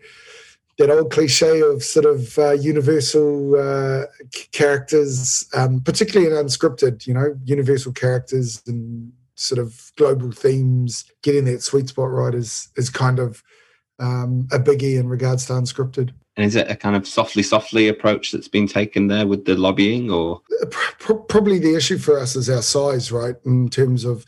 that 0.78 0.90
old 0.90 1.10
cliche 1.10 1.60
of 1.60 1.82
sort 1.82 2.04
of 2.04 2.38
uh, 2.38 2.52
universal 2.52 3.56
uh, 3.56 4.04
characters, 4.52 5.48
um, 5.54 5.80
particularly 5.80 6.30
in 6.30 6.36
unscripted, 6.36 7.06
you 7.06 7.14
know, 7.14 7.34
universal 7.44 7.92
characters 7.92 8.62
and 8.66 9.12
sort 9.36 9.58
of 9.58 9.92
global 9.96 10.30
themes, 10.30 11.04
getting 11.22 11.44
that 11.44 11.62
sweet 11.62 11.88
spot 11.88 12.10
right 12.10 12.34
is 12.34 12.68
is 12.76 12.90
kind 12.90 13.18
of 13.18 13.42
um, 13.98 14.46
a 14.52 14.58
biggie 14.58 14.98
in 14.98 15.08
regards 15.08 15.46
to 15.46 15.54
unscripted. 15.54 16.12
And 16.36 16.44
is 16.44 16.54
it 16.54 16.70
a 16.70 16.76
kind 16.76 16.96
of 16.96 17.08
softly, 17.08 17.42
softly 17.42 17.88
approach 17.88 18.30
that's 18.30 18.48
been 18.48 18.68
taken 18.68 19.06
there 19.06 19.26
with 19.26 19.46
the 19.46 19.56
lobbying, 19.56 20.10
or 20.10 20.42
probably 20.98 21.58
the 21.58 21.74
issue 21.74 21.96
for 21.96 22.18
us 22.18 22.36
is 22.36 22.50
our 22.50 22.60
size, 22.60 23.10
right? 23.10 23.36
In 23.46 23.70
terms 23.70 24.04
of 24.04 24.26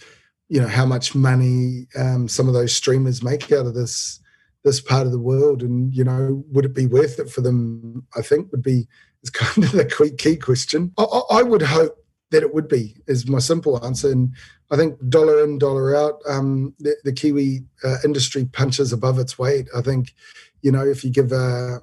you 0.48 0.60
know 0.60 0.68
how 0.68 0.86
much 0.86 1.14
money 1.14 1.86
um, 1.96 2.26
some 2.26 2.48
of 2.48 2.54
those 2.54 2.74
streamers 2.74 3.22
make 3.22 3.52
out 3.52 3.66
of 3.66 3.74
this 3.74 4.20
this 4.64 4.80
part 4.80 5.06
of 5.06 5.12
the 5.12 5.20
world 5.20 5.62
and 5.62 5.94
you 5.94 6.04
know 6.04 6.44
would 6.50 6.64
it 6.64 6.74
be 6.74 6.86
worth 6.86 7.18
it 7.18 7.30
for 7.30 7.40
them 7.40 8.04
i 8.16 8.22
think 8.22 8.50
would 8.50 8.62
be 8.62 8.86
is 9.22 9.30
kind 9.30 9.64
of 9.64 9.72
the 9.72 10.14
key 10.18 10.36
question. 10.36 10.92
I, 10.96 11.02
I, 11.30 11.42
would 11.42 11.62
hope 11.62 12.04
that 12.30 12.42
it 12.42 12.54
would 12.54 12.68
be 12.68 12.96
is 13.06 13.28
my 13.28 13.38
simple 13.38 13.84
answer 13.84 14.12
and 14.12 14.32
i 14.70 14.76
think 14.76 14.96
dollar 15.08 15.42
in 15.42 15.58
dollar 15.58 15.96
out 15.96 16.20
um, 16.28 16.74
the, 16.78 16.96
the, 17.04 17.12
kiwi 17.12 17.64
uh, 17.84 17.96
industry 18.04 18.44
punches 18.44 18.92
above 18.92 19.18
its 19.18 19.38
weight. 19.38 19.68
I 19.76 19.82
think 19.82 20.14
you 20.62 20.72
know 20.72 20.84
if 20.84 21.04
you 21.04 21.10
give 21.10 21.32
a 21.32 21.80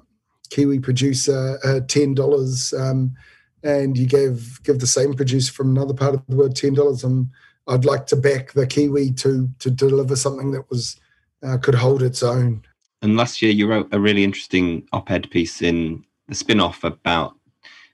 kiwi 0.50 0.78
producer 0.80 1.58
uh, 1.64 1.80
$10 1.80 2.80
um, 2.80 3.14
and 3.62 3.98
you 3.98 4.06
give 4.06 4.62
give 4.62 4.78
the 4.78 4.86
same 4.86 5.14
producer 5.14 5.52
from 5.52 5.70
another 5.70 5.94
part 5.94 6.14
of 6.14 6.22
the 6.28 6.36
world 6.36 6.54
$10 6.54 7.04
i'm 7.04 7.30
I'd 7.68 7.84
like 7.84 8.06
to 8.06 8.16
back 8.16 8.52
the 8.52 8.66
Kiwi 8.66 9.12
to 9.14 9.50
to 9.58 9.70
deliver 9.70 10.14
something 10.14 10.52
that 10.52 10.70
was 10.70 11.00
uh, 11.42 11.58
could 11.58 11.74
hold 11.74 12.02
its 12.02 12.22
own. 12.22 12.62
And 13.02 13.16
last 13.16 13.42
year, 13.42 13.52
you 13.52 13.68
wrote 13.68 13.88
a 13.92 14.00
really 14.00 14.24
interesting 14.24 14.86
op-ed 14.92 15.30
piece 15.30 15.62
in 15.62 16.04
the 16.28 16.34
spin-off 16.34 16.82
about 16.84 17.36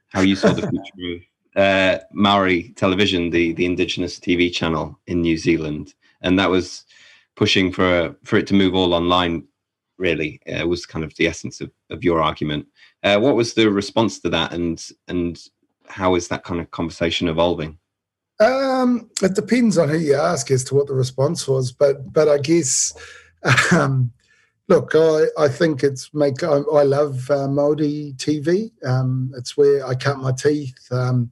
how 0.09 0.21
you 0.21 0.37
saw 0.37 0.53
the 0.53 0.69
future 0.71 1.17
of 1.17 1.63
uh, 1.63 1.99
Maori 2.13 2.71
television, 2.77 3.31
the 3.31 3.53
the 3.53 3.67
indigenous 3.67 4.19
TV 4.19 4.53
channel 4.53 4.99
in 5.07 5.21
New 5.21 5.37
Zealand, 5.37 5.95
and 6.23 6.39
that 6.39 6.51
was 6.51 6.85
pushing 7.37 7.73
for 7.73 8.15
for 8.25 8.37
it 8.37 8.47
to 8.49 8.55
move 8.55 8.75
all 8.75 8.95
online. 8.95 9.45
Really, 9.99 10.41
uh, 10.51 10.67
was 10.67 10.87
kind 10.87 11.05
of 11.05 11.15
the 11.17 11.27
essence 11.29 11.61
of, 11.61 11.71
of 11.91 12.03
your 12.03 12.23
argument. 12.23 12.67
Uh, 13.05 13.19
what 13.19 13.37
was 13.37 13.55
the 13.55 13.71
response 13.71 14.19
to 14.21 14.31
that, 14.31 14.53
and 14.53 14.83
and 15.09 15.39
how 15.87 16.15
is 16.15 16.29
that 16.29 16.45
kind 16.45 16.61
of 16.61 16.71
conversation 16.71 17.29
evolving? 17.29 17.79
Um, 18.41 19.11
it 19.23 19.35
depends 19.35 19.79
on 19.79 19.89
who 19.89 19.99
you 19.99 20.15
ask 20.15 20.51
as 20.51 20.65
to 20.65 20.75
what 20.75 20.87
the 20.87 20.95
response 20.95 21.47
was, 21.47 21.71
but 21.71 22.13
but 22.13 22.29
I 22.29 22.39
guess 22.39 22.93
um, 23.73 24.13
look, 24.69 24.93
I, 24.95 25.27
I 25.39 25.49
think 25.49 25.83
it's 25.83 26.13
make 26.15 26.43
I, 26.43 26.59
I 26.59 26.83
love 26.83 27.31
uh, 27.31 27.49
Maori 27.49 28.15
TV. 28.17 28.71
Um, 28.85 29.33
it's 29.37 29.57
where 29.57 29.87
I 29.87 29.95
cut 29.95 30.19
my 30.19 30.33
teeth, 30.33 30.77
um, 30.91 31.31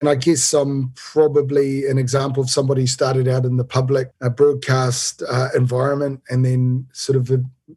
and 0.00 0.10
I 0.10 0.14
guess 0.14 0.52
I'm 0.52 0.92
probably 0.94 1.86
an 1.86 1.98
example 1.98 2.42
of 2.42 2.50
somebody 2.50 2.82
who 2.82 2.86
started 2.86 3.28
out 3.28 3.44
in 3.44 3.56
the 3.56 3.64
public 3.64 4.10
uh, 4.20 4.28
broadcast 4.28 5.22
uh, 5.28 5.48
environment, 5.54 6.22
and 6.28 6.44
then 6.44 6.86
sort 6.92 7.16
of 7.16 7.30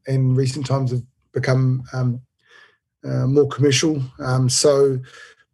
in 0.07 0.35
recent 0.35 0.65
times 0.65 0.91
have 0.91 1.03
become 1.33 1.83
um, 1.93 2.21
uh, 3.03 3.27
more 3.27 3.47
commercial. 3.47 4.01
Um, 4.19 4.49
so 4.49 4.99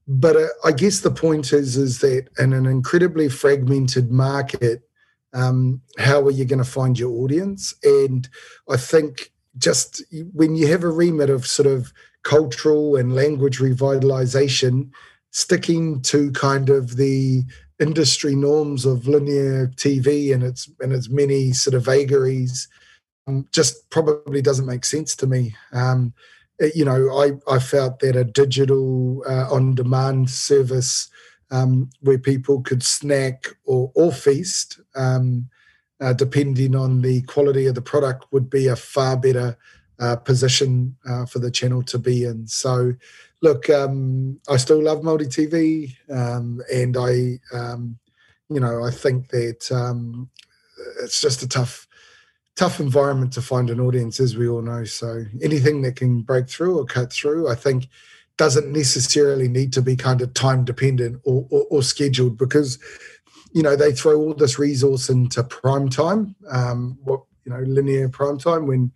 but 0.07 0.35
uh, 0.35 0.47
I 0.63 0.71
guess 0.71 0.99
the 0.99 1.11
point 1.11 1.51
is 1.51 1.77
is 1.77 1.99
that 1.99 2.27
in 2.37 2.53
an 2.53 2.65
incredibly 2.65 3.29
fragmented 3.29 4.11
market, 4.11 4.87
um, 5.35 5.81
how 5.97 6.21
are 6.21 6.31
you 6.31 6.45
going 6.45 6.63
to 6.63 6.69
find 6.69 6.97
your 6.97 7.11
audience? 7.11 7.73
And 7.83 8.27
I 8.69 8.77
think 8.77 9.31
just 9.57 10.01
when 10.33 10.55
you 10.55 10.67
have 10.67 10.83
a 10.83 10.89
remit 10.89 11.29
of 11.29 11.45
sort 11.45 11.67
of 11.67 11.93
cultural 12.23 12.95
and 12.95 13.13
language 13.13 13.59
revitalization, 13.59 14.89
sticking 15.31 16.01
to 16.01 16.31
kind 16.31 16.69
of 16.69 16.95
the 16.95 17.43
industry 17.79 18.35
norms 18.35 18.85
of 18.85 19.07
linear 19.07 19.67
TV 19.75 20.33
and 20.33 20.41
its 20.41 20.69
and 20.79 20.93
its 20.93 21.09
many 21.09 21.51
sort 21.51 21.73
of 21.73 21.83
vagaries, 21.83 22.69
um, 23.27 23.45
just 23.51 23.89
probably 23.89 24.41
doesn't 24.41 24.65
make 24.65 24.85
sense 24.85 25.15
to 25.17 25.27
me. 25.27 25.55
Um, 25.73 26.13
uh, 26.63 26.67
you 26.73 26.85
know, 26.85 27.09
I, 27.17 27.53
I 27.53 27.59
felt 27.59 27.99
that 27.99 28.15
a 28.15 28.23
digital 28.23 29.23
uh, 29.27 29.53
on 29.53 29.75
demand 29.75 30.29
service 30.29 31.09
um, 31.51 31.89
where 32.01 32.17
people 32.17 32.61
could 32.61 32.83
snack 32.83 33.47
or, 33.65 33.91
or 33.95 34.11
feast, 34.11 34.79
um, 34.95 35.49
uh, 36.01 36.13
depending 36.13 36.75
on 36.75 37.01
the 37.01 37.21
quality 37.23 37.67
of 37.67 37.75
the 37.75 37.81
product, 37.81 38.25
would 38.31 38.49
be 38.49 38.67
a 38.67 38.75
far 38.75 39.15
better 39.15 39.57
uh, 39.99 40.15
position 40.17 40.95
uh, 41.07 41.25
for 41.25 41.39
the 41.39 41.51
channel 41.51 41.81
to 41.83 41.97
be 41.97 42.25
in. 42.25 42.47
So, 42.47 42.93
look, 43.41 43.69
um, 43.69 44.39
I 44.49 44.57
still 44.57 44.81
love 44.81 45.03
Maori 45.03 45.25
TV, 45.25 45.95
um, 46.09 46.61
and 46.73 46.97
I, 46.97 47.39
um, 47.53 47.97
you 48.49 48.59
know, 48.59 48.83
I 48.83 48.91
think 48.91 49.29
that 49.29 49.71
um, 49.71 50.29
it's 51.01 51.21
just 51.21 51.43
a 51.43 51.47
tough 51.47 51.87
tough 52.55 52.79
environment 52.79 53.33
to 53.33 53.41
find 53.41 53.69
an 53.69 53.81
audience, 53.81 54.19
as 54.19 54.37
we 54.37 54.47
all 54.47 54.61
know. 54.61 54.85
So 54.85 55.25
anything 55.41 55.81
that 55.81 55.97
can 55.97 56.21
break 56.21 56.49
through 56.49 56.79
or 56.79 56.85
cut 56.85 57.11
through, 57.11 57.49
I 57.49 57.55
think, 57.55 57.89
doesn't 58.37 58.71
necessarily 58.71 59.47
need 59.47 59.71
to 59.73 59.81
be 59.81 59.95
kind 59.95 60.21
of 60.21 60.33
time 60.33 60.65
dependent 60.65 61.21
or, 61.23 61.45
or, 61.49 61.65
or 61.69 61.83
scheduled 61.83 62.37
because 62.37 62.79
you 63.53 63.63
know 63.63 63.75
they 63.75 63.93
throw 63.93 64.17
all 64.17 64.33
this 64.33 64.59
resource 64.59 65.09
into 65.09 65.43
prime 65.43 65.89
time, 65.89 66.35
um, 66.49 66.97
what 67.03 67.21
you 67.45 67.51
know 67.51 67.59
linear 67.61 68.09
prime 68.09 68.37
time 68.37 68.67
when 68.67 68.91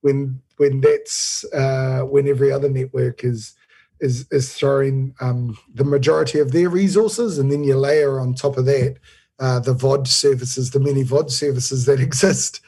when 0.00 0.40
when 0.56 0.80
that's 0.80 1.44
uh, 1.52 2.00
when 2.00 2.26
every 2.26 2.50
other 2.50 2.68
network 2.68 3.24
is 3.24 3.54
is 4.00 4.26
is 4.30 4.54
throwing 4.54 5.14
um, 5.20 5.58
the 5.74 5.84
majority 5.84 6.38
of 6.38 6.52
their 6.52 6.70
resources, 6.70 7.38
and 7.38 7.52
then 7.52 7.64
you 7.64 7.76
layer 7.76 8.18
on 8.18 8.34
top 8.34 8.56
of 8.56 8.64
that 8.64 8.96
uh, 9.38 9.60
the 9.60 9.74
VOD 9.74 10.06
services, 10.06 10.70
the 10.70 10.80
many 10.80 11.04
VOD 11.04 11.30
services 11.30 11.86
that 11.86 12.00
exist. 12.08 12.60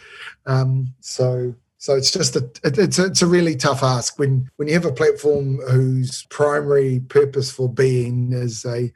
Um, 0.47 0.95
so 1.01 1.55
so 1.81 1.97
it's 1.97 2.11
just 2.11 2.37
a 2.37 2.49
it's 2.63 2.99
a, 2.99 3.07
it's 3.07 3.23
a 3.23 3.27
really 3.27 3.57
tough 3.57 3.83
ask. 3.83 4.19
When 4.19 4.51
when 4.57 4.69
you 4.69 4.75
have 4.75 4.85
a 4.85 4.93
platform 4.93 5.61
whose 5.71 6.27
primary 6.29 7.01
purpose 7.01 7.51
for 7.51 7.73
being 7.73 8.33
is 8.35 8.67
a 8.67 8.93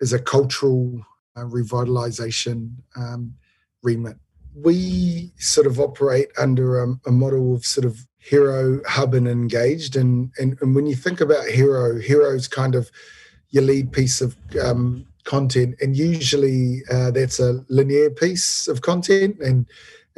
is 0.00 0.12
a 0.12 0.20
cultural 0.20 1.04
uh, 1.36 1.40
revitalization 1.40 2.70
um, 2.96 3.34
remit. 3.82 4.18
We 4.54 5.32
sort 5.38 5.66
of 5.66 5.80
operate 5.80 6.28
under 6.38 6.80
a, 6.84 6.94
a, 7.06 7.10
model 7.10 7.56
of 7.56 7.64
sort 7.64 7.84
of 7.84 8.06
hero 8.18 8.80
hub 8.86 9.14
and 9.14 9.26
engaged, 9.26 9.96
and, 9.96 10.30
and 10.38 10.56
and 10.60 10.76
when 10.76 10.86
you 10.86 10.94
think 10.94 11.20
about 11.20 11.48
hero, 11.48 11.98
hero's 11.98 12.46
kind 12.46 12.76
of 12.76 12.88
your 13.50 13.64
lead 13.64 13.90
piece 13.90 14.20
of 14.20 14.36
um, 14.62 15.04
content, 15.24 15.74
and 15.80 15.96
usually 15.96 16.82
uh, 16.88 17.10
that's 17.10 17.40
a 17.40 17.64
linear 17.68 18.10
piece 18.10 18.68
of 18.68 18.82
content, 18.82 19.40
and 19.40 19.66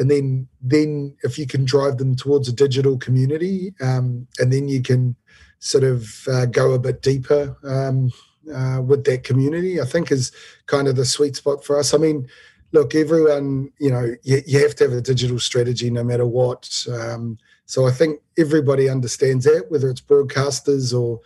and 0.01 0.11
then 0.11 0.49
then 0.63 1.15
if 1.23 1.39
you 1.39 1.47
can 1.47 1.65
drive 1.65 1.99
them 1.99 2.17
towards 2.17 2.49
a 2.49 2.53
digital 2.53 2.97
community, 2.99 3.75
um, 3.83 4.27
and 4.39 4.51
then 4.51 4.67
you 4.67 4.83
can 4.83 5.15
sort 5.59 5.85
of 5.85 6.27
uh, 6.27 6.47
go 6.47 6.73
a 6.73 6.79
bit 6.79 7.03
deeper 7.03 7.55
um, 7.65 8.11
uh, 8.53 8.81
with 8.81 9.05
that 9.05 9.25
community, 9.25 9.79
I 9.79 9.85
think 9.85 10.11
is 10.11 10.33
kind 10.67 10.89
of 10.89 10.97
the 10.97 11.05
sweet 11.05 11.37
spot 11.37 11.63
for 11.65 11.79
us. 11.79 11.93
I 11.93 11.99
mean, 11.99 12.27
look, 12.73 12.95
everyone, 12.95 13.71
you 13.79 13.91
know, 13.91 14.15
you, 14.23 14.41
you 14.47 14.59
have 14.61 14.75
to 14.77 14.85
have 14.85 14.95
a 14.95 15.03
digital 15.03 15.39
strategy 15.39 15.91
no 15.91 16.03
matter 16.03 16.27
what. 16.27 16.87
Um, 16.91 17.37
so 17.67 17.87
I 17.87 17.91
think 17.91 18.21
everybody 18.39 18.89
understands 18.89 19.45
that, 19.45 19.67
whether 19.71 19.91
it's 19.91 20.01
broadcasters 20.01 20.99
or 20.99 21.21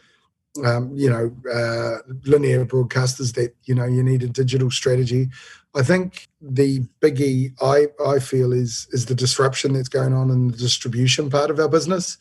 um, 0.64 0.92
you 0.94 1.10
know, 1.10 1.34
uh, 1.52 1.98
linear 2.24 2.64
broadcasters 2.64 3.34
that 3.34 3.54
you 3.64 3.74
know 3.74 3.86
you 3.86 4.02
need 4.02 4.22
a 4.22 4.28
digital 4.28 4.70
strategy. 4.70 5.28
I 5.76 5.82
think 5.82 6.28
the 6.40 6.80
biggie 7.00 7.52
I, 7.60 7.88
I 8.04 8.20
feel 8.20 8.52
is 8.52 8.86
is 8.92 9.06
the 9.06 9.14
disruption 9.14 9.72
that's 9.72 9.88
going 9.88 10.14
on 10.14 10.30
in 10.30 10.48
the 10.48 10.56
distribution 10.56 11.30
part 11.30 11.50
of 11.50 11.58
our 11.58 11.68
business, 11.68 12.16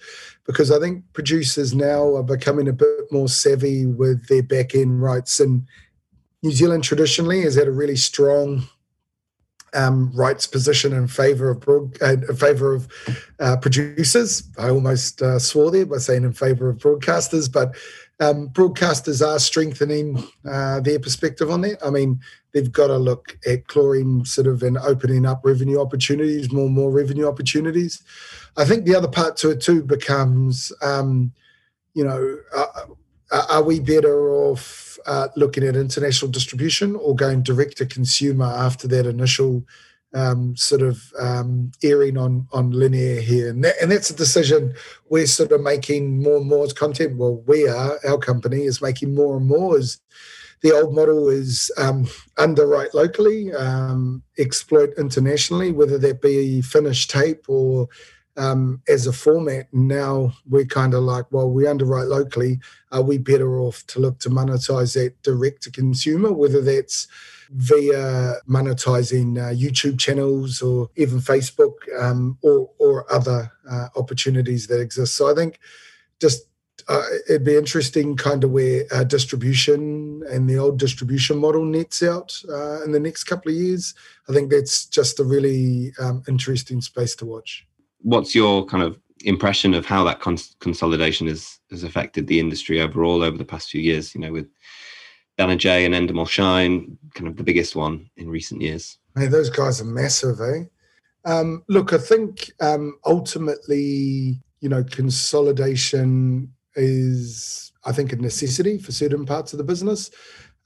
because 0.46 0.72
I 0.72 0.80
think 0.80 1.04
producers 1.14 1.76
now 1.76 2.16
are 2.16 2.24
becoming 2.24 2.68
a 2.68 2.74
bit 2.74 3.12
more 3.12 3.28
savvy 3.28 3.86
with 3.86 4.28
their 4.28 4.42
back 4.42 4.74
end 4.74 5.04
rights. 5.04 5.40
And 5.40 5.68
New 6.42 6.52
Zealand 6.52 6.84
traditionally 6.84 7.42
has 7.42 7.56
had 7.56 7.68
a 7.68 7.72
really 7.72 7.96
strong 7.96 8.64
um, 9.76 10.12
rights 10.14 10.48
position 10.48 10.94
in 10.94 11.08
favour 11.08 11.52
of 11.52 11.60
broad, 11.60 12.02
uh, 12.02 12.14
in 12.14 12.36
favour 12.36 12.74
of 12.74 12.88
uh, 13.40 13.58
producers. 13.58 14.44
I 14.58 14.70
almost 14.70 15.22
uh, 15.22 15.40
swore 15.40 15.72
there 15.72 15.86
by 15.86 15.98
saying 15.98 16.24
in 16.24 16.34
favour 16.34 16.70
of 16.70 16.78
broadcasters, 16.78 17.52
but 17.52 17.76
um, 18.20 18.50
broadcasters 18.50 19.26
are 19.26 19.40
strengthening 19.40 20.24
uh, 20.50 20.80
their 20.80 21.00
perspective 21.00 21.50
on 21.52 21.62
that. 21.62 21.78
I 21.86 21.90
mean, 21.90 22.20
they've 22.54 22.72
got 22.72 22.88
to 22.88 22.98
look 22.98 23.38
at 23.46 23.68
chlorine 23.68 24.24
sort 24.26 24.48
of 24.48 24.64
and 24.64 24.78
opening 24.78 25.26
up 25.26 25.42
revenue 25.44 25.82
opportunities, 25.82 26.52
more 26.52 26.66
and 26.66 26.76
more 26.76 26.92
revenue 26.92 27.28
opportunities. 27.28 28.02
I 28.56 28.66
think 28.66 28.86
the 28.86 28.96
other 28.96 29.08
part 29.08 29.38
to 29.38 29.50
it 29.50 29.62
too 29.62 29.84
becomes, 29.84 30.72
um, 30.82 31.34
you 31.94 32.04
know, 32.04 32.38
uh, 32.56 32.66
uh 33.32 33.46
are 33.50 33.64
we 33.64 33.80
better 33.80 34.32
off 34.32 35.00
uh, 35.06 35.28
looking 35.36 35.64
at 35.64 35.76
international 35.76 36.32
distribution 36.32 36.96
or 36.96 37.16
going 37.16 37.44
direct 37.44 37.78
to 37.78 37.86
consumer 37.86 38.46
after 38.46 38.88
that 38.88 39.06
initial 39.06 39.66
um, 40.14 40.56
sort 40.56 40.84
of 40.84 41.12
um, 41.20 41.72
airing 41.82 42.18
on 42.18 42.48
on 42.54 42.70
linear 42.70 43.20
here, 43.20 43.50
and, 43.50 43.64
that, 43.64 43.76
and 43.82 43.92
that's 43.92 44.12
a 44.12 44.16
decision 44.16 44.76
we're 45.10 45.26
sort 45.26 45.52
of 45.52 45.62
making 45.62 46.22
more 46.22 46.38
and 46.38 46.48
more 46.48 46.64
as 46.64 46.74
content. 46.74 47.18
Well, 47.18 47.42
we 47.48 47.68
are 47.68 47.98
our 48.08 48.20
company 48.20 48.64
is 48.64 48.82
making 48.82 49.16
more 49.16 49.38
and 49.38 49.48
more 49.48 49.78
as 49.78 50.00
the 50.64 50.72
old 50.72 50.96
model 50.96 51.30
is 51.30 51.70
um, 51.78 52.08
underwrite 52.38 52.94
locally, 52.94 53.54
um, 53.54 54.24
exploit 54.40 54.94
internationally, 54.98 55.74
whether 55.74 55.98
that 55.98 56.22
be 56.22 56.62
finished 56.62 57.12
tape 57.12 57.44
or 57.50 57.90
um, 58.38 58.82
as 58.88 59.06
a 59.06 59.14
format. 59.14 59.68
Now 59.74 60.34
we're 60.50 60.66
kind 60.66 60.94
of 60.94 61.04
like, 61.04 61.26
well, 61.32 61.52
we 61.52 61.68
underwrite 61.68 62.08
locally. 62.08 62.60
Are 62.94 63.02
we 63.02 63.18
better 63.18 63.60
off 63.60 63.86
to 63.88 64.00
look 64.00 64.20
to 64.20 64.30
monetize 64.30 64.94
that 64.94 65.22
direct 65.22 65.64
to 65.64 65.72
consumer, 65.72 66.32
whether 66.32 66.62
that's 66.62 67.10
via 67.52 68.36
monetizing 68.50 69.38
uh, 69.38 69.54
YouTube 69.54 70.00
channels 70.00 70.62
or 70.62 70.90
even 70.96 71.20
Facebook 71.20 71.74
um, 72.00 72.38
or, 72.42 72.70
or 72.80 73.12
other 73.14 73.52
uh, 73.70 73.90
opportunities 73.98 74.68
that 74.68 74.80
exist. 74.80 75.16
So 75.16 75.30
I 75.30 75.36
think 75.36 75.60
just 76.20 76.48
uh, 76.88 77.04
it'd 77.30 77.44
be 77.44 77.56
interesting 77.56 78.16
kind 78.16 78.44
of 78.44 78.52
where 78.52 78.86
uh, 78.92 79.04
distribution 79.04 80.24
and 80.30 80.50
the 80.50 80.58
old 80.58 80.80
distribution 80.80 81.38
model 81.38 81.66
nets 81.66 82.04
out 82.04 82.40
uh, 82.50 82.84
in 82.84 82.92
the 82.92 83.00
next 83.00 83.26
couple 83.26 83.52
of 83.52 83.58
years. 83.58 83.94
I 84.30 84.34
think 84.34 84.52
that's 84.52 84.86
just 84.86 85.20
a 85.20 85.24
really 85.24 85.94
um, 86.00 86.24
interesting 86.28 86.82
space 86.82 87.16
to 87.18 87.26
watch. 87.26 87.66
What's 88.02 88.36
your 88.36 88.66
kind 88.66 88.84
of 88.84 88.98
impression 89.26 89.74
of 89.74 89.86
how 89.86 90.04
that 90.04 90.20
cons- 90.20 90.56
consolidation 90.60 91.28
has 91.28 91.60
has 91.72 91.84
affected 91.84 92.28
the 92.28 92.40
industry 92.40 92.82
overall 92.82 93.24
over 93.24 93.38
the 93.38 93.46
past 93.46 93.70
few 93.70 93.82
years? 93.82 94.14
You 94.14 94.22
know, 94.22 94.32
with 94.32 94.48
Banijay 95.38 95.86
and 95.86 95.96
Endemol 95.96 96.28
Shine, 96.28 96.98
kind 97.14 97.28
of 97.28 97.38
the 97.38 97.44
biggest 97.44 97.76
one 97.76 98.10
in 98.18 98.30
recent 98.30 98.62
years. 98.62 98.98
Hey, 99.18 99.28
those 99.28 99.50
guys 99.50 99.82
are 99.82 99.86
massive, 99.86 100.42
eh? 100.42 100.64
Um, 101.26 101.64
look, 101.70 101.94
I 101.94 101.98
think 101.98 102.52
um, 102.60 102.98
ultimately, 103.06 104.42
you 104.60 104.70
know, 104.70 104.84
consolidation 104.84 106.52
is, 106.76 107.72
I 107.86 107.92
think, 107.92 108.14
a 108.14 108.16
necessity 108.18 108.78
for 108.78 108.92
certain 108.92 109.26
parts 109.26 109.54
of 109.54 109.58
the 109.58 109.64
business. 109.64 110.12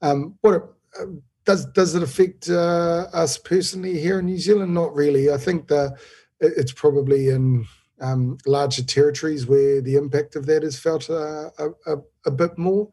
Um, 0.02 0.38
what 0.42 0.56
it, 0.56 0.64
uh, 1.00 1.06
does 1.46 1.66
does 1.68 1.96
it 1.96 2.04
affect 2.04 2.50
uh, 2.50 3.08
us 3.14 3.38
personally 3.38 4.00
here 4.00 4.20
in 4.20 4.26
New 4.26 4.38
Zealand? 4.38 4.74
Not 4.74 4.94
really. 4.94 5.32
I 5.32 5.38
think 5.38 5.68
that 5.70 5.98
it's 6.40 6.74
probably 6.74 7.30
in 7.30 7.66
um, 8.00 8.38
larger 8.46 8.84
territories 8.84 9.48
where 9.48 9.82
the 9.82 9.96
impact 9.96 10.36
of 10.36 10.46
that 10.46 10.64
is 10.64 10.78
felt 10.78 11.10
uh, 11.10 11.50
a, 11.58 11.70
a, 11.88 11.98
a, 12.26 12.32
bit 12.32 12.58
more. 12.58 12.90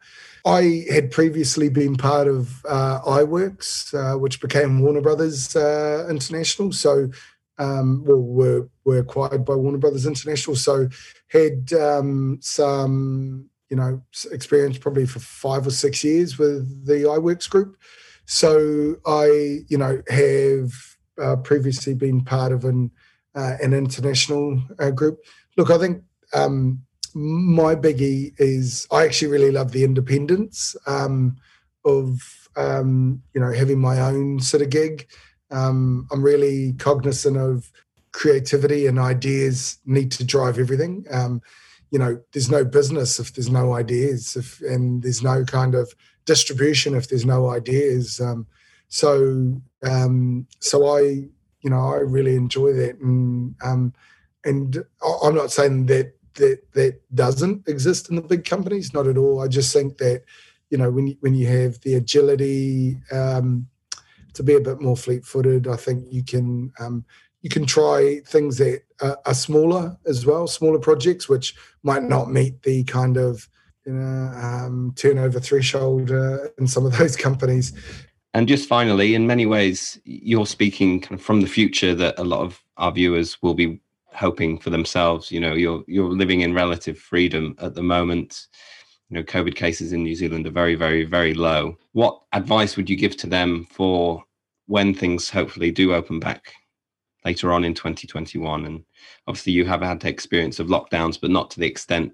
I 0.46 0.84
had 0.90 1.10
previously 1.10 1.68
been 1.68 1.96
part 1.96 2.26
of 2.26 2.64
uh, 2.66 3.00
Eyeworks, 3.02 3.92
uh, 3.94 4.18
which 4.18 4.40
became 4.40 4.80
Warner 4.80 5.02
Brothers 5.02 5.54
uh, 5.54 6.06
International. 6.08 6.72
So, 6.72 7.10
um, 7.58 8.02
well, 8.06 8.22
were 8.22 8.68
were 8.84 8.98
acquired 8.98 9.44
by 9.44 9.54
Warner 9.54 9.78
Brothers 9.78 10.06
International. 10.06 10.56
So, 10.56 10.88
had 11.34 11.72
um, 11.72 12.38
some 12.40 13.50
you 13.68 13.76
know 13.76 14.00
experience 14.30 14.78
probably 14.78 15.06
for 15.06 15.18
five 15.18 15.66
or 15.66 15.70
six 15.70 16.04
years 16.04 16.38
with 16.38 16.86
the 16.86 17.04
Eyeworks 17.04 17.50
group. 17.50 17.76
So, 18.24 18.96
I 19.04 19.60
you 19.68 19.76
know 19.76 20.00
have 20.08 20.72
uh, 21.20 21.36
previously 21.36 21.94
been 21.94 22.24
part 22.24 22.52
of 22.52 22.64
an 22.64 22.90
uh, 23.34 23.56
an 23.62 23.74
international 23.74 24.62
uh, 24.78 24.90
group. 24.90 25.18
Look, 25.56 25.70
I 25.70 25.78
think 25.78 26.02
um, 26.32 26.82
my 27.14 27.74
biggie 27.74 28.32
is 28.38 28.86
I 28.90 29.04
actually 29.04 29.28
really 29.28 29.50
love 29.50 29.72
the 29.72 29.84
independence 29.84 30.76
um, 30.86 31.36
of 31.84 32.48
um, 32.56 33.22
you 33.34 33.40
know 33.40 33.52
having 33.52 33.80
my 33.80 34.00
own 34.00 34.40
sort 34.40 34.62
of 34.62 34.70
gig. 34.70 35.08
Um, 35.50 36.08
I'm 36.10 36.22
really 36.22 36.72
cognizant 36.74 37.36
of 37.36 37.70
creativity 38.14 38.86
and 38.86 38.98
ideas 38.98 39.78
need 39.84 40.10
to 40.12 40.24
drive 40.24 40.58
everything. 40.58 41.04
Um, 41.10 41.42
you 41.90 41.98
know, 41.98 42.18
there's 42.32 42.50
no 42.50 42.64
business 42.64 43.18
if 43.20 43.34
there's 43.34 43.50
no 43.50 43.74
ideas, 43.74 44.36
if, 44.36 44.60
and 44.62 45.02
there's 45.02 45.22
no 45.22 45.44
kind 45.44 45.74
of 45.74 45.94
distribution 46.24 46.94
if 46.94 47.08
there's 47.08 47.26
no 47.26 47.50
ideas. 47.50 48.20
Um, 48.20 48.46
so, 48.88 49.60
so 50.60 50.96
I 50.96 51.28
you 51.64 51.70
know, 51.70 51.94
I 51.94 51.96
really 51.96 52.36
enjoy 52.36 52.74
that, 52.74 53.00
and 53.00 53.54
um, 53.64 53.94
and 54.44 54.84
I'm 55.02 55.34
not 55.34 55.50
saying 55.50 55.86
that 55.86 56.12
that 56.34 56.60
that 56.74 57.00
doesn't 57.14 57.66
exist 57.66 58.10
in 58.10 58.16
the 58.16 58.22
big 58.22 58.44
companies, 58.44 58.92
not 58.92 59.06
at 59.06 59.16
all. 59.16 59.42
I 59.42 59.48
just 59.48 59.72
think 59.72 59.96
that 59.98 60.24
you 60.68 60.76
know 60.76 60.90
when 60.90 61.06
you, 61.08 61.16
when 61.20 61.34
you 61.34 61.46
have 61.46 61.80
the 61.80 61.94
agility 61.94 62.98
um, 63.10 63.66
to 64.34 64.42
be 64.42 64.54
a 64.54 64.60
bit 64.60 64.82
more 64.82 64.96
fleet-footed, 64.96 65.66
I 65.66 65.76
think 65.76 66.04
you 66.10 66.22
can 66.22 66.70
um, 66.78 67.06
you 67.44 67.50
can 67.50 67.64
try 67.64 68.20
things 68.26 68.56
that 68.58 68.82
are, 69.00 69.18
are 69.26 69.34
smaller 69.34 69.96
as 70.06 70.26
well, 70.26 70.48
smaller 70.48 70.78
projects 70.80 71.28
which 71.28 71.54
might 71.84 72.02
not 72.02 72.32
meet 72.32 72.62
the 72.62 72.82
kind 72.84 73.16
of 73.16 73.48
you 73.86 73.92
know 73.92 74.32
um, 74.34 74.94
turnover 74.96 75.38
threshold 75.38 76.10
uh, 76.10 76.38
in 76.58 76.66
some 76.66 76.86
of 76.86 76.96
those 76.98 77.14
companies 77.14 77.72
and 78.34 78.48
just 78.48 78.68
finally, 78.68 79.14
in 79.14 79.28
many 79.28 79.46
ways, 79.46 80.00
you're 80.04 80.44
speaking 80.44 81.00
kind 81.00 81.20
of 81.20 81.24
from 81.24 81.40
the 81.40 81.46
future 81.46 81.94
that 81.94 82.18
a 82.18 82.24
lot 82.24 82.40
of 82.40 82.60
our 82.78 82.90
viewers 82.90 83.40
will 83.42 83.54
be 83.54 83.80
hoping 84.06 84.58
for 84.58 84.70
themselves. 84.70 85.30
You 85.30 85.38
know, 85.38 85.54
you're 85.54 85.84
you're 85.86 86.10
living 86.10 86.40
in 86.40 86.52
relative 86.52 86.98
freedom 86.98 87.54
at 87.60 87.76
the 87.76 87.82
moment. 87.82 88.48
You 89.08 89.16
know, 89.16 89.22
COVID 89.22 89.54
cases 89.54 89.92
in 89.92 90.02
New 90.02 90.16
Zealand 90.16 90.48
are 90.48 90.50
very, 90.50 90.74
very, 90.74 91.04
very 91.04 91.32
low. 91.32 91.76
What 91.92 92.20
advice 92.32 92.76
would 92.76 92.90
you 92.90 92.96
give 92.96 93.16
to 93.18 93.28
them 93.28 93.68
for 93.70 94.24
when 94.66 94.94
things 94.94 95.30
hopefully 95.30 95.70
do 95.70 95.94
open 95.94 96.18
back 96.18 96.54
later 97.24 97.52
on 97.52 97.64
in 97.64 97.74
2021? 97.74 98.66
And 98.66 98.84
obviously, 99.26 99.52
you 99.52 99.64
have 99.64 99.82
had 99.82 100.04
experience 100.04 100.58
of 100.58 100.68
lockdowns, 100.68 101.20
but 101.20 101.30
not 101.30 101.50
to 101.50 101.60
the 101.60 101.66
extent 101.66 102.12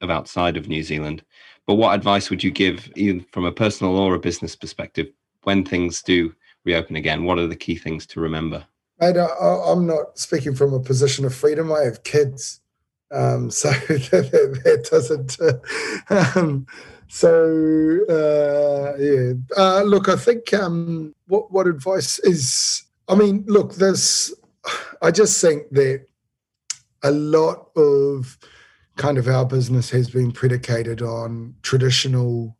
of 0.00 0.10
outside 0.10 0.56
of 0.56 0.68
New 0.68 0.82
Zealand. 0.82 1.24
But 1.66 1.74
what 1.74 1.94
advice 1.94 2.30
would 2.30 2.44
you 2.44 2.50
give, 2.50 2.90
either 2.96 3.24
from 3.32 3.44
a 3.44 3.52
personal 3.52 3.96
or 3.96 4.14
a 4.14 4.18
business 4.20 4.54
perspective, 4.54 5.08
when 5.44 5.64
things 5.64 6.02
do 6.02 6.34
reopen 6.64 6.96
again? 6.96 7.24
What 7.24 7.38
are 7.38 7.46
the 7.46 7.56
key 7.56 7.76
things 7.76 8.06
to 8.08 8.20
remember? 8.20 8.64
Mate, 9.00 9.16
I, 9.16 9.72
am 9.72 9.86
not 9.86 10.18
speaking 10.18 10.54
from 10.54 10.72
a 10.72 10.80
position 10.80 11.24
of 11.24 11.34
freedom. 11.34 11.72
I 11.72 11.80
have 11.80 12.04
kids, 12.04 12.60
um, 13.10 13.50
so 13.50 13.70
that, 13.70 14.60
that 14.64 14.88
doesn't. 14.90 15.38
Uh, 15.40 16.32
um, 16.38 16.66
so 17.08 18.00
uh, 18.08 18.96
yeah, 18.98 19.32
uh, 19.56 19.82
look, 19.82 20.08
I 20.08 20.16
think 20.16 20.52
um, 20.54 21.14
what 21.26 21.50
what 21.50 21.66
advice 21.66 22.18
is? 22.20 22.84
I 23.08 23.14
mean, 23.14 23.44
look, 23.46 23.74
there's. 23.74 24.32
I 25.02 25.10
just 25.10 25.40
think 25.40 25.70
that 25.72 26.06
a 27.02 27.10
lot 27.10 27.68
of 27.76 28.38
kind 28.96 29.18
of 29.18 29.28
our 29.28 29.44
business 29.44 29.90
has 29.90 30.08
been 30.10 30.32
predicated 30.32 31.02
on 31.02 31.54
traditional 31.62 32.56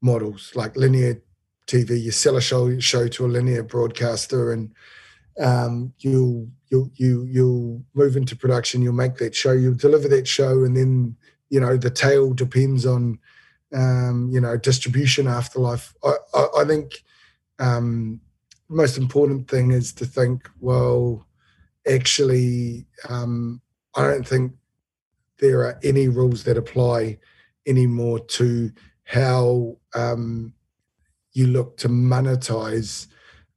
models 0.00 0.52
like 0.54 0.76
linear 0.76 1.22
TV. 1.66 2.00
You 2.00 2.10
sell 2.10 2.36
a 2.36 2.40
show 2.40 2.78
show 2.80 3.08
to 3.08 3.26
a 3.26 3.28
linear 3.28 3.62
broadcaster, 3.62 4.52
and 4.52 4.72
um, 5.40 5.92
you'll 5.98 6.48
you'll 6.70 6.90
you 6.94 7.24
you'll 7.24 7.82
move 7.94 8.16
into 8.16 8.36
production. 8.36 8.82
You'll 8.82 8.94
make 8.94 9.16
that 9.16 9.34
show. 9.34 9.52
You'll 9.52 9.74
deliver 9.74 10.08
that 10.08 10.28
show, 10.28 10.64
and 10.64 10.76
then 10.76 11.16
you 11.50 11.60
know 11.60 11.76
the 11.76 11.90
tail 11.90 12.32
depends 12.32 12.86
on 12.86 13.18
um, 13.72 14.30
you 14.32 14.40
know 14.40 14.56
distribution 14.56 15.26
afterlife. 15.26 15.94
I, 16.04 16.14
I, 16.34 16.46
I 16.60 16.64
think 16.64 17.04
um, 17.58 18.20
most 18.68 18.98
important 18.98 19.48
thing 19.48 19.70
is 19.70 19.92
to 19.94 20.06
think. 20.06 20.48
Well, 20.60 21.26
actually, 21.86 22.86
um, 23.08 23.60
I 23.94 24.02
don't 24.02 24.26
think 24.26 24.52
there 25.38 25.60
are 25.60 25.78
any 25.82 26.08
rules 26.08 26.44
that 26.44 26.56
apply 26.56 27.18
anymore 27.66 28.20
to 28.20 28.72
how 29.04 29.76
um, 29.94 30.54
you 31.32 31.46
look 31.46 31.76
to 31.78 31.88
monetize 31.88 33.08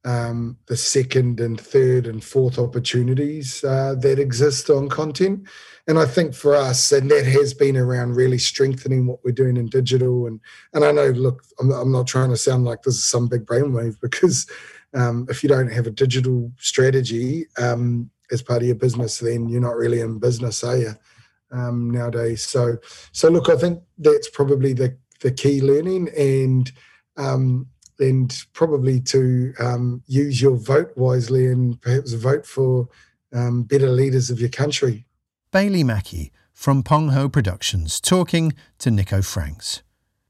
um, 0.04 0.56
the 0.66 0.76
second 0.76 1.40
and 1.40 1.60
third 1.60 2.06
and 2.06 2.22
fourth 2.22 2.58
opportunities 2.58 3.64
uh, 3.64 3.96
that 4.00 4.20
exist 4.20 4.70
on 4.70 4.88
content. 4.88 5.46
And 5.88 5.98
I 5.98 6.06
think 6.06 6.34
for 6.34 6.54
us, 6.54 6.92
and 6.92 7.10
that 7.10 7.26
has 7.26 7.52
been 7.52 7.76
around 7.76 8.14
really 8.14 8.38
strengthening 8.38 9.06
what 9.06 9.24
we're 9.24 9.32
doing 9.32 9.56
in 9.56 9.66
digital. 9.66 10.26
And 10.26 10.40
and 10.72 10.84
I 10.84 10.92
know, 10.92 11.08
look, 11.10 11.42
I'm, 11.60 11.72
I'm 11.72 11.92
not 11.92 12.06
trying 12.06 12.30
to 12.30 12.36
sound 12.36 12.64
like 12.64 12.82
this 12.82 12.94
is 12.94 13.04
some 13.04 13.28
big 13.28 13.46
brainwave 13.46 13.96
because 14.02 14.48
um, 14.94 15.26
if 15.28 15.42
you 15.42 15.48
don't 15.48 15.72
have 15.72 15.86
a 15.86 15.90
digital 15.90 16.52
strategy 16.58 17.46
um, 17.58 18.10
as 18.30 18.42
part 18.42 18.62
of 18.62 18.66
your 18.66 18.76
business, 18.76 19.18
then 19.18 19.48
you're 19.48 19.60
not 19.60 19.76
really 19.76 20.00
in 20.00 20.18
business, 20.18 20.62
are 20.64 20.76
you? 20.76 20.92
Um, 21.52 21.90
nowadays, 21.90 22.42
so 22.42 22.78
so 23.12 23.28
look, 23.28 23.48
I 23.48 23.56
think 23.56 23.80
that's 23.98 24.28
probably 24.28 24.72
the 24.72 24.96
the 25.20 25.30
key 25.30 25.60
learning, 25.60 26.08
and 26.16 26.70
um, 27.16 27.68
and 27.98 28.36
probably 28.52 29.00
to 29.00 29.54
um, 29.60 30.02
use 30.06 30.40
your 30.42 30.56
vote 30.56 30.92
wisely 30.96 31.46
and 31.46 31.80
perhaps 31.80 32.12
vote 32.12 32.46
for 32.46 32.88
um, 33.32 33.62
better 33.62 33.88
leaders 33.88 34.30
of 34.30 34.40
your 34.40 34.48
country. 34.48 35.06
Bailey 35.52 35.84
Mackey 35.84 36.32
from 36.52 36.82
Pango 36.82 37.28
Productions 37.28 38.00
talking 38.00 38.54
to 38.78 38.90
Nico 38.90 39.22
Franks. 39.22 39.82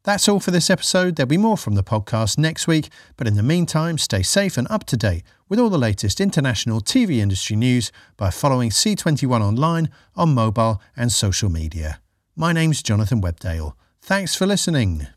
That's 0.07 0.29
all 0.29 0.39
for 0.39 0.53
this 0.53 0.71
episode. 0.71 1.17
There'll 1.17 1.27
be 1.27 1.37
more 1.37 1.57
from 1.57 1.75
the 1.75 1.83
podcast 1.83 2.39
next 2.39 2.69
week, 2.69 2.91
but 3.17 3.27
in 3.27 3.35
the 3.35 3.43
meantime, 3.43 3.99
stay 3.99 4.23
safe 4.23 4.57
and 4.57 4.69
up 4.71 4.85
to 4.85 4.97
date 4.97 5.25
with 5.49 5.59
all 5.59 5.69
the 5.69 5.77
latest 5.77 6.21
international 6.21 6.81
TV 6.81 7.17
industry 7.17 7.57
news 7.57 7.91
by 8.17 8.31
following 8.31 8.71
C21 8.71 9.41
online 9.41 9.91
on 10.15 10.33
mobile 10.33 10.81
and 10.97 11.11
social 11.11 11.51
media. 11.51 12.01
My 12.37 12.53
name's 12.53 12.85
Jonathan 12.85 13.21
Webdale. 13.21 13.73
Thanks 14.01 14.37
for 14.37 14.47
listening. 14.47 15.09